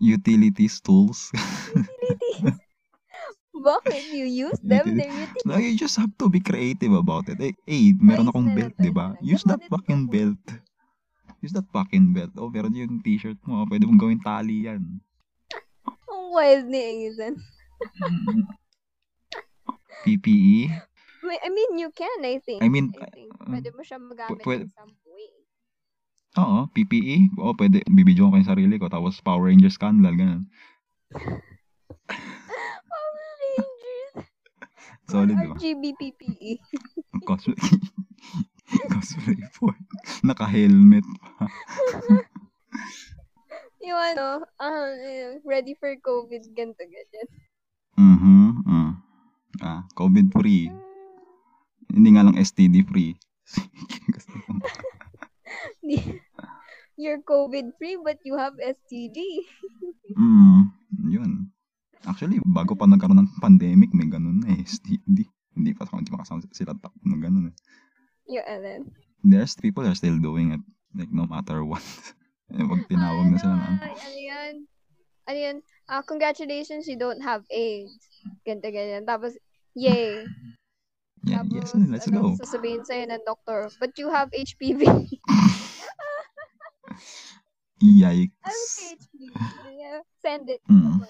utilities, 0.00 0.80
tools. 0.80 1.30
utilities. 1.66 2.60
Bakit? 3.54 4.00
You 4.10 4.26
use 4.26 4.58
them? 4.60 4.82
Utility- 4.82 4.98
They're 4.98 5.14
utilities. 5.14 5.46
No, 5.46 5.54
you 5.56 5.72
just 5.74 5.94
have 5.94 6.10
to 6.18 6.26
be 6.26 6.42
creative 6.42 6.90
about 6.90 7.30
it. 7.30 7.38
Eh, 7.38 7.54
eh 7.64 7.94
meron 7.96 8.26
akong 8.26 8.50
belt, 8.50 8.74
di 8.76 8.90
ba? 8.90 9.14
Use 9.22 9.46
that 9.46 9.62
fucking 9.70 10.10
belt. 10.10 10.42
Use 11.38 11.54
that 11.54 11.68
fucking 11.70 12.10
belt. 12.10 12.34
Oh, 12.34 12.50
pero 12.50 12.66
yung 12.66 12.98
t-shirt 13.00 13.38
mo, 13.46 13.62
pwede 13.68 13.86
mong 13.86 14.00
gawin 14.00 14.18
tali 14.18 14.66
yan. 14.66 14.82
Ang 16.08 16.24
wild 16.32 16.66
ni 16.66 16.80
Aizen. 16.80 17.38
Mm. 18.00 18.42
PPE? 20.02 20.68
I 21.24 21.48
mean, 21.48 21.80
you 21.80 21.88
can, 21.88 22.20
I 22.20 22.36
think. 22.40 22.60
I 22.60 22.68
mean, 22.68 22.92
I 23.00 23.08
think. 23.08 23.32
uh, 23.38 23.48
Pwede 23.48 23.72
mo 23.72 23.80
siya 23.80 23.96
magamit 23.96 24.44
pwede- 24.44 24.68
in 24.68 24.74
some 24.76 24.92
way. 25.08 25.30
Oo, 26.34 26.66
PPE. 26.68 27.30
Oo, 27.38 27.54
pwede. 27.54 27.80
Bibidyo 27.86 28.28
ko 28.28 28.36
yung 28.36 28.44
sarili 28.50 28.76
ko. 28.76 28.90
Tapos 28.90 29.22
Power 29.22 29.48
Rangers 29.48 29.78
candle, 29.78 30.12
ganun. 30.18 30.50
Solid, 35.14 35.38
di 35.38 35.46
ba? 35.46 35.54
RGB 35.54 35.84
PPE. 35.94 36.52
Cosplay. 37.22 37.54
Cosplay 38.90 39.38
for. 39.54 39.70
Naka-helmet 40.26 41.06
pa. 41.22 41.46
Yung 43.84 44.00
ano, 44.00 44.40
yung 45.04 45.44
ready 45.44 45.76
for 45.76 45.92
COVID, 45.92 46.40
ganto 46.56 46.80
ganyan. 46.88 47.28
Mhm. 48.00 48.64
mm. 48.64 48.92
Ah, 49.60 49.84
COVID-free. 49.92 50.72
Hindi 51.92 52.08
nga 52.16 52.24
lang 52.24 52.40
STD-free. 52.40 53.12
You're 56.98 57.20
COVID 57.22 57.76
free 57.76 58.00
but 58.00 58.24
you 58.24 58.40
have 58.40 58.56
STD. 58.56 59.20
Mm, 60.16 60.72
yun. 61.04 61.53
Actually, 62.04 62.38
bago 62.44 62.76
pa 62.76 62.84
nagkaroon 62.84 63.24
ng 63.24 63.40
pandemic, 63.40 63.90
may 63.96 64.08
ganun 64.08 64.44
na 64.44 64.52
eh. 64.52 64.64
STD. 64.68 65.24
Hindi 65.54 65.70
pa, 65.72 65.86
hindi 65.88 66.10
pa 66.10 66.20
kasama 66.20 66.44
sila 66.52 66.76
takot 66.76 67.02
na 67.06 67.16
ganun 67.16 67.48
eh. 67.52 67.56
Yung 68.28 68.46
Ellen. 68.46 68.82
There's 69.24 69.56
people 69.56 69.86
are 69.88 69.96
still 69.96 70.20
doing 70.20 70.52
it. 70.52 70.62
Like, 70.92 71.10
no 71.10 71.24
matter 71.24 71.64
what. 71.64 71.84
eh, 72.52 72.64
pag 72.64 72.84
tinawag 72.88 73.32
na 73.32 73.38
sila 73.40 73.54
na, 73.56 73.68
ano 73.80 74.18
yan? 74.20 74.54
Ano 75.24 75.38
yan? 75.40 75.56
Ah, 75.88 76.04
congratulations, 76.04 76.84
you 76.84 77.00
don't 77.00 77.24
have 77.24 77.44
AIDS. 77.48 77.96
Ganto 78.44 78.68
ganyan. 78.68 79.08
Tapos, 79.08 79.32
yay. 79.72 80.28
yeah, 81.28 81.40
Tapos, 81.40 81.72
yes, 81.72 81.88
let's 81.88 82.08
ano, 82.12 82.36
go. 82.36 82.40
sasabihin 82.44 82.84
sa'yo 82.84 83.08
ng 83.08 83.24
doktor, 83.24 83.72
but 83.80 83.96
you 83.96 84.12
have 84.12 84.28
HPV. 84.36 84.84
I'm 84.84 85.08
Yikes. 87.84 88.96
HPV. 88.96 89.28
Yeah, 89.76 90.00
Send 90.24 90.48
it. 90.48 90.60
Mm. 90.70 91.04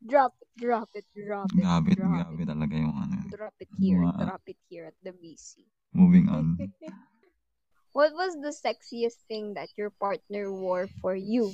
Drop 0.00 0.32
it, 0.40 0.48
drop 0.56 0.88
it, 0.96 1.04
drop 1.12 1.48
it. 1.52 1.60
Grabe, 1.60 1.92
drop 1.92 2.08
grabe 2.32 2.42
talaga 2.48 2.72
yung 2.72 2.96
ano. 2.96 3.20
Drop 3.28 3.52
it 3.60 3.68
here, 3.76 4.00
Mga- 4.00 4.24
drop 4.24 4.44
it 4.48 4.60
here 4.72 4.84
at 4.88 4.96
the 5.04 5.12
VC. 5.12 5.68
Moving 5.92 6.28
on. 6.32 6.56
What 7.92 8.14
was 8.14 8.38
the 8.38 8.54
sexiest 8.54 9.18
thing 9.26 9.58
that 9.58 9.68
your 9.74 9.90
partner 9.90 10.46
wore 10.54 10.86
for 11.02 11.18
you? 11.18 11.50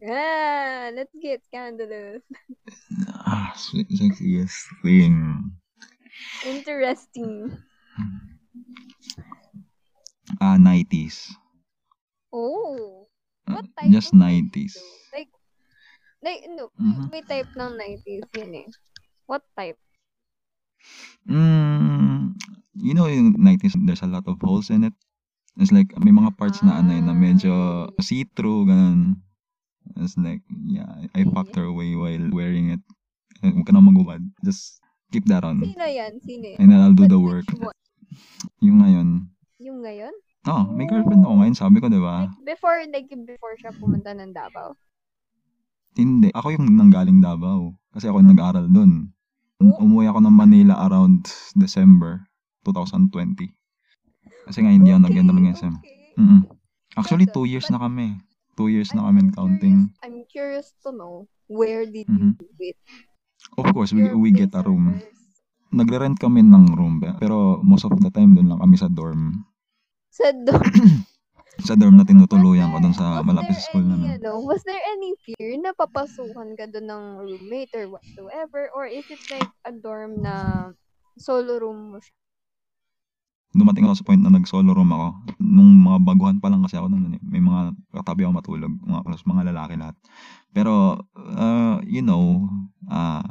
Ah, 0.00 0.88
let's 0.90 1.12
get 1.20 1.44
scandalous. 1.44 2.24
Ah, 3.26 3.52
se- 3.58 3.84
sexiest 3.92 4.56
thing. 4.80 5.52
Interesting. 6.48 7.52
Ah, 10.40 10.56
90s. 10.58 11.28
Oh. 12.32 13.06
Ah, 13.46 13.60
What 13.60 13.66
type 13.76 13.90
Just 13.92 14.12
of 14.16 14.20
90s. 14.20 14.74
Like, 15.12 15.28
like, 16.20 16.44
no, 16.48 16.70
Mhm. 16.74 17.10
may 17.10 17.22
type 17.22 17.50
ng 17.52 17.72
90s 17.74 18.26
yun 18.32 18.52
eh. 18.54 18.68
What 19.26 19.42
type? 19.52 19.78
Mm, 21.26 22.38
you 22.78 22.94
know 22.94 23.10
yung 23.10 23.34
90s, 23.34 23.74
there's 23.82 24.04
a 24.04 24.10
lot 24.10 24.26
of 24.26 24.38
holes 24.38 24.70
in 24.70 24.86
it. 24.86 24.94
It's 25.56 25.72
like, 25.72 25.90
may 25.98 26.12
mga 26.12 26.36
parts 26.36 26.60
na 26.62 26.78
ano 26.78 26.92
yun, 26.92 27.08
na 27.08 27.16
medyo 27.16 27.52
Ah. 27.88 27.90
see-through, 27.98 28.68
ganun. 28.68 29.24
It's 29.96 30.14
like, 30.14 30.44
yeah, 30.66 31.08
I 31.16 31.24
fucked 31.26 31.56
her 31.56 31.64
away 31.64 31.96
while 31.96 32.26
wearing 32.30 32.70
it. 32.70 32.82
Eh, 33.40 33.50
Huwag 33.50 33.64
ka 33.64 33.72
na 33.72 33.80
magubad. 33.80 34.20
Just 34.42 34.82
keep 35.10 35.24
that 35.26 35.42
on. 35.42 35.62
Sino 35.62 35.86
yan? 35.86 36.20
Sino 36.20 36.44
yan? 36.52 36.58
And 36.60 36.68
then 36.68 36.80
I'll 36.80 36.94
do 36.94 37.06
But 37.08 37.14
the 37.16 37.20
work. 37.22 37.48
one? 37.56 37.74
Yung 38.60 38.82
ngayon. 38.84 39.08
Yung 39.58 39.78
ngayon? 39.80 40.14
Oh, 40.46 40.62
may 40.68 40.86
girlfriend 40.86 41.26
ako 41.26 41.34
ngayon, 41.42 41.56
sabi 41.56 41.76
ko, 41.80 41.88
di 41.88 41.98
ba? 41.98 42.28
Like, 42.28 42.38
before, 42.46 42.78
like, 42.86 43.08
before 43.10 43.54
siya 43.58 43.74
pumunta 43.74 44.14
ng 44.14 44.30
Davao. 44.30 44.78
Hindi. 45.96 46.28
Ako 46.30 46.52
yung 46.52 46.76
nanggaling 46.76 47.24
Davao. 47.24 47.72
Kasi 47.90 48.06
ako 48.06 48.20
yung 48.20 48.32
nag-aral 48.36 48.68
dun. 48.68 49.16
Oh. 49.56 49.80
Umuwi 49.80 50.12
ako 50.12 50.20
ng 50.20 50.36
Manila 50.36 50.84
around 50.84 51.24
December 51.56 52.28
2020. 52.68 53.56
Kasi 54.44 54.58
nga 54.60 54.68
hindi 54.70 54.92
ako 54.92 55.00
nag-end 55.08 55.30
ng 55.32 55.48
SM. 55.56 55.74
okay. 55.80 55.96
Actually, 56.96 57.26
two 57.28 57.48
years 57.48 57.68
na 57.72 57.80
kami. 57.80 58.20
Two 58.56 58.68
years 58.68 58.92
na 58.92 59.08
kami 59.08 59.28
counting. 59.32 59.88
Curious, 59.92 60.04
I'm 60.04 60.18
curious 60.28 60.68
to 60.84 60.92
know, 60.92 61.28
where 61.48 61.84
did 61.84 62.08
Mhm. 62.08 62.36
you 62.40 62.44
do 62.44 62.48
it? 62.60 62.76
Of 63.56 63.72
course, 63.72 63.92
we, 63.92 64.08
we 64.12 64.32
get 64.32 64.52
a 64.56 64.60
room. 64.64 65.00
Nagre-rent 65.72 66.16
kami 66.16 66.40
ng 66.44 66.72
room. 66.72 67.00
Pero 67.20 67.60
most 67.60 67.84
of 67.84 67.92
the 68.00 68.08
time, 68.08 68.32
dun 68.32 68.48
lang 68.48 68.60
kami 68.60 68.76
sa 68.76 68.88
dorm. 68.88 69.44
Sa 70.12 70.32
dorm. 70.32 70.64
Sa 71.64 71.72
dorm 71.72 71.96
na 71.96 72.04
tinutuluyan 72.04 72.68
ko 72.68 72.78
there- 72.78 72.92
sa 72.92 73.24
malapit 73.24 73.56
sa 73.56 73.64
school 73.64 73.80
namin. 73.82 74.20
Ano, 74.20 74.44
was 74.44 74.60
there 74.68 74.80
any 74.92 75.16
fear 75.24 75.56
na 75.56 75.72
papasukan 75.72 76.52
ka 76.52 76.68
doon 76.68 76.86
ng 76.86 77.04
roommate 77.24 77.72
or 77.72 77.88
whatsoever? 77.88 78.68
Or 78.76 78.84
is 78.84 79.08
it 79.08 79.20
like 79.32 79.48
a 79.64 79.72
dorm 79.72 80.20
na 80.20 80.68
solo 81.16 81.56
room 81.56 81.96
mo 81.96 81.98
siya? 81.98 82.12
Dumating 83.56 83.88
ako 83.88 83.94
sa 83.96 84.04
point 84.04 84.20
na 84.20 84.28
nag-solo 84.28 84.68
room 84.76 84.92
ako. 84.92 85.08
Nung 85.40 85.80
mga 85.80 85.98
baguhan 86.04 86.36
pa 86.36 86.52
lang 86.52 86.60
kasi 86.60 86.76
ako 86.76 86.92
nun. 86.92 87.16
eh. 87.16 87.22
May 87.24 87.40
mga 87.40 87.72
katabi 87.88 88.28
ako 88.28 88.32
matulog. 88.36 88.72
Mga, 88.84 89.00
plus 89.00 89.24
mga 89.24 89.42
lalaki 89.48 89.74
lahat. 89.80 89.96
Pero, 90.52 91.00
uh, 91.16 91.80
you 91.88 92.04
know, 92.04 92.52
ah, 92.92 93.24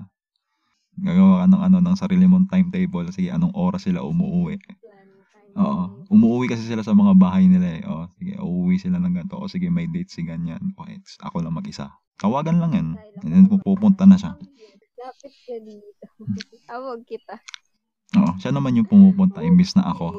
gagawa 0.97 1.45
ka 1.45 1.47
ng 1.53 1.61
ano, 1.61 1.77
ng 1.77 1.93
sarili 1.95 2.25
mong 2.25 2.49
timetable. 2.49 3.05
Sige, 3.13 3.29
anong 3.29 3.53
oras 3.53 3.85
sila 3.85 4.01
umuwi. 4.01 4.57
Oo. 5.55 6.03
Umuwi 6.11 6.51
kasi 6.51 6.67
sila 6.67 6.83
sa 6.83 6.91
mga 6.91 7.15
bahay 7.15 7.47
nila 7.47 7.79
eh. 7.79 7.81
Oo, 7.87 8.05
sige, 8.19 8.35
uuwi 8.37 8.75
sila 8.75 8.99
ng 8.99 9.13
ganito. 9.15 9.39
O 9.39 9.47
sige, 9.47 9.71
may 9.71 9.87
date 9.87 10.11
si 10.11 10.21
ganyan. 10.27 10.75
Okay, 10.75 10.99
it's- 10.99 11.19
ako 11.23 11.39
lang 11.39 11.55
mag-isa. 11.55 11.95
Tawagan 12.19 12.59
lang 12.59 12.71
yan. 12.75 12.87
And 13.23 13.31
then 13.31 13.45
pupunta 13.47 14.03
na 14.07 14.15
siya. 14.15 14.35
Lapit 14.35 15.33
ka 15.47 15.55
dito. 15.59 16.05
Tawag 16.67 16.99
kita. 17.07 17.35
Oo, 18.15 18.31
siya 18.39 18.51
naman 18.55 18.79
yung 18.79 18.87
pumupunta 18.87 19.43
imbis 19.43 19.75
na 19.75 19.91
ako. 19.91 20.15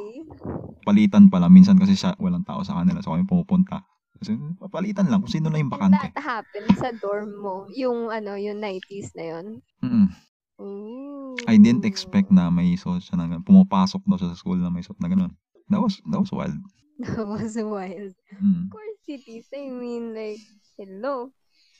Palitan 0.85 1.33
pala. 1.33 1.49
Minsan 1.49 1.81
kasi 1.81 1.97
siya, 1.97 2.13
walang 2.21 2.45
tao 2.45 2.61
sa 2.61 2.77
kanila. 2.77 3.01
So 3.01 3.13
kami 3.17 3.25
pumupunta. 3.25 3.85
Kasi 4.17 4.37
papalitan 4.57 5.13
lang 5.13 5.21
kung 5.21 5.33
sino 5.33 5.53
lang 5.53 5.69
yung 5.69 5.73
bakante. 5.73 6.13
That 6.13 6.25
happened 6.25 6.73
sa 6.81 6.89
dorm 6.97 7.37
mo. 7.37 7.69
Yung 7.77 8.09
ano, 8.09 8.37
yung 8.37 8.61
90s 8.61 9.13
na 9.13 9.25
yun. 9.37 9.47
Mm. 9.85 10.09
Ooh. 10.57 11.37
I 11.45 11.61
didn't 11.61 11.85
expect 11.85 12.33
na 12.33 12.49
may 12.49 12.75
suot 12.75 13.05
siya 13.05 13.21
na 13.21 13.29
ganun. 13.29 13.45
Pumapasok 13.45 14.03
daw 14.09 14.17
siya 14.17 14.33
sa 14.33 14.39
school 14.41 14.57
na 14.57 14.73
may 14.73 14.81
suot 14.81 14.97
na 14.99 15.09
ganun. 15.09 15.33
That 15.69 15.83
was, 15.83 16.01
that 16.09 16.21
was 16.21 16.33
wild. 16.33 16.57
That 17.05 17.29
was 17.29 17.53
wild. 17.61 18.17
Mm. 18.41 18.67
Of 18.67 18.73
course, 18.73 18.97
cities. 19.05 19.45
I 19.53 19.69
mean, 19.69 20.17
like, 20.17 20.41
hello. 20.81 21.29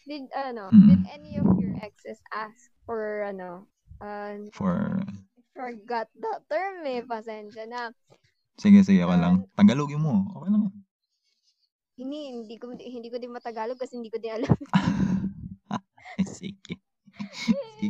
Did, 0.05 0.29
ano, 0.37 0.69
Mm. 0.69 0.87
did 0.93 1.03
any 1.09 1.33
of 1.41 1.49
your 1.57 1.73
exes 1.81 2.21
ask 2.29 2.69
for, 2.85 3.25
ano, 3.25 3.65
uh, 4.05 4.45
For, 4.53 5.01
forgot 5.57 6.13
the 6.13 6.33
term 6.53 6.85
eh. 6.85 7.01
Pasensya 7.01 7.65
na. 7.65 7.97
sige, 8.61 8.85
sige, 8.85 9.01
okay 9.01 9.17
lang. 9.17 9.49
Tagalogin 9.57 10.05
mo. 10.05 10.29
Okay 10.37 10.53
lang. 10.53 10.69
Hindi, 11.97 12.21
hindi 12.37 12.55
ko, 12.61 12.77
hindi 12.77 13.09
ko 13.09 13.17
din 13.17 13.33
matagalog 13.33 13.81
kasi 13.81 13.97
hindi 13.97 14.13
ko 14.13 14.21
din 14.21 14.37
alam. 14.37 14.53
Sige. 16.29 16.77
Sige. 17.81 17.89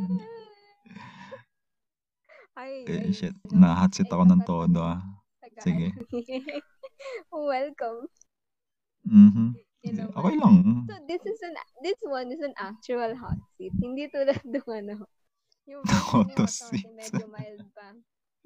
Ay, 2.57 2.89
Eh, 2.89 3.13
shit. 3.13 3.37
Nahatsit 3.53 4.09
ako 4.09 4.25
ng 4.25 4.43
todo 4.49 4.81
ah. 4.81 5.05
Sige. 5.61 5.93
Welcome. 7.33 8.09
Mhm. 9.07 9.55
You 9.87 9.93
know, 9.95 10.11
Okay 10.19 10.35
lang. 10.35 10.83
So 10.91 10.95
this 11.07 11.23
is 11.23 11.39
an 11.47 11.55
this 11.85 12.01
one 12.03 12.33
is 12.35 12.43
an 12.43 12.57
actual 12.59 13.15
hot 13.15 13.39
seat. 13.55 13.71
Hindi 13.79 14.11
tulad 14.11 14.41
ng 14.51 14.67
ano. 14.67 15.07
Yung 15.69 15.83
Hot 15.87 16.27
ni 16.33 16.47
seat. 16.49 16.87
Medyo 16.91 17.27
mild 17.31 17.63
pa. 17.71 17.95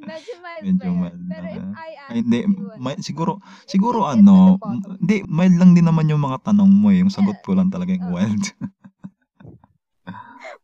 Medyo 0.00 0.34
mild 0.44 0.64
Medyo 0.66 0.90
yun. 0.90 1.00
mild 1.00 1.20
Pero 1.30 1.46
if. 1.48 1.64
I 1.72 1.90
ask 1.96 2.10
Ay, 2.10 2.16
hindi. 2.20 2.38
you, 2.44 2.68
ano, 2.68 2.80
May, 2.82 2.94
siguro, 3.00 3.32
siguro 3.64 3.98
ano, 4.04 4.58
hindi, 5.00 5.22
mild 5.30 5.56
lang 5.56 5.72
din 5.72 5.86
naman 5.86 6.10
yung 6.10 6.20
mga 6.20 6.50
tanong 6.52 6.68
mo 6.68 6.90
eh. 6.92 7.00
Yung 7.00 7.12
sagot 7.12 7.38
ko 7.40 7.54
lang 7.56 7.70
talaga 7.72 7.94
yung 7.94 8.10
wild. 8.10 8.44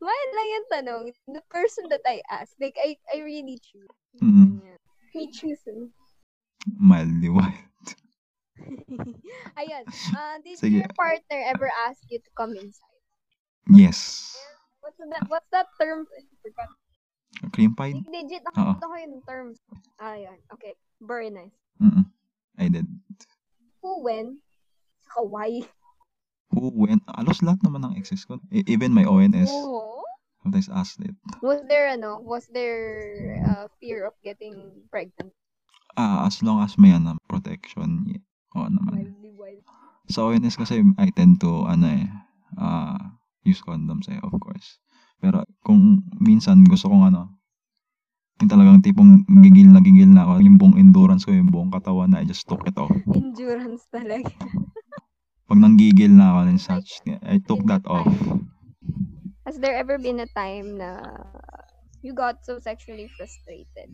Mild 0.07 0.33
lang 0.39 0.49
yung 0.55 0.69
tanong. 0.71 1.03
The 1.35 1.43
person 1.51 1.91
that 1.91 2.07
I 2.07 2.23
asked, 2.31 2.55
like, 2.63 2.79
I, 2.79 2.95
I 3.11 3.27
really 3.27 3.59
choose. 3.59 3.91
Mm. 4.23 4.63
I 5.17 5.27
choose. 5.35 5.67
Mildly 6.79 7.31
wild. 7.31 7.87
Ayun. 9.59 9.85
Uh, 10.15 10.37
did 10.47 10.59
Sige. 10.59 10.83
your 10.83 10.93
partner 10.95 11.41
ever 11.51 11.71
ask 11.87 11.99
you 12.11 12.23
to 12.23 12.31
come 12.39 12.55
inside? 12.55 13.03
Yes. 13.67 14.35
What's 14.81 14.99
that, 15.03 15.27
what's 15.27 15.51
that 15.51 15.67
term? 15.81 16.07
Cream 17.53 17.75
pie? 17.75 17.93
Like, 17.93 18.09
legit, 18.09 18.43
nakakita 18.47 18.87
ko 18.87 18.95
yung 18.97 19.23
terms. 19.27 19.59
Ah. 20.01 20.17
Okay. 20.55 20.79
Very 21.03 21.29
nice. 21.29 21.53
Mm 21.83 22.07
I 22.57 22.73
did. 22.73 22.89
Who 23.85 24.01
went? 24.01 24.41
Sa 25.05 25.21
Hawaii. 25.21 25.69
Who 26.55 26.71
went? 26.75 27.03
Alos 27.11 27.43
lahat 27.43 27.63
naman 27.67 27.83
ng 27.87 27.95
exes 27.99 28.23
ko. 28.23 28.39
E- 28.55 28.67
Even 28.71 28.95
my 28.95 29.03
ONS. 29.03 29.51
Oh. 29.51 30.03
Sometimes 30.47 30.71
asked 30.71 31.03
it. 31.03 31.17
Was 31.43 31.59
there, 31.67 31.91
ano, 31.91 32.23
was 32.23 32.47
there 32.55 33.43
uh, 33.43 33.67
fear 33.83 34.07
of 34.07 34.15
getting 34.23 34.87
pregnant? 34.95 35.35
Ah, 35.99 36.29
as 36.29 36.39
long 36.45 36.63
as 36.63 36.79
may 36.79 36.95
ano, 36.95 37.19
protection. 37.27 38.07
Yeah. 38.07 38.23
Oo 38.55 38.71
naman. 38.71 39.11
Wildly 39.11 39.33
wild. 39.35 39.65
Sa 40.07 40.31
ONS 40.31 40.55
kasi 40.55 40.87
I 41.03 41.11
tend 41.11 41.43
to, 41.43 41.67
ano 41.67 41.87
eh, 41.91 42.07
ah, 42.63 43.19
use 43.43 43.59
condoms 43.59 44.07
eh, 44.07 44.23
of 44.23 44.39
course. 44.39 44.79
Pero 45.19 45.43
kung 45.67 46.07
minsan 46.23 46.63
gusto 46.63 46.87
kong 46.87 47.11
ano, 47.11 47.35
yung 48.39 48.51
talagang 48.53 48.85
tipong 48.85 49.25
gigil 49.43 49.73
na 49.73 49.81
gigil 49.81 50.13
na 50.13 50.29
ako, 50.29 50.45
yung 50.45 50.57
buong 50.61 50.77
endurance 50.77 51.25
ko, 51.25 51.33
yung 51.33 51.49
buong 51.51 51.73
katawan 51.73 52.13
na 52.13 52.21
I 52.21 52.29
just 52.29 52.45
took 52.45 52.63
it 52.69 52.77
off. 52.77 52.93
Endurance 53.11 53.89
talaga. 53.91 54.29
Pag 55.47 55.63
nanggigil 55.63 56.11
na 56.11 56.35
ako 56.35 56.41
and 56.51 56.61
such, 56.61 56.99
I 57.23 57.39
took 57.39 57.63
that 57.71 57.87
off. 57.87 58.11
Has 59.47 59.63
there 59.63 59.79
ever 59.79 59.95
been 59.99 60.19
a 60.19 60.27
time 60.35 60.75
na 60.79 60.99
you 62.03 62.15
got 62.15 62.43
so 62.43 62.59
sexually 62.59 63.07
frustrated? 63.15 63.91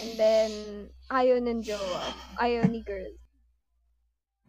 And 0.00 0.10
then, 0.16 0.50
ayaw 1.08 1.40
ng 1.40 1.64
jowa, 1.64 2.04
ayaw 2.36 2.68
ni 2.68 2.84
girl. 2.84 3.12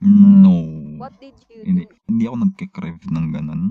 No. 0.03 0.59
What 0.99 1.15
did 1.23 1.35
you 1.47 1.63
Hindi, 1.63 1.83
do? 1.87 1.95
hindi 2.07 2.23
ako 2.27 2.35
nagkikrave 2.47 3.01
ng 3.07 3.27
ganun. 3.31 3.63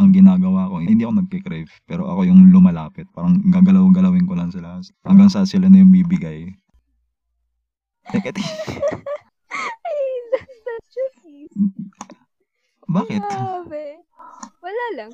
Ang 0.00 0.08
ginagawa 0.16 0.70
ko, 0.70 0.80
hindi 0.80 1.04
ako 1.04 1.14
nagkikrave, 1.24 1.70
pero 1.84 2.08
ako 2.08 2.24
yung 2.24 2.48
lumalapit. 2.48 3.04
Parang 3.12 3.36
gagalaw-galawin 3.52 4.24
ko 4.24 4.32
lang 4.32 4.48
sila. 4.48 4.80
Hanggang 5.04 5.28
sa 5.28 5.44
sila 5.44 5.68
na 5.68 5.84
yung 5.84 5.92
bibigay. 5.92 6.48
Like, 8.10 8.32
easy. 10.96 11.46
bakit? 12.90 13.22
Grabe. 13.22 14.02
Wala 14.60 14.86
lang. 14.98 15.12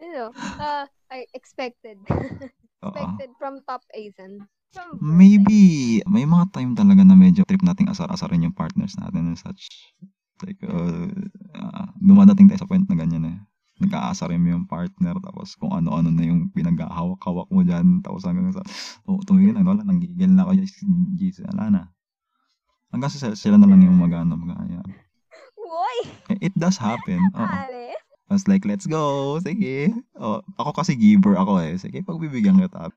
Ano, 0.00 0.32
uh, 0.36 0.84
I 1.12 1.28
expected. 1.36 2.00
Expected 2.80 3.36
from 3.36 3.60
top 3.68 3.84
Asian. 3.92 4.48
From 4.72 4.96
Maybe, 5.04 6.00
may 6.08 6.24
mga 6.24 6.48
time 6.56 6.72
talaga 6.72 7.04
na 7.04 7.12
medyo 7.12 7.44
trip 7.44 7.60
nating 7.60 7.92
asar-asarin 7.92 8.48
yung 8.48 8.56
partners 8.56 8.96
natin 8.96 9.28
and 9.28 9.36
such. 9.36 9.68
Like, 10.40 10.56
uh, 10.64 11.12
ah, 11.52 11.92
dumadating 12.00 12.48
tayo 12.48 12.64
sa 12.64 12.70
point 12.70 12.88
na 12.88 12.96
ganyan 12.96 13.28
eh. 13.28 13.38
Nag-aasarin 13.84 14.40
mo 14.40 14.48
yung 14.56 14.64
partner, 14.64 15.12
tapos 15.20 15.56
kung 15.60 15.76
ano-ano 15.76 16.08
na 16.08 16.24
yung 16.24 16.48
pinaghahawak-hawak 16.56 17.48
mo 17.52 17.60
dyan, 17.60 18.00
tapos 18.00 18.24
hanggang 18.24 18.52
sa, 18.56 18.64
oh, 19.04 19.20
tumigil 19.24 19.52
na, 19.52 19.64
wala, 19.64 19.84
nanggigil 19.84 20.32
na 20.32 20.48
ako, 20.48 20.64
jeez, 21.20 21.44
wala 21.44 21.64
na. 21.68 21.82
Hanggang 22.88 23.12
sa 23.12 23.36
sila 23.36 23.60
na 23.60 23.68
lang 23.68 23.84
yung 23.84 24.00
mag-ano, 24.00 24.40
mag-aya. 24.40 24.80
Eh, 25.70 26.38
It 26.50 26.54
does 26.58 26.76
happen. 26.76 27.20
Oo. 27.34 27.46
Ale! 27.46 27.94
I 28.30 28.38
was 28.38 28.46
like, 28.46 28.62
let's 28.62 28.86
go, 28.86 29.38
sige. 29.42 29.90
Oh, 30.14 30.38
ako 30.54 30.70
kasi 30.78 30.94
giver 30.94 31.34
ako 31.34 31.58
eh. 31.66 31.74
Sige, 31.74 31.98
pagbibigyan 32.06 32.62
kita. 32.62 32.94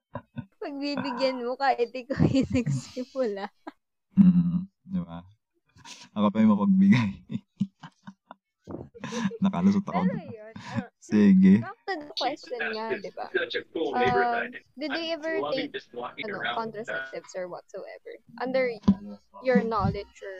Pagbibigyan 0.62 1.42
mo 1.42 1.58
kahit 1.58 1.90
ikaw 1.90 2.22
yung 2.30 2.50
nagsimula. 2.54 3.50
Mm, 4.14 4.70
di 4.86 5.02
ba? 5.02 5.26
Ako 6.14 6.30
pa 6.30 6.38
yung 6.38 6.54
mapagbigay. 6.54 7.10
Nakalusot 9.44 9.84
ako. 9.90 10.06
Pero 10.06 10.22
yun. 10.22 10.54
Uh, 10.54 10.88
Sige. 11.02 11.54
back 11.66 11.82
to 11.84 11.94
the 11.98 12.10
question 12.16 12.62
nga, 12.72 12.86
di 12.96 13.12
ba? 13.18 13.26
Cool 13.74 13.92
Um, 13.98 14.54
did 14.78 14.94
they 14.94 15.12
ever 15.18 15.42
take 15.50 15.74
ano, 15.98 16.38
contraceptives 16.56 17.34
or 17.34 17.50
whatsoever? 17.50 18.14
Under 18.38 18.70
your 19.42 19.66
knowledge 19.66 20.14
or... 20.22 20.38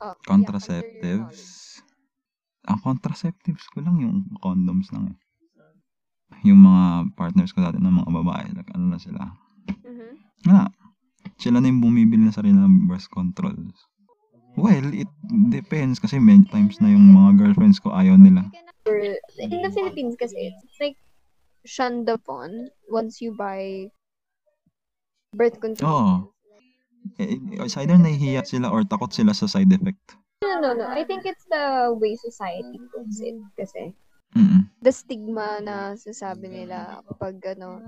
Oh, 0.00 0.16
yeah. 0.16 0.24
Contraceptives. 0.24 1.40
Ang 2.68 2.78
contraceptives 2.80 3.68
ko 3.72 3.84
lang 3.84 4.00
yung 4.00 4.24
condoms 4.40 4.88
lang 4.92 5.12
eh. 5.12 5.18
Yung 6.48 6.64
mga 6.64 7.12
partners 7.20 7.52
ko 7.52 7.60
dati 7.60 7.76
ng 7.76 8.00
mga 8.00 8.10
babae, 8.10 8.46
like, 8.56 8.70
ano 8.72 8.96
na 8.96 9.00
sila. 9.00 9.20
Mhm. 9.84 10.08
Wala. 10.48 10.72
Sila 11.36 11.60
na 11.60 11.68
yung 11.68 11.84
bumibili 11.84 12.24
na 12.24 12.32
sarili 12.32 12.56
ng 12.56 12.88
birth 12.88 13.12
control. 13.12 13.56
Well, 14.56 14.88
it 14.92 15.08
depends 15.52 16.00
kasi 16.00 16.16
many 16.18 16.48
times 16.48 16.80
na 16.80 16.90
yung 16.90 17.12
mga 17.12 17.38
girlfriends 17.38 17.78
ko 17.78 17.92
ayaw 17.92 18.16
nila. 18.16 18.48
In 19.40 19.60
the 19.62 19.72
Philippines 19.72 20.16
kasi, 20.16 20.52
it's 20.52 20.80
like 20.80 20.96
shunned 21.68 22.08
upon 22.08 22.72
once 22.88 23.20
you 23.20 23.36
buy 23.36 23.92
birth 25.36 25.60
control. 25.60 25.92
Oo. 25.92 26.14
Eh, 27.20 27.36
It's 27.64 27.76
either 27.76 27.96
nahihiya 27.96 28.44
sila 28.46 28.72
or 28.72 28.82
takot 28.84 29.12
sila 29.12 29.32
sa 29.36 29.46
side 29.46 29.72
effect. 29.72 30.16
No, 30.40 30.56
no, 30.60 30.72
no. 30.72 30.88
I 30.88 31.04
think 31.04 31.28
it's 31.28 31.44
the 31.52 31.92
way 31.92 32.16
society 32.16 32.80
puts 32.92 33.20
it 33.20 33.36
kasi. 33.56 33.92
Mm 34.36 34.68
The 34.80 34.92
stigma 34.96 35.60
na 35.60 35.92
sasabi 35.92 36.48
nila 36.48 37.04
kapag 37.04 37.36
ano, 37.52 37.84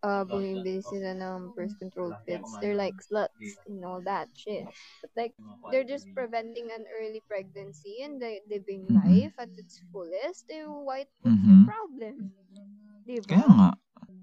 uh, 0.00 0.24
bumibili 0.24 0.80
sila 0.80 1.12
ng 1.12 1.52
birth 1.52 1.76
control 1.76 2.16
pills. 2.24 2.48
They're 2.64 2.72
like 2.72 2.96
sluts 3.04 3.60
and 3.68 3.84
all 3.84 4.00
that 4.08 4.32
shit. 4.32 4.64
But 5.04 5.12
like, 5.12 5.36
they're 5.68 5.84
just 5.84 6.08
preventing 6.16 6.72
an 6.72 6.88
early 6.96 7.20
pregnancy 7.28 8.00
and 8.00 8.16
the 8.16 8.40
living 8.48 8.88
Mhm. 8.88 8.96
life 8.96 9.36
at 9.36 9.52
its 9.60 9.84
fullest. 9.92 10.48
Eh, 10.48 10.64
why 10.64 11.04
what's 11.04 11.12
the 11.20 11.36
Mhm. 11.36 11.68
problem? 11.68 12.14
Diba? 13.04 13.28
Kaya 13.28 13.46
nga, 13.52 13.68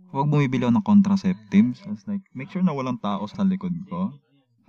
huwag 0.09 0.29
bumibili 0.29 0.65
ako 0.65 0.73
ng 0.73 0.87
contraceptives. 0.87 1.79
It's 1.89 2.05
like, 2.09 2.23
make 2.33 2.49
sure 2.49 2.65
na 2.65 2.73
walang 2.73 2.97
tao 3.01 3.25
sa 3.29 3.45
likod 3.45 3.73
ko. 3.89 4.13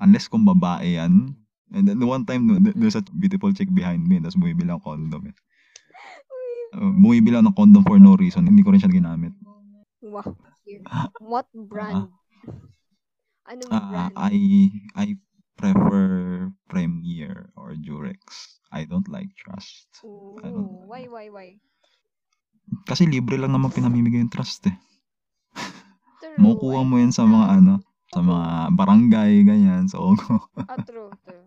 Unless 0.01 0.29
kung 0.29 0.45
babae 0.45 0.97
yan. 0.97 1.37
And 1.71 1.87
then 1.87 2.03
one 2.03 2.27
time, 2.27 2.51
there's 2.75 2.99
a 2.99 3.05
beautiful 3.15 3.55
chick 3.55 3.71
behind 3.71 4.05
me. 4.05 4.19
Tapos 4.19 4.37
bumibili 4.37 4.73
ako 4.73 4.97
condom. 4.97 5.31
Eh. 5.31 5.37
Uh, 6.75 6.93
bumibili 6.99 7.35
ako 7.39 7.45
ng 7.47 7.57
condom 7.57 7.83
for 7.87 7.99
no 7.99 8.15
reason. 8.19 8.47
Hindi 8.47 8.63
ko 8.63 8.75
rin 8.75 8.81
siya 8.83 8.91
ginamit. 8.91 9.35
Wow. 10.03 10.35
What 11.23 11.51
brand? 11.55 12.11
Anong 13.47 13.71
Ah, 13.71 14.11
brand? 14.11 14.15
I 14.15 14.35
I 14.95 15.07
prefer 15.59 16.09
Premier 16.71 17.53
or 17.59 17.75
Durex. 17.77 18.23
I 18.71 18.87
don't 18.87 19.07
like 19.11 19.29
Trust. 19.35 19.91
I 20.41 20.49
don't- 20.49 20.63
Ooh, 20.65 20.87
why, 20.87 21.11
why, 21.11 21.27
why? 21.29 21.59
Kasi 22.87 23.05
libre 23.11 23.35
lang 23.35 23.51
naman 23.51 23.75
pinamimigay 23.75 24.23
yung 24.23 24.31
trust 24.31 24.63
eh. 24.71 24.77
True. 26.21 26.37
Makukuha 26.37 26.81
mo 26.85 26.95
yan 26.97 27.11
sa 27.11 27.25
mga 27.25 27.47
ano, 27.57 27.75
sa 28.09 28.21
mga 28.21 28.47
barangay, 28.77 29.33
ganyan. 29.43 29.89
So, 29.89 30.13
Ah, 30.69 30.77
true, 30.81 31.09
true. 31.25 31.47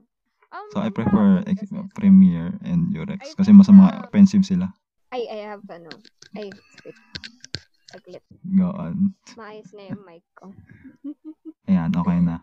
Um, 0.50 0.66
so 0.70 0.78
I 0.80 0.90
prefer 0.90 1.42
ex- 1.46 1.66
kasi- 1.66 1.90
Premier 1.94 2.54
and 2.62 2.90
Durex. 2.90 3.22
I 3.22 3.38
Kasi 3.38 3.50
mas 3.50 3.70
mga 3.70 4.02
expensive 4.02 4.46
sila. 4.46 4.70
Ay, 5.10 5.26
I 5.26 5.46
have 5.46 5.62
ano. 5.70 5.90
Ay, 6.34 6.50
wait. 6.82 6.98
Saglit. 7.90 8.24
Go 8.54 8.70
on. 8.70 9.14
Maayos 9.38 9.70
na 9.74 9.84
yung 9.90 10.02
mic 10.02 10.26
ko. 10.34 10.50
Ayan, 11.70 11.94
okay 11.94 12.18
na. 12.18 12.42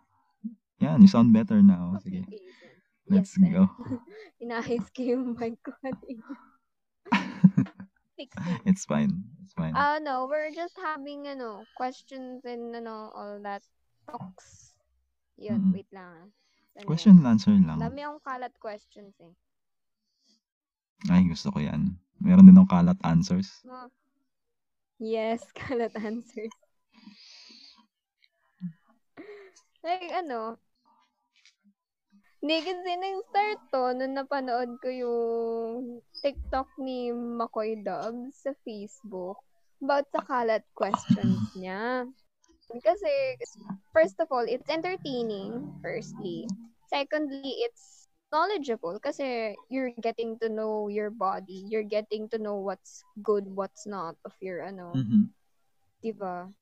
Yan, 0.79 1.03
you 1.03 1.11
sound 1.11 1.31
better 1.31 1.59
now. 1.61 1.99
Sige, 1.99 2.23
Jason. 2.27 2.75
let's 3.11 3.35
Yes, 3.35 3.51
go. 3.51 3.67
Inaayos 4.43 4.87
ko 4.95 5.01
yung 5.03 5.35
mic 5.35 5.59
ko 5.63 5.75
kanina. 8.27 8.45
Fix 8.45 8.61
it. 8.61 8.61
It's 8.69 8.85
fine. 8.85 9.25
It's 9.41 9.53
fine. 9.57 9.73
Ah, 9.73 9.97
no, 10.03 10.27
we're 10.29 10.53
just 10.53 10.77
having, 10.77 11.25
ano, 11.29 11.65
questions 11.77 12.45
and, 12.45 12.75
ano, 12.77 13.09
all 13.17 13.41
that 13.41 13.65
talks. 14.05 14.75
Yun, 15.41 15.71
Mhm. 15.71 15.73
wait 15.73 15.89
lang. 15.93 16.33
Ano 16.77 16.85
Question 16.87 17.19
and 17.25 17.27
answer 17.27 17.57
lang. 17.57 17.81
Dami 17.81 18.05
akong 18.05 18.23
kalat 18.23 18.55
questions 18.61 19.17
eh. 19.21 19.33
Ay, 21.09 21.25
gusto 21.25 21.49
ko 21.51 21.59
yan. 21.65 21.97
Meron 22.21 22.45
din 22.45 22.53
ng 22.55 22.69
kalat 22.69 23.01
answers. 23.03 23.65
Oh. 23.65 23.89
Yes, 25.01 25.41
kalat 25.57 25.97
answers. 25.97 26.53
like, 29.81 30.13
ano, 30.13 30.61
hindi 32.41 32.57
kasi 32.65 32.91
nag-start 32.97 33.61
to 33.73 33.83
nung 33.97 34.17
napanood 34.17 34.81
ko 34.81 34.89
yung 34.89 36.01
TikTok 36.25 36.69
ni 36.81 37.13
McCoy 37.13 37.85
Dubs 37.85 38.45
sa 38.45 38.57
Facebook 38.65 39.37
about 39.81 40.09
sa 40.13 40.25
kalat 40.25 40.65
questions 40.73 41.41
niya. 41.57 42.09
Kasi, 42.81 43.11
first 43.93 44.17
of 44.21 44.29
all, 44.33 44.47
it's 44.47 44.69
entertaining, 44.71 45.69
firstly. 45.85 46.47
Secondly, 46.89 47.61
it's 47.67 48.09
knowledgeable 48.31 48.97
kasi 49.03 49.59
you're 49.69 49.91
getting 49.99 50.39
to 50.39 50.49
know 50.49 50.87
your 50.87 51.11
body. 51.11 51.67
You're 51.67 51.87
getting 51.87 52.31
to 52.31 52.39
know 52.39 52.57
what's 52.57 53.03
good, 53.27 53.45
what's 53.53 53.85
not 53.91 54.15
of 54.25 54.33
your, 54.41 54.63
ano, 54.63 54.95
Mhm. 54.95 55.35
diba? 56.01 56.55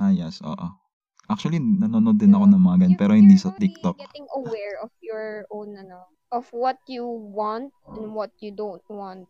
Ah, 0.00 0.10
yes. 0.14 0.40
Oo. 0.42 0.87
Actually, 1.28 1.60
nanonood 1.60 2.16
din 2.16 2.32
ako 2.32 2.44
Yeah. 2.44 2.52
ng 2.56 2.62
mga 2.62 2.76
ganyan, 2.78 2.88
You're- 2.88 3.00
pero 3.04 3.12
hindi 3.12 3.36
you're 3.36 3.46
sa 3.46 3.52
TikTok. 3.54 3.96
getting 3.98 4.28
aware 4.32 4.80
of 4.80 4.88
your 4.98 5.26
own, 5.48 5.76
ano, 5.76 6.08
of 6.30 6.48
what 6.50 6.80
you 6.86 7.04
want 7.04 7.68
and 7.86 8.12
what 8.12 8.32
you 8.40 8.48
don't 8.48 8.84
want 8.88 9.28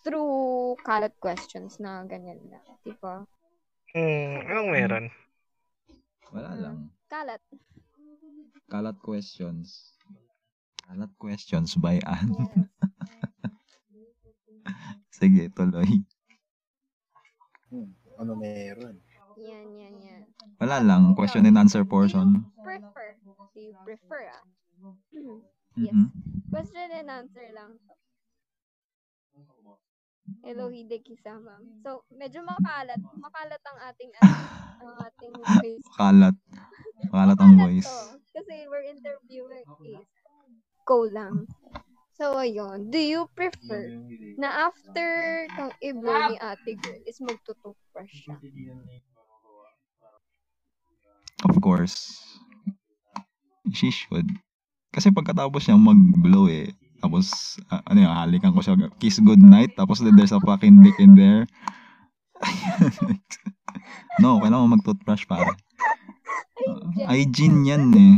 through 0.00 0.28
kalat 0.82 1.16
questions 1.18 1.80
na 1.80 2.04
ganyan 2.04 2.36
na, 2.44 2.60
diba? 2.82 3.24
Hmm, 3.90 4.36
anong 4.44 4.68
meron? 4.68 5.04
Wala 6.28 6.50
Mm. 6.50 6.60
lang. 6.60 6.76
Kalat. 7.08 7.40
Kalat 8.66 8.96
questions. 9.00 9.96
Kalat 10.82 11.12
questions 11.16 11.72
by 11.74 11.96
Ann. 12.04 12.28
Sige, 15.10 15.48
tuloy. 15.48 16.04
Hmm, 17.70 17.88
ano 18.18 18.32
meron? 18.34 19.00
Yan, 19.40 19.68
yan, 19.72 19.94
yan. 19.96 20.13
Wala 20.60 20.78
lang. 20.80 21.14
Question 21.14 21.46
and 21.46 21.58
answer 21.58 21.84
portion. 21.84 22.46
Prefer. 22.62 23.16
Do 23.54 23.60
you 23.60 23.74
prefer, 23.84 24.30
ah? 24.30 24.44
Yes. 25.74 25.90
Mhm. 25.90 26.06
Question 26.54 26.86
and 26.94 27.10
answer 27.10 27.50
lang. 27.50 27.82
Hello, 30.46 30.70
Hideki 30.70 31.18
sama. 31.18 31.58
So, 31.82 32.06
medyo 32.14 32.46
makalat. 32.46 33.02
Makalat 33.18 33.58
ang 33.66 33.78
ating 33.90 34.10
ano, 34.22 34.38
ang 34.86 34.92
ating 35.02 35.34
face. 35.58 35.82
Kalat. 35.98 36.36
Kalat 37.10 37.38
ang 37.42 37.58
Makalat 37.58 37.74
voice. 37.74 37.90
to. 37.90 37.98
Kasi 38.38 38.54
we're 38.70 38.86
interviewing 38.86 39.66
is 39.82 40.06
go 40.86 41.10
lang. 41.10 41.50
So, 42.14 42.38
ayun. 42.38 42.94
Do 42.94 43.02
you 43.02 43.26
prefer 43.34 43.90
na 44.38 44.70
after 44.70 45.46
kang 45.58 45.74
i-blow 45.82 46.30
ni 46.30 46.38
ate 46.38 46.78
girl 46.78 47.02
is 47.02 47.18
magtutoothbrush 47.18 48.14
siya? 48.14 48.38
Of 51.44 51.60
course. 51.60 52.20
She 53.72 53.92
should. 53.92 54.28
Kasi 54.94 55.10
pagkatapos 55.10 55.66
niya 55.66 55.76
mag-blow 55.76 56.46
eh, 56.48 56.72
tapos, 57.04 57.60
ah, 57.68 57.84
ano 57.84 58.00
yun, 58.00 58.12
halikan 58.16 58.56
ko 58.56 58.64
siya, 58.64 58.80
kiss 58.96 59.20
good 59.20 59.42
night, 59.44 59.76
tapos 59.76 60.00
then 60.00 60.16
there's 60.16 60.32
a 60.32 60.40
fucking 60.40 60.80
dick 60.80 60.96
in 60.96 61.12
there. 61.12 61.44
no, 64.24 64.40
kailangan 64.40 64.64
mo 64.64 64.80
mag-toothbrush 64.80 65.28
pare. 65.28 65.52
Uh, 66.64 66.80
hygiene 67.04 67.68
yan 67.68 67.92
eh. 67.92 68.16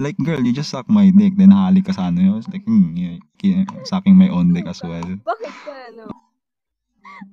Like, 0.00 0.16
girl, 0.16 0.40
you 0.40 0.56
just 0.56 0.72
suck 0.72 0.88
my 0.88 1.12
dick, 1.12 1.36
then 1.36 1.52
halik 1.52 1.84
ka 1.84 1.92
sa 1.92 2.08
ano 2.08 2.24
yun. 2.24 2.40
Like, 2.48 2.64
hmm, 2.64 2.96
yeah, 2.96 3.68
sucking 3.84 4.16
my 4.16 4.32
own 4.32 4.56
dick 4.56 4.64
as 4.64 4.80
well. 4.80 5.04
Bakit 5.04 5.52
ka, 5.52 5.72
ano? 5.92 6.08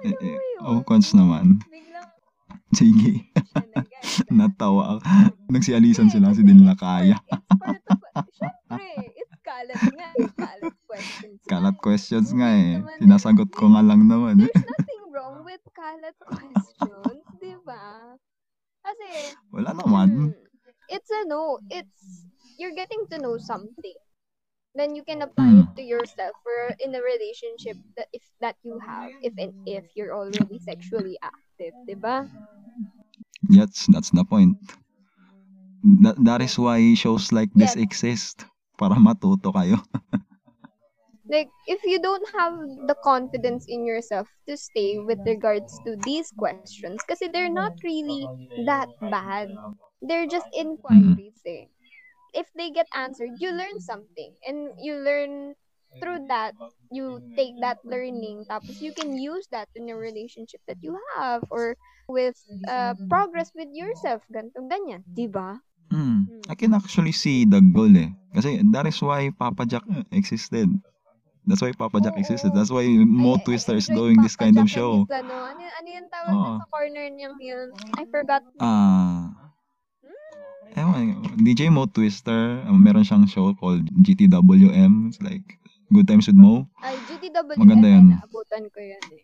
Eh, 0.03 0.11
Ano 0.11 0.19
eh, 0.19 0.37
oh, 0.67 0.83
cons 0.83 1.15
naman. 1.15 1.63
Sige. 2.77 3.27
guys. 3.55 4.23
Natawa 4.29 4.97
ako. 4.97 5.01
Nagsialisan 5.49 6.07
sila, 6.07 6.31
si 6.31 6.41
din 6.41 6.63
kaya. 6.75 7.17
It's 7.17 7.51
part 7.59 7.81
of, 8.15 8.25
syempre, 8.35 8.87
it's 9.13 9.35
kalat 9.41 9.81
nga. 9.93 10.07
eh, 10.15 10.29
Kalat 10.35 10.75
questions. 10.87 11.39
nga 11.41 11.49
Kalat 11.49 11.75
eh. 11.75 11.81
questions 11.81 12.27
nga 12.31 12.49
eh. 12.49 12.71
Eh. 12.79 12.99
Sinasagot 12.99 13.49
ko 13.51 13.71
nga 13.71 13.81
lang 13.83 14.07
naman. 14.07 14.41
eh. 14.41 14.49
There's 14.49 14.65
nothing 14.67 15.03
wrong 15.11 15.43
with 15.43 15.61
kalat 15.71 16.15
questions, 16.31 17.23
di 17.37 17.53
ba? 17.63 18.15
Kasi, 18.81 19.09
Wala 19.53 19.75
naman. 19.75 20.07
hmm, 20.09 20.29
it's 20.87 21.11
a 21.11 21.21
no. 21.27 21.59
It's, 21.69 22.25
you're 22.57 22.73
getting 22.73 23.05
to 23.11 23.17
know 23.19 23.37
something. 23.37 23.97
Then 24.71 24.95
you 24.95 25.03
can 25.03 25.19
apply 25.19 25.51
it 25.51 25.67
Hmm. 25.67 25.75
to 25.75 25.83
yourself 25.83 26.31
or 26.47 26.71
in 26.79 26.95
a 26.95 27.03
relationship 27.03 27.75
that 27.99 28.07
if 28.15 28.23
that 28.39 28.55
you 28.63 28.79
have, 28.79 29.11
if 29.19 29.35
and 29.35 29.51
if 29.67 29.83
you're 29.99 30.15
already 30.15 30.63
sexually 30.63 31.19
active, 31.19 31.50
di 31.85 31.93
ba? 32.03 32.25
Yes, 33.49 33.85
that's 33.91 34.09
the 34.11 34.23
point. 34.23 34.57
That, 36.01 36.15
that 36.25 36.41
is 36.41 36.57
why 36.57 36.93
shows 36.95 37.31
like 37.31 37.49
this 37.53 37.75
Yes. 37.75 37.77
exist. 37.77 38.45
Para 38.77 38.95
matuto 38.97 39.53
kayo. 39.53 39.77
like 41.29 41.51
if 41.65 41.83
you 41.85 41.99
don't 41.99 42.27
have 42.33 42.53
the 42.87 42.95
confidence 42.95 43.65
in 43.67 43.85
yourself 43.85 44.27
to 44.47 44.57
stay 44.57 44.99
with 44.99 45.19
regards 45.25 45.79
to 45.85 45.95
these 45.95 46.31
questions 46.31 47.03
kasi 47.03 47.27
they're 47.27 47.51
not 47.51 47.73
really 47.83 48.31
that 48.55 48.89
bad 48.99 49.59
they're 50.01 50.27
just 50.27 50.47
inquiries 50.53 51.39
eh. 51.45 51.67
if 52.33 52.47
they 52.55 52.69
get 52.69 52.87
answered 52.93 53.37
you 53.39 53.51
learn 53.51 53.79
something 53.79 54.35
and 54.47 54.73
you 54.79 54.95
learn 54.95 55.55
through 55.99 56.23
that 56.25 56.53
you 56.89 57.19
take 57.35 57.57
that 57.59 57.81
learning 57.83 58.45
tapos 58.45 58.79
you 58.79 58.91
can 58.91 59.11
use 59.13 59.43
that 59.49 59.67
in 59.73 59.89
a 59.89 59.95
relationship 59.95 60.61
that 60.63 60.79
you 60.79 60.95
have 61.15 61.43
or 61.49 61.75
with 62.07 62.35
uh, 62.67 62.95
progress 63.07 63.51
with 63.51 63.67
yourself 63.71 64.23
ganito 64.27 64.59
ganyan 64.65 65.03
di 65.09 65.27
ba 65.27 65.59
Hmm. 65.91 66.39
I 66.47 66.55
can 66.55 66.71
actually 66.71 67.11
see 67.11 67.43
the 67.43 67.59
goal 67.59 67.91
eh. 67.91 68.15
Kasi 68.31 68.63
that 68.71 68.87
is 68.87 68.95
why 69.03 69.27
Papa 69.27 69.67
Jack 69.67 69.83
uh, 69.91 70.07
existed. 70.15 70.71
That's 71.43 71.59
why 71.59 71.75
Papa 71.75 71.99
Jack 71.99 72.15
Oo. 72.15 72.23
existed. 72.23 72.55
That's 72.55 72.71
why 72.71 72.87
Mo 72.87 73.35
I- 73.35 73.43
Twister 73.43 73.75
is 73.75 73.91
doing 73.91 74.15
this 74.23 74.39
kind 74.39 74.55
of 74.55 74.71
Jack 74.71 74.79
and 74.79 74.79
show. 74.79 74.91
his 75.03 75.11
ano, 75.11 75.51
ano, 75.51 75.59
ano 75.59 75.87
yung 75.91 76.07
tawag 76.07 76.31
dun 76.31 76.55
sa 76.63 76.67
corner 76.71 77.05
niyang 77.11 77.35
yun 77.43 77.67
I 77.99 78.07
forgot 78.07 78.39
Ah. 78.55 79.35
ewan, 80.71 81.19
DJ 81.37 81.67
Mo 81.67 81.85
Twister, 81.85 82.63
um, 82.63 82.79
meron 82.79 83.03
siyang 83.03 83.27
show 83.27 83.51
called 83.51 83.83
GTWM. 83.91 85.11
It's 85.11 85.19
like 85.19 85.59
Good 85.91 86.07
Times 86.07 86.27
with 86.31 86.39
Mo. 86.39 86.71
Ay, 86.79 86.95
GTW. 87.03 87.59
Maganda 87.59 87.87
yan. 87.91 88.15
Naabutan 88.15 88.71
ko 88.71 88.79
yan 88.79 89.03
eh. 89.11 89.23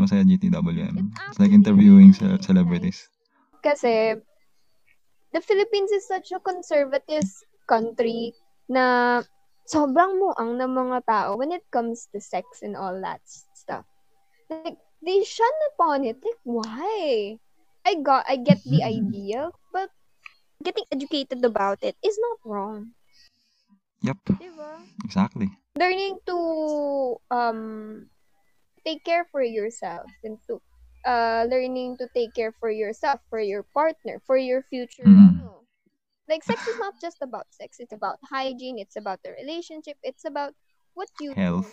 masaya 0.00 0.26
GTWM. 0.26 0.96
It's 1.00 1.20
It's 1.32 1.38
like 1.40 1.54
interviewing 1.54 2.10
ce- 2.12 2.40
celebrities. 2.42 3.08
Kasi, 3.62 4.18
the 5.32 5.40
Philippines 5.40 5.92
is 5.92 6.04
such 6.04 6.32
a 6.32 6.40
conservative 6.42 7.24
country 7.64 8.34
na 8.68 9.20
sobrang 9.64 10.20
muang 10.20 10.60
ng 10.60 10.72
mga 10.72 10.98
tao 11.08 11.30
when 11.40 11.52
it 11.52 11.64
comes 11.72 12.08
to 12.12 12.20
sex 12.20 12.60
and 12.60 12.76
all 12.76 12.92
that 13.00 13.20
stuff. 13.56 13.84
Like, 14.52 14.76
they 15.00 15.24
shun 15.24 15.56
upon 15.72 16.04
it. 16.04 16.20
Like, 16.20 16.42
why? 16.44 17.36
I 17.84 18.00
got, 18.00 18.24
I 18.28 18.36
get 18.36 18.60
the 18.64 18.84
idea, 18.96 19.48
but 19.72 19.88
getting 20.60 20.84
educated 20.92 21.44
about 21.44 21.80
it 21.80 21.96
is 22.04 22.16
not 22.20 22.38
wrong. 22.44 22.92
Yep, 24.04 24.36
Diba? 24.36 24.84
exactly. 25.04 25.48
Learning 25.78 26.18
to 26.26 27.16
um 27.30 28.06
take 28.84 29.04
care 29.04 29.24
for 29.30 29.42
yourself 29.42 30.06
and 30.22 30.38
to 30.46 30.60
uh 31.04 31.44
learning 31.50 31.96
to 31.96 32.08
take 32.14 32.32
care 32.34 32.52
for 32.52 32.70
yourself 32.70 33.20
for 33.28 33.40
your 33.40 33.62
partner 33.74 34.20
for 34.26 34.36
your 34.36 34.62
future 34.70 35.04
ano. 35.04 35.64
like 36.28 36.42
sex 36.44 36.66
is 36.66 36.78
not 36.78 36.94
just 37.00 37.18
about 37.20 37.46
sex. 37.50 37.76
It's 37.80 37.92
about 37.92 38.18
hygiene. 38.24 38.78
It's 38.78 38.96
about 38.96 39.20
the 39.22 39.32
relationship. 39.36 39.98
It's 40.02 40.24
about 40.24 40.54
what 40.94 41.08
you 41.20 41.34
Health. 41.34 41.68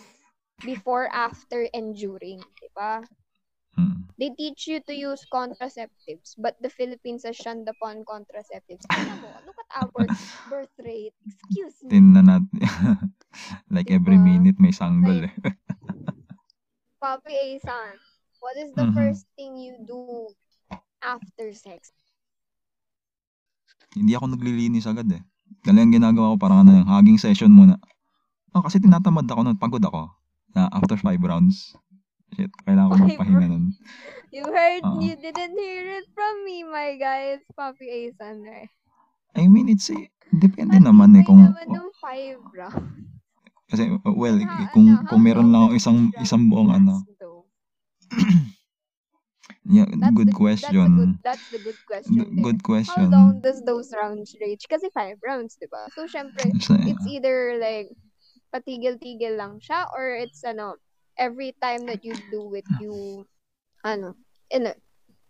before 0.64 1.08
after 1.08 1.68
and 1.72 1.96
during 1.96 2.42
diba 2.60 3.06
Mm. 3.72 4.04
they 4.20 4.28
teach 4.36 4.68
you 4.68 4.78
to 4.84 4.92
use 4.92 5.24
contraceptives 5.32 6.36
but 6.36 6.54
the 6.60 6.68
Philippines 6.68 7.24
has 7.24 7.34
shunned 7.36 7.64
upon 7.68 8.04
contraceptives 8.04 8.84
Tingnan 8.92 9.18
mo, 9.24 9.40
look 9.48 9.56
at 9.56 9.70
our 9.80 10.04
birth 10.50 10.72
rate 10.78 11.16
excuse 11.24 11.80
me 11.82 11.88
Tin 11.88 12.12
na 12.12 12.20
natin. 12.20 12.60
like 13.72 13.88
every 13.88 14.20
Diba? 14.20 14.28
minute 14.28 14.56
may 14.60 14.72
sanggol 14.72 15.24
Like, 15.24 15.32
eh. 15.32 15.34
Papi 17.02 17.34
Asan, 17.58 17.98
what 18.38 18.54
is 18.60 18.70
the 18.78 18.86
Mhm. 18.86 18.94
first 18.94 19.26
thing 19.34 19.56
you 19.58 19.74
do 19.82 20.30
after 21.02 21.50
sex? 21.52 21.90
Hindi 23.92 24.12
ako 24.16 24.26
naglilinis 24.32 24.88
agad 24.88 25.08
eh. 25.12 25.22
Dali 25.62 25.78
ang 25.84 25.92
ginagawa 25.92 26.32
ko 26.32 26.36
parang 26.40 26.64
ano 26.64 26.80
yung 26.80 26.88
hugging 26.88 27.20
session 27.20 27.52
muna. 27.52 27.76
Oh, 28.54 28.62
kasi 28.64 28.80
tinatamad 28.80 29.26
ako 29.28 29.40
nun. 29.44 29.58
Pagod 29.60 29.82
ako. 29.84 30.08
Na 30.54 30.68
after 30.72 30.96
five 31.00 31.20
rounds. 31.20 31.74
Shit, 32.32 32.50
kailangan 32.64 32.88
ko 32.88 32.96
magpahinga 33.06 33.46
nun. 33.48 33.64
You 34.32 34.48
heard, 34.48 34.80
Oo. 34.88 35.04
you 35.04 35.14
didn't 35.20 35.56
hear 35.60 36.00
it 36.00 36.08
from 36.16 36.34
me, 36.48 36.64
my 36.64 36.96
guy. 36.96 37.36
It's 37.36 37.44
Papi 37.52 38.08
Asan, 38.08 38.40
right? 38.40 38.72
I 39.36 39.44
mean, 39.48 39.68
it's 39.68 39.92
eh, 39.92 40.08
depende 40.32 40.80
naman 40.80 41.12
eh 41.20 41.24
kung... 41.24 41.52
naman 41.52 41.68
ng 41.68 41.92
five 42.00 42.40
rounds. 42.56 43.12
Kasi, 43.68 43.88
uh, 43.92 44.12
well, 44.16 44.36
how- 44.40 44.68
kung, 44.72 44.88
ano, 44.88 45.04
kung 45.08 45.20
how 45.20 45.26
meron 45.28 45.48
lang 45.52 45.68
ako 45.68 45.72
isang, 45.76 45.98
isang 46.20 46.48
buong 46.48 46.72
ano. 46.72 47.04
Yeah, 49.62 49.86
That's 49.86 50.10
good 50.18 50.34
the, 50.34 50.36
question. 50.36 50.74
That's 50.74 50.82
the 50.82 50.98
good, 50.98 51.14
that's 51.22 51.46
the 51.54 51.60
good 51.62 51.80
question 51.86 52.18
there. 52.18 52.44
Good 52.50 52.60
How 52.66 52.66
question. 52.66 53.10
long 53.14 53.40
does 53.40 53.62
those 53.62 53.94
rounds 53.94 54.34
range? 54.42 54.66
Kasi 54.66 54.90
five 54.90 55.22
rounds, 55.22 55.54
di 55.54 55.70
ba? 55.70 55.86
So, 55.94 56.10
syempre, 56.10 56.50
It's 56.50 56.66
like, 56.66 56.82
it's 56.82 57.06
either 57.06 57.62
like 57.62 57.94
patigil-tigil 58.50 59.38
lang 59.38 59.62
siya 59.62 59.86
or 59.94 60.18
it's 60.18 60.42
ano 60.42 60.82
every 61.22 61.54
time 61.62 61.86
that 61.86 62.02
you 62.02 62.18
do 62.34 62.50
it 62.58 62.66
you 62.82 63.22
ano 63.86 64.18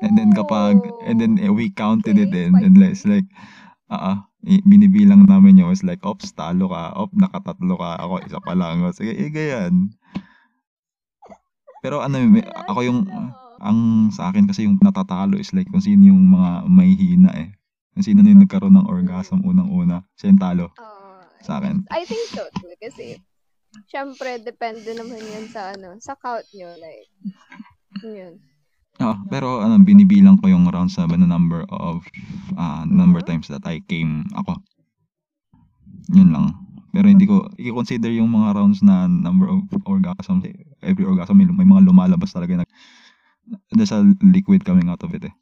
And 0.00 0.16
then 0.16 0.32
kapag, 0.32 0.80
and 1.04 1.20
then 1.20 1.36
eh, 1.36 1.52
we 1.52 1.68
counted 1.68 2.16
it 2.16 2.32
okay, 2.32 2.48
in, 2.48 2.56
and 2.56 2.72
spicy. 2.72 2.88
it's 2.88 3.04
like, 3.04 3.28
ah, 3.92 4.24
i- 4.48 4.64
binibilang 4.64 5.28
namin 5.28 5.60
yun. 5.60 5.68
It's 5.72 5.84
like, 5.84 6.00
ops, 6.08 6.32
talo 6.32 6.72
ka. 6.72 6.96
Op, 6.96 7.12
nakatatlo 7.12 7.76
ka. 7.76 8.00
Ako, 8.00 8.14
isa 8.24 8.40
pa 8.40 8.56
lang. 8.56 8.80
Sige, 8.96 9.12
eh, 9.12 9.28
ganyan. 9.28 9.92
Pero 11.80 12.00
ano, 12.00 12.20
may- 12.22 12.44
ako 12.44 12.80
yung, 12.84 13.00
ang 13.60 13.78
sa 14.08 14.28
akin 14.28 14.48
kasi 14.48 14.64
yung 14.64 14.80
natatalo 14.80 15.36
is 15.36 15.52
like 15.52 15.68
kung 15.68 15.80
sino 15.80 16.08
yung 16.08 16.28
mga 16.28 16.64
may 16.68 16.92
hina 16.92 17.32
eh. 17.36 17.50
Kung 17.92 18.04
sino 18.04 18.20
na 18.20 18.32
yung 18.32 18.42
nagkaroon 18.44 18.76
ng 18.76 18.88
orgasm 18.88 19.40
unang-una. 19.42 20.04
Siya 20.16 20.32
yung 20.32 20.40
talo 20.40 20.66
Oo. 20.72 21.20
sa 21.40 21.60
akin. 21.60 21.84
I 21.92 22.04
think 22.04 22.24
so 22.30 22.44
too 22.60 22.72
kasi 22.78 23.20
syempre 23.86 24.38
depende 24.38 24.92
naman 24.92 25.20
yan 25.20 25.46
sa 25.46 25.72
ano 25.72 25.94
sa 25.98 26.16
count 26.16 26.42
nyo 26.52 26.74
like 26.76 27.08
yun 28.02 28.38
Ah, 29.00 29.16
pero 29.32 29.64
ano, 29.64 29.80
binibilang 29.80 30.36
ko 30.36 30.52
yung 30.52 30.68
round 30.68 30.92
7 30.92 31.16
na 31.16 31.24
number 31.24 31.64
of 31.72 32.04
ah, 32.54 32.84
number 32.84 33.24
Mhm. 33.24 33.28
times 33.32 33.48
that 33.48 33.64
I 33.64 33.80
came 33.80 34.28
ako. 34.36 34.60
Yun 36.12 36.36
lang. 36.36 36.52
Pero 36.92 37.08
hindi 37.08 37.24
ko 37.24 37.48
i-consider 37.56 38.12
yung 38.12 38.28
mga 38.28 38.52
rounds 38.52 38.84
na 38.84 39.08
number 39.08 39.48
of 39.48 39.64
orgasms. 39.88 40.44
Every 40.82 41.04
orgasm 41.04 41.38
may, 41.38 41.48
may 41.48 41.68
mga 41.68 41.86
lumalabas 41.86 42.32
talaga 42.32 42.60
na 42.60 42.66
there's 43.72 43.92
a 43.92 44.04
liquid 44.20 44.64
coming 44.64 44.88
out 44.88 45.02
of 45.02 45.12
it 45.14 45.24
eh. 45.26 45.34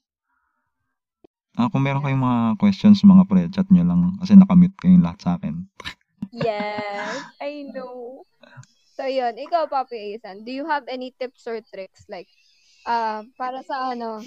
Ah, 1.59 1.66
kung 1.66 1.82
meron 1.82 2.07
kayong 2.07 2.22
mga 2.22 2.41
questions, 2.62 3.03
mga 3.03 3.26
pre, 3.26 3.51
chat 3.51 3.66
nyo 3.74 3.82
lang 3.82 4.14
kasi 4.22 4.39
nakamute 4.39 4.78
kayong 4.78 5.03
lahat 5.03 5.18
sa 5.22 5.30
akin. 5.36 5.66
Yes, 6.28 7.24
I 7.41 7.64
know. 7.72 8.28
So, 8.93 9.09
yun. 9.09 9.41
Ikaw, 9.41 9.72
Papi 9.72 10.20
Asan, 10.20 10.45
do 10.45 10.53
you 10.53 10.68
have 10.68 10.84
any 10.84 11.16
tips 11.16 11.49
or 11.49 11.57
tricks? 11.64 12.05
Like, 12.05 12.28
uh, 12.84 13.24
para 13.41 13.64
sa 13.64 13.97
ano, 13.97 14.20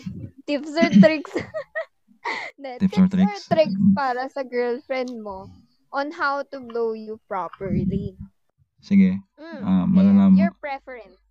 tips 0.49 0.73
or 0.73 0.89
tricks? 0.97 1.29
Hindi, 2.57 2.89
Tips 2.89 2.97
or 2.97 3.07
tricks? 3.07 3.41
para 3.93 4.23
sa 4.33 4.41
girlfriend 4.41 5.21
mo 5.21 5.45
on 5.93 6.09
how 6.09 6.41
to 6.49 6.57
blow 6.57 6.97
you 6.97 7.21
properly. 7.29 8.17
Sige, 8.81 9.21
Mm, 9.37 9.61
Ah, 9.61 9.61
yeah, 9.61 9.85
malalaman- 9.85 10.37
Your 10.37 10.53
preference. 10.57 11.21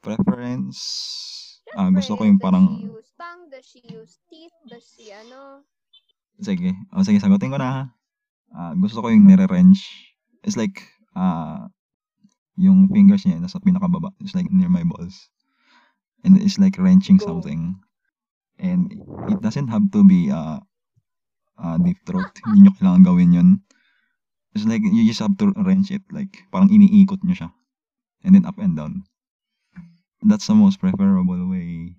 preference. 0.00 0.78
Just 1.66 1.74
Ah, 1.74 1.90
gusto 1.90 2.14
ko 2.14 2.22
yung 2.24 2.38
parang 2.38 2.66
Does 2.68 2.78
she 2.78 2.86
use 2.86 3.10
tongue? 3.18 3.42
Does 3.50 3.64
she 3.66 3.80
use 3.82 4.12
teeth? 4.30 4.56
Does 4.68 4.84
she 4.86 5.10
ano? 5.10 5.64
Sige. 6.38 6.76
O 6.94 7.02
sige, 7.02 7.18
sagutin 7.18 7.50
ko 7.50 7.58
na 7.58 7.68
ha. 7.68 7.82
Ah, 8.54 8.72
gusto 8.76 9.02
ko 9.02 9.10
yung 9.10 9.26
nire-wrench. 9.26 9.82
It's 10.46 10.54
like, 10.54 10.78
ah, 11.12 11.66
yung 12.54 12.88
fingers 12.88 13.26
niya 13.26 13.42
nasa 13.42 13.58
pinakababa. 13.58 14.12
It's 14.22 14.36
like 14.36 14.48
near 14.48 14.70
my 14.70 14.86
balls. 14.86 15.28
And 16.22 16.38
it's 16.38 16.56
like 16.56 16.78
wrenching 16.78 17.18
something. 17.18 17.76
And 18.56 18.88
it 19.26 19.42
doesn't 19.42 19.68
have 19.68 19.90
to 19.92 20.00
be 20.06 20.30
uh, 20.30 20.60
uh, 21.58 21.76
deep 21.82 21.98
throat. 22.06 22.30
Hindi 22.46 22.64
nyo 22.64 22.72
kailangan 22.78 23.02
gawin 23.04 23.36
yun. 23.36 23.48
It's 24.56 24.64
like, 24.64 24.80
you 24.80 25.04
just 25.04 25.20
have 25.20 25.36
to 25.36 25.52
wrench 25.60 25.92
it. 25.92 26.00
Like, 26.08 26.32
parang 26.48 26.72
iniikot 26.72 27.20
nyo 27.20 27.36
siya. 27.36 27.52
And 28.24 28.32
then 28.32 28.48
up 28.48 28.56
and 28.56 28.72
down. 28.72 29.04
That's 30.24 30.48
the 30.48 30.56
most 30.56 30.80
preferable 30.80 31.44
way. 31.44 31.92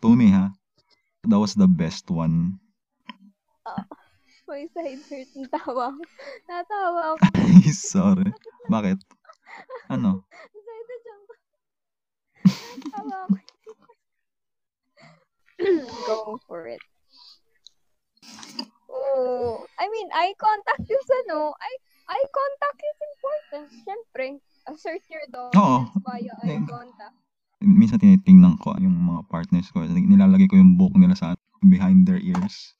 To 0.00 0.16
me, 0.16 0.32
ha? 0.32 0.56
That 1.28 1.36
was 1.36 1.52
the 1.52 1.68
best 1.68 2.08
one. 2.08 2.64
May 4.48 4.64
side 4.72 5.04
hurt 5.04 5.28
ng 5.36 5.52
tawa 5.52 5.92
ko. 5.92 6.02
Natawa 6.48 7.12
ako. 7.12 7.20
Sorry. 7.92 8.32
Bakit? 8.72 8.96
Ano? 9.92 10.24
Side 10.32 10.88
yung 11.04 11.24
Natawa 12.88 13.16
ako. 13.28 13.36
Go 16.08 16.40
for 16.48 16.64
it. 16.64 16.80
Oh, 18.88 19.68
I 19.76 19.92
mean, 19.92 20.08
eye 20.16 20.32
contact 20.40 20.88
is 20.88 21.08
ano, 21.28 21.52
eye, 21.60 21.80
eye 22.08 22.28
contact 22.32 22.80
is 22.80 22.98
important. 23.04 23.66
Siyempre, 23.84 24.26
assert 24.66 25.02
your 25.08 25.24
dominance 25.28 25.92
via 26.02 26.32
eye 26.42 26.64
contact. 26.64 27.16
Minsan 27.58 27.98
tinitingnan 27.98 28.54
ko 28.62 28.78
yung 28.78 28.94
mga 28.94 29.28
partners 29.28 29.68
ko. 29.70 29.82
Nilalagay 29.82 30.46
ko 30.46 30.56
yung 30.56 30.78
book 30.78 30.94
nila 30.94 31.12
sa 31.12 31.34
behind 31.60 32.06
their 32.06 32.22
ears. 32.22 32.74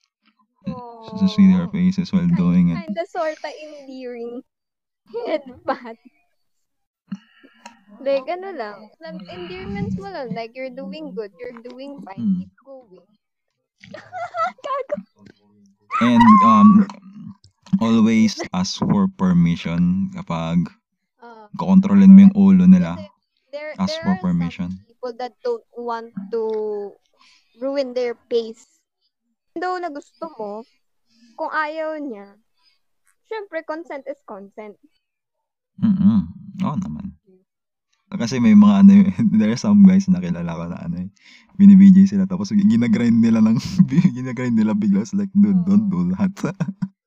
Oh, 0.69 1.09
To 1.19 1.27
see 1.27 1.49
their 1.49 1.67
faces 1.69 2.13
while 2.13 2.29
doing 2.29 2.71
it. 2.71 2.79
Kinda 2.87 3.05
sorta 3.09 3.49
endearing. 3.51 4.45
Headbutt. 5.27 5.99
Like, 7.99 8.31
ano 8.31 8.55
lang, 8.55 8.79
lang- 9.03 9.27
endearments 9.27 9.99
mo 9.99 10.07
lang, 10.07 10.31
like, 10.31 10.55
you're 10.55 10.71
doing 10.71 11.11
good, 11.11 11.35
you're 11.35 11.59
doing 11.67 11.99
fine, 12.07 12.23
Hmm. 12.23 12.39
keep 12.39 12.55
going. 12.63 13.03
And 16.01 16.23
um, 16.47 16.87
always 17.81 18.39
ask 18.53 18.79
for 18.79 19.07
permission 19.09 20.11
kapag 20.15 20.67
Uh, 21.19 21.51
kontrolin 21.59 22.15
mo 22.15 22.31
yung 22.31 22.37
ulo 22.39 22.65
nila. 22.71 22.95
there, 23.51 23.75
Ask 23.75 23.99
there 23.99 24.07
for 24.07 24.15
are 24.15 24.23
permission. 24.23 24.71
some 24.71 24.87
people 24.87 25.11
that 25.19 25.35
don't 25.43 25.67
want 25.75 26.15
to 26.31 26.95
ruin 27.59 27.91
their 27.91 28.15
pace. 28.31 28.79
Though 29.59 29.83
na 29.83 29.91
gusto 29.91 30.31
mo, 30.39 30.63
kung 31.35 31.51
ayaw 31.51 31.99
niya, 31.99 32.39
syempre, 33.27 33.67
consent 33.67 34.07
is 34.07 34.23
consent. 34.23 34.79
Mm-mm. 35.83 36.31
Oo 36.63 36.77
naman. 36.79 37.19
Kasi 38.15 38.39
may 38.39 38.55
mga 38.55 38.75
ano, 38.87 38.93
there 39.43 39.51
are 39.51 39.59
some 39.59 39.83
guys 39.83 40.07
na 40.07 40.23
kilala 40.23 40.55
ko 40.55 40.65
na 40.71 40.79
ano 40.87 41.03
eh, 41.03 41.09
binibigay 41.59 42.07
sila 42.07 42.31
tapos 42.31 42.55
ginagrind 42.55 43.19
nila 43.19 43.43
lang, 43.43 43.59
ginagrind 44.17 44.55
nila 44.55 44.71
bigla. 44.71 45.03
Like, 45.19 45.35
dude, 45.35 45.67
don't 45.67 45.91
do 45.91 46.15
that. 46.15 46.31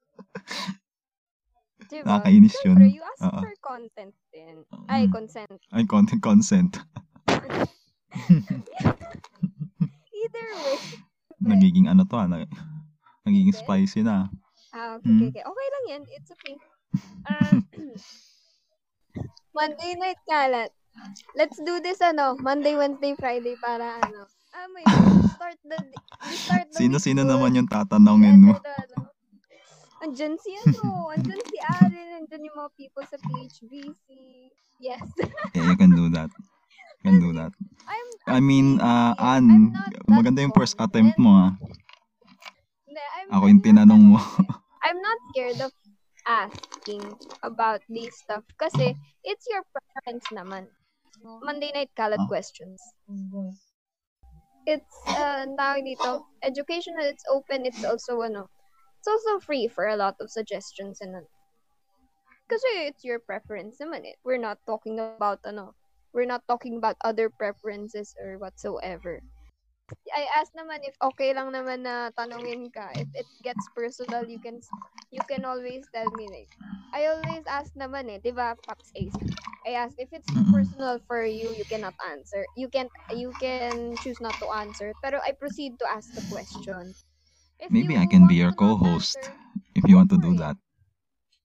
Diba? 1.81 2.05
Nakakainis 2.07 2.55
yun. 2.61 2.77
Siyempre, 2.77 2.87
you 2.87 3.03
ask 3.03 3.21
Oo. 3.21 3.39
for 3.41 3.53
content 3.59 4.13
din. 4.31 4.63
Ay, 4.87 5.05
Mm. 5.05 5.11
consent. 5.11 5.57
Ay, 5.69 5.83
content, 5.83 6.21
consent. 6.21 6.71
Either 10.11 10.47
way. 10.63 10.77
nagiging 11.41 11.89
ano 11.89 12.05
to 12.05 12.15
ah, 12.15 12.29
nag- 12.29 12.53
nagiging 13.23 13.49
Hindi. 13.49 13.59
spicy 13.59 14.05
na. 14.05 14.29
Ah, 14.71 14.95
okay, 14.95 15.09
Mm. 15.09 15.19
okay, 15.19 15.29
okay. 15.33 15.43
Okay 15.43 15.67
lang 15.67 15.85
yan. 15.89 16.01
It's 16.11 16.31
okay. 16.31 16.55
Um, 17.23 17.63
Monday 19.53 19.95
night 19.95 20.19
kalat. 20.25 20.71
Let's 21.33 21.55
do 21.57 21.79
this 21.79 21.99
ano, 21.99 22.35
Monday, 22.37 22.75
Wednesday, 22.75 23.15
Friday 23.15 23.55
para 23.57 23.95
ano. 23.97 24.27
Ah, 24.51 24.67
may 24.69 24.83
start 25.31 25.55
the 25.63 25.79
start 26.37 26.67
the 26.67 26.75
Sino-sino 26.75 27.23
week 27.23 27.31
naman 27.31 27.55
yung 27.55 27.67
tatanungin 27.67 28.43
mo? 28.43 28.53
Ano, 28.53 28.67
ano. 28.67 28.97
Andyan 30.01 30.33
si 30.41 30.51
ano, 30.65 31.13
andyan 31.13 31.41
si 31.45 31.57
Allen, 31.61 32.25
andyan 32.25 32.45
yung 32.49 32.57
mga 32.57 32.71
people 32.73 33.05
sa 33.05 33.17
PHBC. 33.21 34.07
Yes. 34.81 35.05
Yeah, 35.53 35.69
you 35.69 35.77
can 35.77 35.93
do 35.93 36.09
that. 36.09 36.33
You 36.33 37.03
can 37.05 37.17
do 37.21 37.29
that. 37.37 37.53
I'm, 37.85 38.07
I 38.25 38.39
mean, 38.41 38.81
uh, 38.81 39.13
Ann, 39.21 39.73
maganda 40.09 40.41
yung 40.41 40.57
first 40.57 40.73
attempt 40.81 41.21
mo 41.21 41.29
ah. 41.37 41.51
Hindi, 42.89 43.01
I'm, 43.17 43.27
Ako 43.29 43.43
yung 43.45 43.61
not 43.61 43.65
tinanong 43.69 44.03
mo. 44.17 44.19
I'm 44.81 44.97
not 44.97 45.19
scared 45.29 45.61
of 45.61 45.71
asking 46.25 47.05
about 47.45 47.81
these 47.89 48.13
stuff 48.17 48.45
kasi 48.57 48.93
it's 49.21 49.45
your 49.49 49.61
preference 49.69 50.25
naman. 50.33 50.65
Monday 51.45 51.69
night 51.73 51.93
kalat 51.93 52.17
Ah. 52.17 52.29
questions. 52.29 52.81
It's 54.65 54.93
uh 55.13 55.45
tawag 55.57 55.85
dito, 55.85 56.25
educational, 56.41 57.05
it's 57.05 57.25
open, 57.29 57.65
it's 57.65 57.85
also 57.85 58.21
ano, 58.21 58.49
it's 59.01 59.09
also 59.09 59.39
free 59.41 59.67
for 59.67 59.87
a 59.87 59.97
lot 59.97 60.13
of 60.21 60.29
suggestions 60.29 61.01
and 61.01 61.17
ano. 61.17 61.25
Kasi 62.45 62.85
it's 62.85 63.01
your 63.01 63.17
preference 63.17 63.81
naman 63.81 64.05
eh. 64.05 64.13
We're 64.21 64.37
not 64.37 64.61
talking 64.69 65.01
about 65.01 65.41
ano, 65.41 65.73
we're 66.13 66.29
not 66.29 66.45
talking 66.45 66.77
about 66.77 67.01
other 67.01 67.33
preferences 67.33 68.13
or 68.21 68.37
whatsoever. 68.37 69.25
I 70.13 70.29
asked 70.37 70.53
naman 70.53 70.85
if 70.85 70.93
okay 71.01 71.33
lang 71.33 71.49
naman 71.49 71.81
na 71.81 72.13
tanungin 72.13 72.69
ka. 72.69 72.93
If 72.93 73.09
it 73.17 73.25
gets 73.41 73.65
personal, 73.73 74.29
you 74.29 74.37
can 74.37 74.61
you 75.09 75.25
can 75.25 75.49
always 75.49 75.81
tell 75.89 76.13
me 76.13 76.29
like 76.29 76.51
I 76.93 77.09
always 77.09 77.41
ask 77.49 77.73
naman 77.73 78.05
eh, 78.05 78.21
'di 78.21 78.37
ba? 78.37 78.53
Pops 78.69 78.93
Ace. 78.93 79.17
I 79.65 79.81
asked 79.81 79.97
if 79.97 80.13
it's 80.13 80.29
personal 80.53 81.01
for 81.09 81.25
you, 81.25 81.49
you 81.57 81.65
cannot 81.65 81.97
answer. 82.05 82.45
You 82.53 82.69
can 82.69 82.85
you 83.17 83.33
can 83.41 83.97
choose 83.97 84.21
not 84.21 84.37
to 84.45 84.47
answer. 84.61 84.93
Pero 85.01 85.17
I 85.25 85.33
proceed 85.33 85.81
to 85.81 85.89
ask 85.89 86.13
the 86.13 86.25
question. 86.29 86.93
If 87.62 87.72
Maybe 87.72 87.95
you 87.95 87.97
I 87.97 88.07
can 88.07 88.28
be 88.28 88.36
your 88.36 88.51
co-host 88.51 89.30
if 89.76 89.88
you 89.88 89.95
want 89.97 90.09
to 90.12 90.18
do 90.18 90.36
that. 90.36 90.57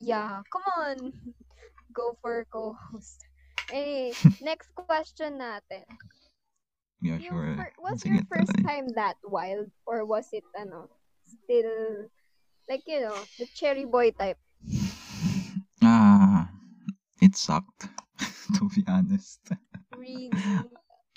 Yeah, 0.00 0.42
come 0.52 0.62
on. 0.78 1.12
Go 1.92 2.16
for 2.22 2.44
co-host. 2.52 3.26
Eh, 3.70 4.14
next 4.40 4.74
question 4.74 5.28
natin. 5.30 5.76
Yeah, 7.00 7.18
sure. 7.20 7.56
fir- 7.56 7.74
was 7.78 8.04
Sige, 8.04 8.20
your 8.20 8.22
first 8.28 8.56
tuloy. 8.56 8.66
time 8.66 8.88
that 8.94 9.16
wild 9.24 9.70
or 9.86 10.04
was 10.04 10.28
it 10.32 10.44
ano 10.56 10.88
still 11.24 12.08
like 12.68 12.82
you 12.86 13.00
know 13.00 13.28
the 13.38 13.46
cherry 13.54 13.84
boy 13.84 14.10
type? 14.10 14.38
Ah, 15.82 16.50
it 17.20 17.36
sucked, 17.36 17.88
to 18.54 18.68
be 18.68 18.84
honest. 18.86 19.40
Really? 19.92 20.70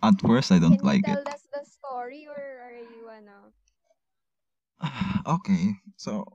At 0.04 0.22
first, 0.22 0.52
I 0.52 0.60
don't 0.60 0.82
Can 0.82 0.84
like 0.84 1.08
you 1.08 1.08
it. 1.08 1.20
tell 1.20 1.34
us 1.34 1.48
the 1.54 1.64
story 1.66 2.28
or 2.28 2.38
are 2.62 2.78
you 2.78 3.10
ano? 3.10 3.54
okay, 5.40 5.76
so 5.96 6.26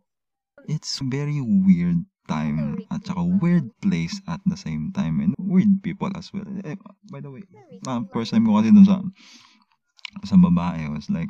it's 0.68 1.00
very 1.00 1.40
weird 1.40 2.04
time 2.24 2.80
at 2.88 3.04
saka 3.04 3.20
weird 3.20 3.68
place 3.84 4.16
at 4.24 4.40
the 4.48 4.56
same 4.56 4.88
time 4.96 5.20
and 5.20 5.36
weird 5.36 5.84
people 5.84 6.08
as 6.16 6.32
well. 6.32 6.48
Eh, 6.64 6.76
by 7.12 7.20
the 7.20 7.28
way, 7.28 7.44
cute 7.44 7.84
first 8.12 8.32
time 8.32 8.48
ko 8.48 8.60
kasi 8.60 8.72
dun 8.72 8.88
sa 8.88 9.04
sa 10.24 10.36
babae 10.40 10.88
was 10.88 11.12
like 11.12 11.28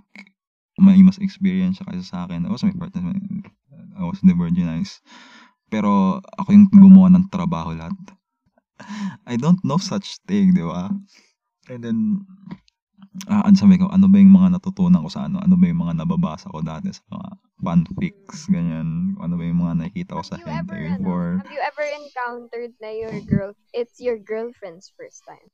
may 0.78 0.98
mas 1.02 1.18
experience 1.22 1.78
siya 1.78 1.86
kaysa 1.86 2.06
sa 2.06 2.18
akin. 2.26 2.46
Also, 2.50 2.66
my 2.66 2.74
first 2.74 2.94
time, 2.98 3.14
I 3.94 4.02
was 4.02 4.18
the 4.22 4.34
virginized. 4.34 4.98
Pero 5.70 6.18
ako 6.38 6.48
yung 6.50 6.66
gumawa 6.70 7.14
ng 7.14 7.30
trabaho 7.30 7.74
lahat. 7.74 7.94
I 9.30 9.38
don't 9.38 9.62
know 9.62 9.78
such 9.78 10.18
thing, 10.26 10.54
di 10.54 10.66
ba? 10.66 10.90
And 11.70 11.80
then, 11.80 11.98
ah 13.30 13.46
ano 13.46 13.54
sabi 13.54 13.78
ko, 13.78 13.86
ano 13.88 14.10
ba 14.10 14.18
yung 14.18 14.34
mga 14.34 14.58
natutunan 14.58 15.02
ko 15.06 15.10
sa 15.10 15.30
ano? 15.30 15.38
Ano 15.38 15.54
ba 15.54 15.64
yung 15.70 15.80
mga 15.80 15.94
nababasa 16.02 16.50
ko 16.50 16.60
dati 16.60 16.90
sa 16.90 17.02
mga 17.14 17.28
fanfics, 17.62 18.50
ganyan. 18.50 19.14
Ano 19.22 19.38
ba 19.38 19.42
yung 19.46 19.62
mga 19.62 19.74
nakikita 19.80 20.18
ko 20.18 20.22
sa 20.26 20.36
Have 20.36 20.44
ever 20.44 20.58
hentai 20.58 20.82
ano, 20.82 20.98
before. 20.98 21.30
have 21.40 21.52
you 21.54 21.62
ever 21.62 21.86
encountered 21.94 22.72
na 22.82 22.90
your 22.90 23.16
girl 23.24 23.50
it's 23.72 24.02
your 24.02 24.18
girlfriend's 24.18 24.90
first 24.98 25.22
time? 25.24 25.46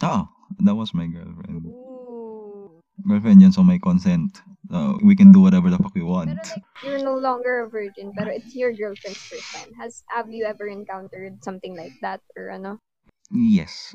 Oo, 0.00 0.24
that 0.64 0.76
was 0.76 0.96
my 0.96 1.04
girlfriend. 1.04 1.68
Ooh. 1.68 2.80
Girlfriend 3.04 3.40
yun, 3.44 3.52
so 3.52 3.64
may 3.64 3.80
consent. 3.80 4.40
So, 4.72 5.00
we 5.04 5.16
can 5.16 5.32
do 5.32 5.40
whatever 5.40 5.68
the 5.68 5.80
fuck 5.80 5.92
we 5.96 6.04
want. 6.04 6.32
Pero 6.32 6.56
like 6.56 6.64
you're 6.84 7.04
no 7.04 7.16
longer 7.16 7.64
a 7.64 7.68
virgin, 7.68 8.12
pero 8.16 8.32
it's 8.32 8.56
your 8.56 8.72
girlfriend's 8.72 9.20
first 9.28 9.48
time. 9.52 9.72
Has 9.76 10.04
have 10.08 10.32
you 10.32 10.44
ever 10.48 10.68
encountered 10.68 11.44
something 11.44 11.76
like 11.76 11.92
that 12.00 12.20
or 12.36 12.48
ano? 12.48 12.80
Yes. 13.28 13.92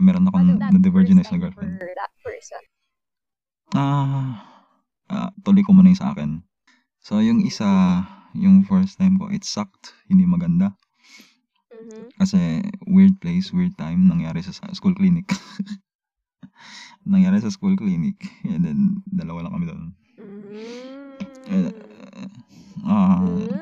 Meron 0.00 0.28
akong 0.28 0.56
na-virginize 0.58 1.28
first 1.28 1.36
na 1.36 1.42
girlfriend. 1.42 1.74
for 1.78 1.90
that 1.96 2.12
person? 2.24 2.62
Ah, 3.72 4.32
ah, 5.08 5.30
tuloy 5.44 5.64
ko 5.64 5.72
muna 5.72 5.92
yung 5.92 6.00
sa 6.00 6.12
akin. 6.12 6.44
So, 7.02 7.18
yung 7.18 7.42
isa, 7.42 7.66
yung 8.32 8.62
first 8.64 8.96
time 8.96 9.18
ko, 9.18 9.28
it 9.28 9.44
sucked. 9.44 9.92
Hindi 10.08 10.24
maganda. 10.24 10.76
Mhm. 11.72 12.14
Kasi, 12.16 12.62
weird 12.86 13.18
place, 13.18 13.50
weird 13.50 13.74
time. 13.76 14.06
Nangyari 14.06 14.44
sa 14.44 14.52
school 14.72 14.94
clinic. 14.94 15.26
nangyari 17.08 17.40
sa 17.42 17.50
school 17.50 17.74
clinic. 17.74 18.16
And 18.46 18.62
then, 18.62 18.80
dalawa 19.08 19.48
lang 19.48 19.52
kami 19.58 19.66
doon. 19.68 19.84
Eh, 21.48 21.72
Mm. 22.72 22.88
Ah, 22.88 23.20
Mm. 23.20 23.60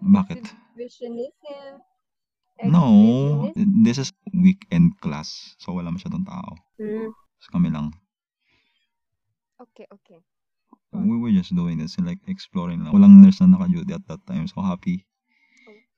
bakit? 0.00 0.40
Exhibitionism. 0.74 1.82
No, 2.62 3.50
this 3.56 3.98
is 3.98 4.14
weekend 4.30 4.94
class. 5.02 5.58
So, 5.58 5.74
wala 5.74 5.90
masyadong 5.90 6.22
tao. 6.22 6.54
Mm. 6.78 7.10
So, 7.42 7.48
kami 7.50 7.74
lang. 7.74 7.90
Okay, 9.58 9.90
okay. 9.90 10.22
We 10.94 11.18
were 11.18 11.34
just 11.34 11.50
doing 11.50 11.82
this, 11.82 11.98
like, 11.98 12.22
exploring 12.30 12.86
lang. 12.86 12.94
Walang 12.94 13.18
nurse 13.18 13.42
na 13.42 13.58
naka-duty 13.58 13.90
at 13.90 14.06
that 14.06 14.22
time. 14.30 14.46
So, 14.46 14.62
happy. 14.62 15.02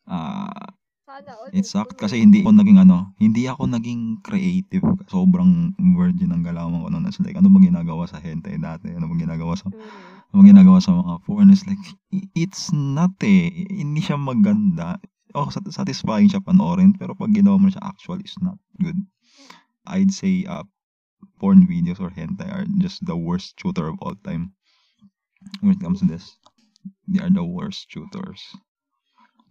Ah, 0.09 0.73
all 1.07 1.55
It 1.55 1.65
sucked 1.65 1.97
kasi 1.97 2.19
hindi 2.19 2.43
ko 2.43 2.51
ako 2.51 2.59
naging 2.61 2.79
ano, 2.83 3.15
hindi 3.23 3.47
ako 3.47 3.71
naging 3.71 4.21
creative. 4.27 4.83
Sobrang 5.07 5.71
virgin 5.95 6.35
ang 6.35 6.43
galawan 6.43 6.83
ko 6.83 6.89
noon. 6.91 7.07
It's 7.07 7.23
like, 7.23 7.39
ano 7.39 7.47
bang 7.53 7.71
ginagawa 7.71 8.11
sa 8.11 8.19
hentai 8.19 8.59
dati? 8.59 8.91
Ano 8.91 9.07
bang 9.13 9.23
ginagawa 9.29 9.55
sa, 9.55 9.71
Mm. 9.71 9.79
ano 9.79 10.35
bang 10.35 10.51
ginagawa 10.51 10.79
sa 10.83 10.93
mga 10.99 11.15
porn? 11.23 11.55
It's 11.55 11.65
like, 11.65 11.81
it's 12.35 12.75
not 12.75 13.15
eh. 13.23 13.49
Hindi 13.71 14.03
siya 14.03 14.19
maganda. 14.19 14.99
Oh, 15.37 15.51
sat- 15.53 15.69
satisfying 15.69 16.33
siya 16.33 16.41
panoorin. 16.41 16.97
Pero 16.97 17.13
pag 17.15 17.37
ginawa 17.37 17.61
mo 17.61 17.69
siya 17.69 17.85
actual, 17.85 18.19
is 18.25 18.35
not 18.41 18.57
good. 18.81 18.97
I'd 19.87 20.11
say, 20.13 20.45
uh, 20.49 20.65
porn 21.41 21.67
videos 21.69 22.01
or 22.01 22.11
hentai 22.11 22.49
are 22.51 22.67
just 22.81 23.05
the 23.07 23.17
worst 23.17 23.59
shooter 23.61 23.89
of 23.89 23.99
all 24.03 24.17
time. 24.25 24.55
When 25.61 25.73
it 25.73 25.81
comes 25.81 26.01
to 26.01 26.07
this, 26.07 26.37
they 27.09 27.21
are 27.23 27.31
the 27.31 27.45
worst 27.45 27.91
shooters. 27.91 28.57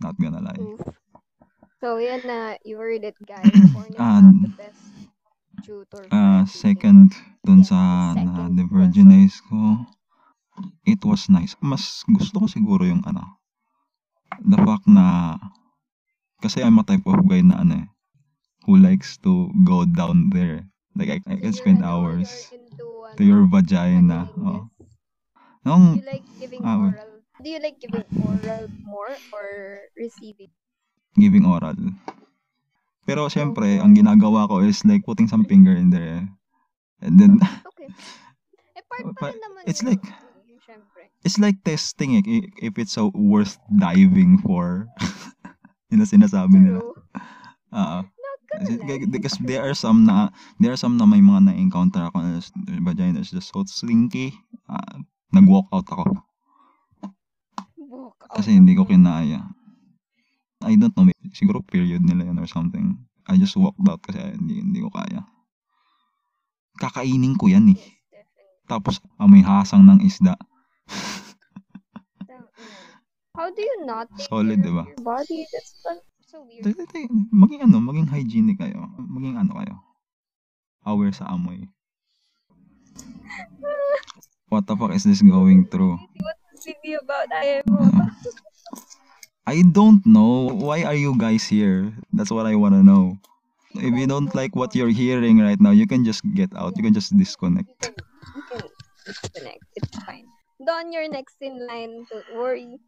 Not 0.02 0.18
gonna 0.20 0.42
lie. 0.42 0.66
So, 1.82 1.98
yan 1.98 2.22
na. 2.26 2.58
You 2.66 2.78
heard 2.78 3.04
it, 3.06 3.16
guys. 3.26 3.62
Porn 3.72 3.96
is 3.96 4.00
Ah, 4.00 4.20
not 4.20 4.36
the 4.42 4.50
best 4.50 4.82
tutor 5.64 6.10
everything. 6.12 6.48
second, 6.48 7.12
dun 7.46 7.64
Yes, 7.64 7.70
sa 7.70 8.14
na 8.16 8.50
virginize 8.70 9.38
ko, 9.50 9.86
it 10.86 11.02
was 11.06 11.30
nice. 11.30 11.56
Mas 11.62 12.04
gusto 12.08 12.40
ko 12.42 12.46
siguro 12.48 12.84
yung 12.88 13.04
ano, 13.06 13.40
the 14.42 14.58
fact 14.66 14.88
na, 14.88 15.38
kasi 16.46 16.62
I'm 16.62 16.78
a 16.78 16.86
type 16.86 17.02
of 17.10 17.26
guy 17.26 17.42
na 17.42 17.66
ano 17.66 17.82
eh, 17.82 17.88
who 18.70 18.78
likes 18.78 19.18
to 19.26 19.50
go 19.66 19.82
down 19.84 20.30
there. 20.30 20.62
Like, 20.96 21.10
I, 21.10 21.20
I 21.28 21.36
can 21.42 21.52
spend 21.52 21.82
hours 21.84 22.30
to 23.18 23.22
your 23.26 23.44
ano, 23.44 23.52
vagina. 23.52 24.20
Oh. 24.40 24.70
Nung, 25.66 25.98
Do 25.98 26.06
you 26.06 26.08
like 26.08 26.26
giving 26.40 26.62
Ah, 26.64 26.78
oral? 26.78 27.12
Do 27.42 27.48
you 27.50 27.60
like 27.60 27.78
giving 27.82 28.06
oral 28.16 28.70
more 28.86 29.18
or 29.34 29.48
receiving? 29.98 30.54
giving 31.18 31.44
oral. 31.44 31.76
Pero 33.06 33.28
syempre, 33.30 33.78
ang 33.82 33.94
ginagawa 33.98 34.48
ko 34.48 34.62
is 34.62 34.84
like 34.86 35.06
putting 35.06 35.28
some 35.28 35.46
finger 35.46 35.74
in 35.74 35.90
there. 35.90 36.26
And 37.02 37.18
then, 37.20 37.38
Okay. 37.76 37.90
Eh, 38.76 38.84
part 38.88 39.04
Pa- 39.18 39.32
rin 39.34 39.40
naman 39.42 39.62
it's 39.68 39.82
yun, 39.84 39.96
like- 39.96 40.06
eh, 40.06 40.60
syempre. 40.64 41.12
it's 41.24 41.38
like 41.40 41.60
testing 41.64 42.18
it 42.20 42.26
i- 42.28 42.50
if 42.62 42.76
it's 42.78 42.94
so 42.94 43.12
worth 43.16 43.58
diving 43.72 44.38
for. 44.40 44.88
Yun 45.94 46.02
ang 46.02 46.12
sinasabi 46.12 46.56
nila. 46.58 46.82
Oo. 47.78 48.00
Because 49.12 49.36
there 49.44 49.66
are 49.66 49.76
some 49.76 50.08
na, 50.08 50.32
there 50.64 50.72
are 50.72 50.80
some 50.80 50.96
na 50.96 51.04
may 51.04 51.20
mga 51.20 51.52
na-encounter 51.52 52.08
ako 52.08 52.24
na 52.24 52.40
vagina 52.82 53.20
is 53.20 53.34
just 53.34 53.52
so 53.52 53.68
slinky. 53.68 54.32
ah, 54.72 54.96
nag-walk 55.36 55.68
out 55.76 55.88
ako. 55.92 56.06
Walk 57.76 58.16
out 58.24 58.40
Kasi 58.40 58.56
hindi 58.56 58.74
ko 58.74 58.88
kinaya. 58.88 59.44
I 60.64 60.74
don't 60.80 60.96
know, 60.96 61.12
siguro 61.36 61.62
period 61.62 62.02
nila 62.02 62.32
yun 62.32 62.40
or 62.40 62.48
something. 62.48 62.96
I 63.28 63.36
just 63.36 63.58
walked 63.60 63.82
out 63.86 64.02
kasi 64.02 64.22
hindi, 64.22 64.64
hindi 64.64 64.80
ko 64.82 64.90
kaya. 64.90 65.26
Kakainin 66.80 67.36
ko 67.36 67.52
yan 67.52 67.76
eh. 67.76 67.82
Tapos 68.66 68.98
amoy 69.20 69.46
hasang 69.46 69.86
ng 69.86 70.00
isda. 70.02 70.34
How 73.36 73.52
do 73.52 73.62
you 73.62 73.86
not 73.86 74.08
take 74.16 74.28
Solid, 74.32 74.64
care 74.64 74.72
diba? 74.72 74.84
your 74.88 75.04
body? 75.04 75.44
That's 75.52 75.76
so 76.32 76.48
weird. 76.48 76.64
Tay- 76.64 76.74
tay- 76.74 76.90
tay, 76.92 77.06
Maging 77.36 77.62
ano, 77.68 77.78
maging 77.84 78.08
hygienic 78.10 78.58
kayo. 78.60 78.90
Maging 78.98 79.36
ano 79.36 79.52
kayo. 79.60 79.76
Aware 80.88 81.14
sa 81.14 81.28
amoy. 81.30 81.68
What 84.54 84.68
the 84.70 84.78
fuck 84.78 84.94
is 84.94 85.04
this 85.04 85.22
going 85.26 85.68
through? 85.68 85.98
What's 86.22 86.44
this 86.54 86.64
video 86.70 87.02
about? 87.04 87.28
IMO. 87.34 88.14
I 89.46 89.62
don't 89.62 90.02
know. 90.06 90.50
Why 90.54 90.86
are 90.86 90.98
you 90.98 91.18
guys 91.18 91.46
here? 91.46 91.94
That's 92.14 92.32
what 92.32 92.46
I 92.46 92.56
wanna 92.56 92.82
know. 92.82 93.18
If 93.76 93.92
you 93.94 94.08
don't 94.08 94.34
like 94.34 94.56
what 94.56 94.74
you're 94.74 94.94
hearing 94.94 95.42
right 95.44 95.60
now, 95.60 95.76
you 95.76 95.86
can 95.86 96.06
just 96.06 96.24
get 96.34 96.56
out. 96.56 96.74
You 96.78 96.84
can 96.84 96.94
just 96.96 97.12
disconnect. 97.18 97.68
You 97.68 97.76
can, 97.82 97.94
you 98.38 98.44
can 98.48 98.62
disconnect. 99.06 99.66
It's 99.76 99.92
fine. 100.06 100.26
Don, 100.64 100.94
you're 100.94 101.10
next 101.12 101.36
in 101.42 101.60
line. 101.68 102.08
Don't 102.08 102.30
worry. 102.40 102.80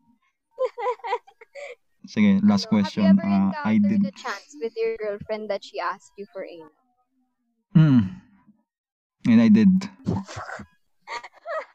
Sige, 2.08 2.40
last 2.44 2.72
Ano, 2.72 2.80
question. 2.80 3.04
Have 3.04 3.20
you 3.20 3.28
ever 3.28 3.52
Uh, 3.52 3.68
I 3.68 3.76
did. 3.84 4.00
a 4.06 4.16
chance 4.16 4.56
with 4.62 4.72
your 4.80 4.96
girlfriend 4.96 5.50
that 5.52 5.60
she 5.64 5.76
asked 5.80 6.16
you 6.16 6.24
for 6.32 6.46
anal? 6.48 6.72
Mm. 7.76 8.16
And 9.28 9.40
I 9.44 9.50
did. 9.52 9.70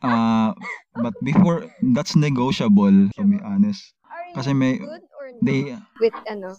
Uh, 0.01 0.57
but 0.97 1.13
before, 1.23 1.69
that's 1.95 2.17
negotiable, 2.17 3.13
to 3.13 3.23
be 3.23 3.37
honest. 3.45 3.93
Are 4.09 4.25
you 4.25 4.35
Kasi 4.35 4.51
may- 4.57 4.81
good 4.81 5.05
or 5.21 5.37
not 5.37 5.45
They, 5.45 5.77
with 6.01 6.17
ano? 6.27 6.57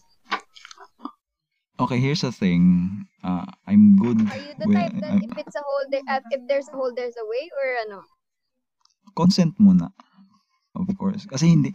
okay, 1.81 1.97
here's 1.97 2.21
the 2.21 2.31
thing. 2.31 3.03
Uh, 3.25 3.43
I'm 3.65 3.97
good 3.97 4.21
Are 4.29 4.37
you 4.37 4.53
the 4.61 4.69
with, 4.69 4.77
type 4.77 4.93
that 5.01 5.17
I'm- 5.17 5.25
if 5.25 5.33
it's 5.35 5.57
a 5.57 5.63
hole, 5.65 5.85
there, 5.89 6.05
uh, 6.07 6.21
if 6.29 6.45
there's 6.47 6.69
a 6.69 6.77
hole, 6.77 6.93
there's 6.93 7.17
a 7.17 7.25
way 7.25 7.49
or 7.57 7.67
ano? 7.89 7.99
consent 9.17 9.57
muna. 9.59 9.91
Of 10.73 10.89
course. 10.97 11.29
Kasi 11.29 11.53
hindi, 11.53 11.69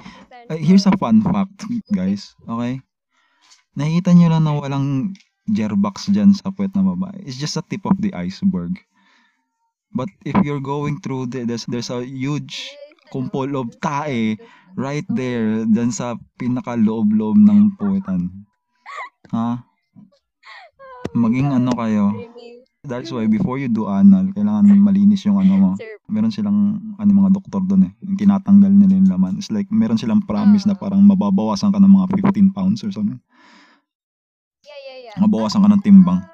Uh, 0.49 0.57
here's 0.57 0.89
a 0.89 0.97
fun 0.97 1.21
fact, 1.21 1.69
guys. 1.93 2.33
Okay? 2.49 2.81
Nakikita 3.77 4.17
nyo 4.17 4.29
lang 4.33 4.43
na 4.49 4.57
walang 4.57 5.13
gerbox 5.45 6.09
dyan 6.09 6.33
sa 6.33 6.49
puwet 6.49 6.73
na 6.73 6.81
babae. 6.81 7.21
It's 7.25 7.37
just 7.37 7.61
a 7.61 7.65
tip 7.65 7.85
of 7.85 8.01
the 8.01 8.17
iceberg. 8.17 8.81
But 9.93 10.09
if 10.25 10.37
you're 10.41 10.65
going 10.65 11.05
through 11.05 11.33
the, 11.33 11.45
there's, 11.45 11.69
there's 11.69 11.93
a 11.93 12.01
huge 12.01 12.73
kumpol 13.13 13.57
of 13.57 13.73
tae 13.81 14.37
right 14.77 15.05
there 15.09 15.65
dyan 15.69 15.93
sa 15.93 16.17
pinakaloob-loob 16.41 17.37
ng 17.41 17.77
puwetan. 17.77 18.49
Ha? 19.33 19.65
Maging 21.13 21.53
ano 21.53 21.73
kayo. 21.77 22.05
That's 22.89 23.12
why 23.12 23.28
before 23.28 23.61
you 23.61 23.68
do 23.68 23.84
anal, 23.84 24.32
kailangan 24.32 24.64
malinis 24.74 25.20
yung 25.22 25.36
ano 25.36 25.55
mo. 25.55 25.70
Sir, 25.76 26.01
Meron 26.09 26.32
silang 26.32 26.59
ano 26.97 27.11
mga 27.12 27.36
doktor 27.36 27.61
doon 27.61 27.84
eh. 27.84 27.93
Yung 28.01 28.16
tinatanggal 28.16 28.72
nila 28.72 28.97
yung 28.97 29.12
laman. 29.12 29.36
It's 29.36 29.53
like 29.53 29.68
meron 29.68 30.01
silang 30.01 30.24
promise 30.24 30.64
na 30.64 30.72
Ah. 30.72 30.80
parang 30.80 31.05
mababawasan 31.05 31.68
ka 31.68 31.76
ng 31.76 31.93
mga 31.93 32.07
15 32.32 32.49
pounds 32.49 32.80
or 32.80 32.89
something. 32.89 33.20
yeah, 34.64 34.80
yeah, 34.82 34.99
yeah. 35.12 35.16
Mabawasan 35.20 35.61
ka 35.61 35.68
ng 35.68 35.84
timbang. 35.84 36.24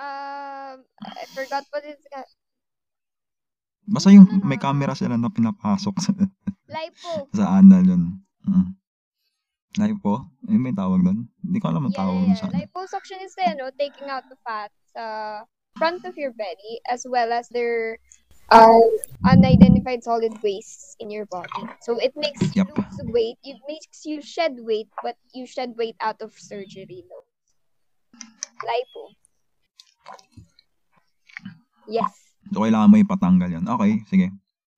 um, 0.00 0.76
I 1.04 1.24
forgot 1.30 1.68
what 1.68 1.84
it's 1.84 2.08
ca- 2.08 2.32
Basta 3.84 4.08
yung 4.08 4.24
may 4.40 4.56
camera 4.56 4.96
sila 4.96 5.20
na 5.20 5.28
pinapasok 5.28 5.94
sa, 6.00 6.16
Lipo. 6.72 7.28
sa 7.36 7.60
anal 7.60 7.84
yun. 7.84 8.02
Mm. 8.48 8.72
Lipo? 9.74 10.30
Eh, 10.46 10.54
may 10.54 10.70
tawag 10.70 11.02
doon? 11.02 11.26
Hindi 11.42 11.58
ko 11.58 11.66
alam 11.66 11.90
ang 11.90 11.94
Yeah, 11.94 11.98
tawag 11.98 12.22
yeah, 12.30 12.38
sa. 12.38 12.46
Liposuction 12.54 13.18
is 13.26 13.34
the, 13.34 13.50
ano, 13.50 13.74
taking 13.74 14.06
out 14.06 14.22
the 14.30 14.38
fat 14.46 14.70
sa 14.94 15.42
front 15.74 16.06
of 16.06 16.14
your 16.14 16.30
belly 16.30 16.78
as 16.86 17.02
well 17.02 17.34
as 17.34 17.50
their 17.50 17.98
uh, 18.54 18.78
unidentified 19.26 20.06
solid 20.06 20.30
waste 20.46 20.94
in 21.02 21.10
your 21.10 21.26
body. 21.26 21.66
So 21.82 21.98
it 21.98 22.14
makes 22.14 22.38
you 22.54 22.62
Yup. 22.62 22.70
lose 22.70 22.98
weight. 23.10 23.38
It 23.42 23.58
makes 23.66 24.06
you 24.06 24.22
shed 24.22 24.62
weight, 24.62 24.86
but 25.02 25.18
you 25.34 25.50
shed 25.50 25.74
weight 25.74 25.98
out 25.98 26.22
of 26.22 26.30
surgery. 26.38 27.02
No? 27.10 27.18
Lipo. 28.62 29.02
Yes. 31.90 32.14
So, 32.54 32.62
kailangan 32.62 32.94
mo 32.94 32.96
ipatanggal 33.02 33.50
yun. 33.50 33.64
Okay, 33.66 34.06
sige. 34.06 34.30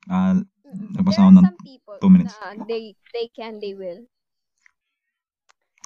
Nagpasa 0.09 1.21
There 1.21 1.29
are 1.29 1.47
some 1.53 1.61
people 1.61 1.97
two 2.01 2.09
minutes. 2.09 2.33
na 2.33 2.65
they 2.65 2.97
they 3.13 3.29
can, 3.37 3.61
they 3.61 3.77
will. 3.77 4.09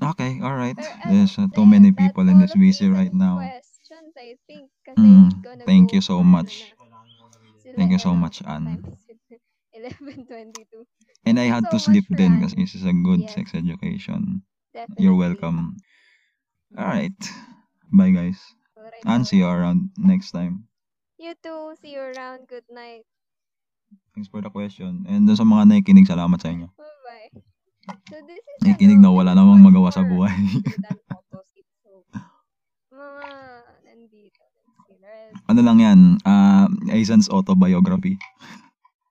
Okay. 0.03 0.41
Pero, 0.41 0.57
ano, 0.61 0.73
There's 1.07 1.39
uh, 1.39 1.49
too 1.55 1.67
many 1.67 1.93
people 1.93 2.25
in 2.29 2.41
all 2.41 2.43
this 2.43 2.55
VC 2.57 2.89
right 2.89 3.13
now. 3.13 3.37
Questions, 3.39 4.13
I 4.17 4.37
think. 4.49 4.71
Kasi 4.85 4.97
Mm, 4.99 5.29
thank 5.67 5.93
you 5.93 6.01
so 6.01 6.23
much. 6.23 6.73
Thank 7.77 7.93
you 7.95 8.03
so 8.03 8.17
much, 8.19 8.43
Anne. 8.43 8.83
times 8.83 9.07
11.22. 9.71 10.85
And 11.25 11.39
I 11.39 11.47
had 11.47 11.71
so 11.71 11.77
to 11.77 11.79
sleep 11.79 12.11
asking. 12.11 12.43
kasi 12.43 12.55
this 12.59 12.75
is 12.75 12.85
a 12.85 12.93
good 12.93 13.23
Yes. 13.23 13.35
sex 13.39 13.55
education. 13.55 14.43
Definitely. 14.75 15.05
You're 15.05 15.15
welcome. 15.15 15.77
Alright. 16.75 17.15
Bye 17.93 18.11
guys. 18.11 18.39
Alright, 18.75 19.03
And 19.07 19.23
see 19.27 19.39
you 19.43 19.49
around 19.49 19.95
next 19.99 20.31
time. 20.35 20.67
You 21.19 21.35
too. 21.39 21.77
See 21.79 21.95
you 21.95 22.03
around. 22.03 22.49
Good 22.49 22.67
night. 22.71 23.07
Thanks 24.15 24.27
for 24.31 24.41
the 24.43 24.51
question. 24.51 25.07
And 25.07 25.27
sa 25.31 25.47
mga 25.47 25.71
nakikinig, 25.71 26.11
salamat 26.11 26.39
sa 26.43 26.51
inyo. 26.51 26.69
Bye-bye. 26.75 27.60
So 27.91 28.17
this 28.23 28.43
is 28.43 28.59
Nakikinig 28.63 29.03
ano, 29.03 29.11
na 29.11 29.17
wala 29.17 29.31
namang 29.35 29.63
magawa 29.63 29.91
sa 29.91 30.07
buhay. 30.07 30.31
mga 32.95 33.29
nandito. 33.87 34.43
Ano 35.51 35.61
lang 35.63 35.79
yan, 35.83 35.99
uh, 36.23 36.67
Aizen's 36.95 37.31
autobiography. 37.31 38.19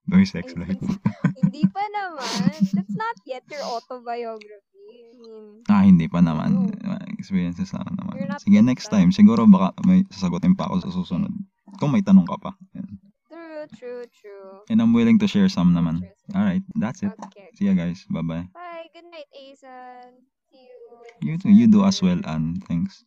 Very 0.09 0.25
sex 0.25 0.57
life. 0.57 0.79
Hindi 1.41 1.63
pa 1.69 1.83
naman. 1.97 2.49
That's 2.73 2.95
not 2.97 3.17
yet 3.29 3.45
your 3.51 3.61
autobiography. 3.61 4.89
I 4.89 5.13
mean, 5.21 5.61
ah, 5.69 5.83
hindi 5.85 6.07
pa 6.09 6.23
naman. 6.23 6.71
No. 6.71 6.97
Experiences 7.19 7.75
lang 7.75 7.93
naman. 7.93 8.17
Sige, 8.41 8.63
next 8.63 8.89
time. 8.89 9.13
Siguro 9.13 9.45
baka 9.45 9.75
may 9.85 10.01
sasagutin 10.09 10.57
pa 10.57 10.65
ako 10.65 10.81
sa 10.81 10.89
susunod. 10.89 11.29
Kung 11.77 11.93
may 11.93 12.01
tanong 12.01 12.25
ka 12.25 12.41
pa. 12.41 12.51
Yan. 12.73 13.08
True, 13.29 13.65
true, 13.77 14.05
true. 14.21 14.59
And 14.69 14.81
I'm 14.81 14.93
willing 14.93 15.19
to 15.19 15.27
share 15.27 15.49
some 15.49 15.73
naman. 15.73 16.03
Interesting. 16.03 16.35
Alright, 16.35 16.63
that's 16.75 17.03
it. 17.03 17.13
Okay. 17.31 17.49
See 17.55 17.65
ya 17.67 17.73
guys. 17.73 18.05
Bye-bye. 18.09 18.49
Bye. 18.53 18.87
Good 18.93 19.05
night, 19.11 19.29
Asan. 19.33 20.25
See 20.51 20.65
you. 20.67 20.77
You, 21.21 21.37
too, 21.37 21.49
you 21.51 21.67
do 21.67 21.85
as 21.85 22.01
well, 22.01 22.19
and 22.25 22.63
thanks. 22.65 23.03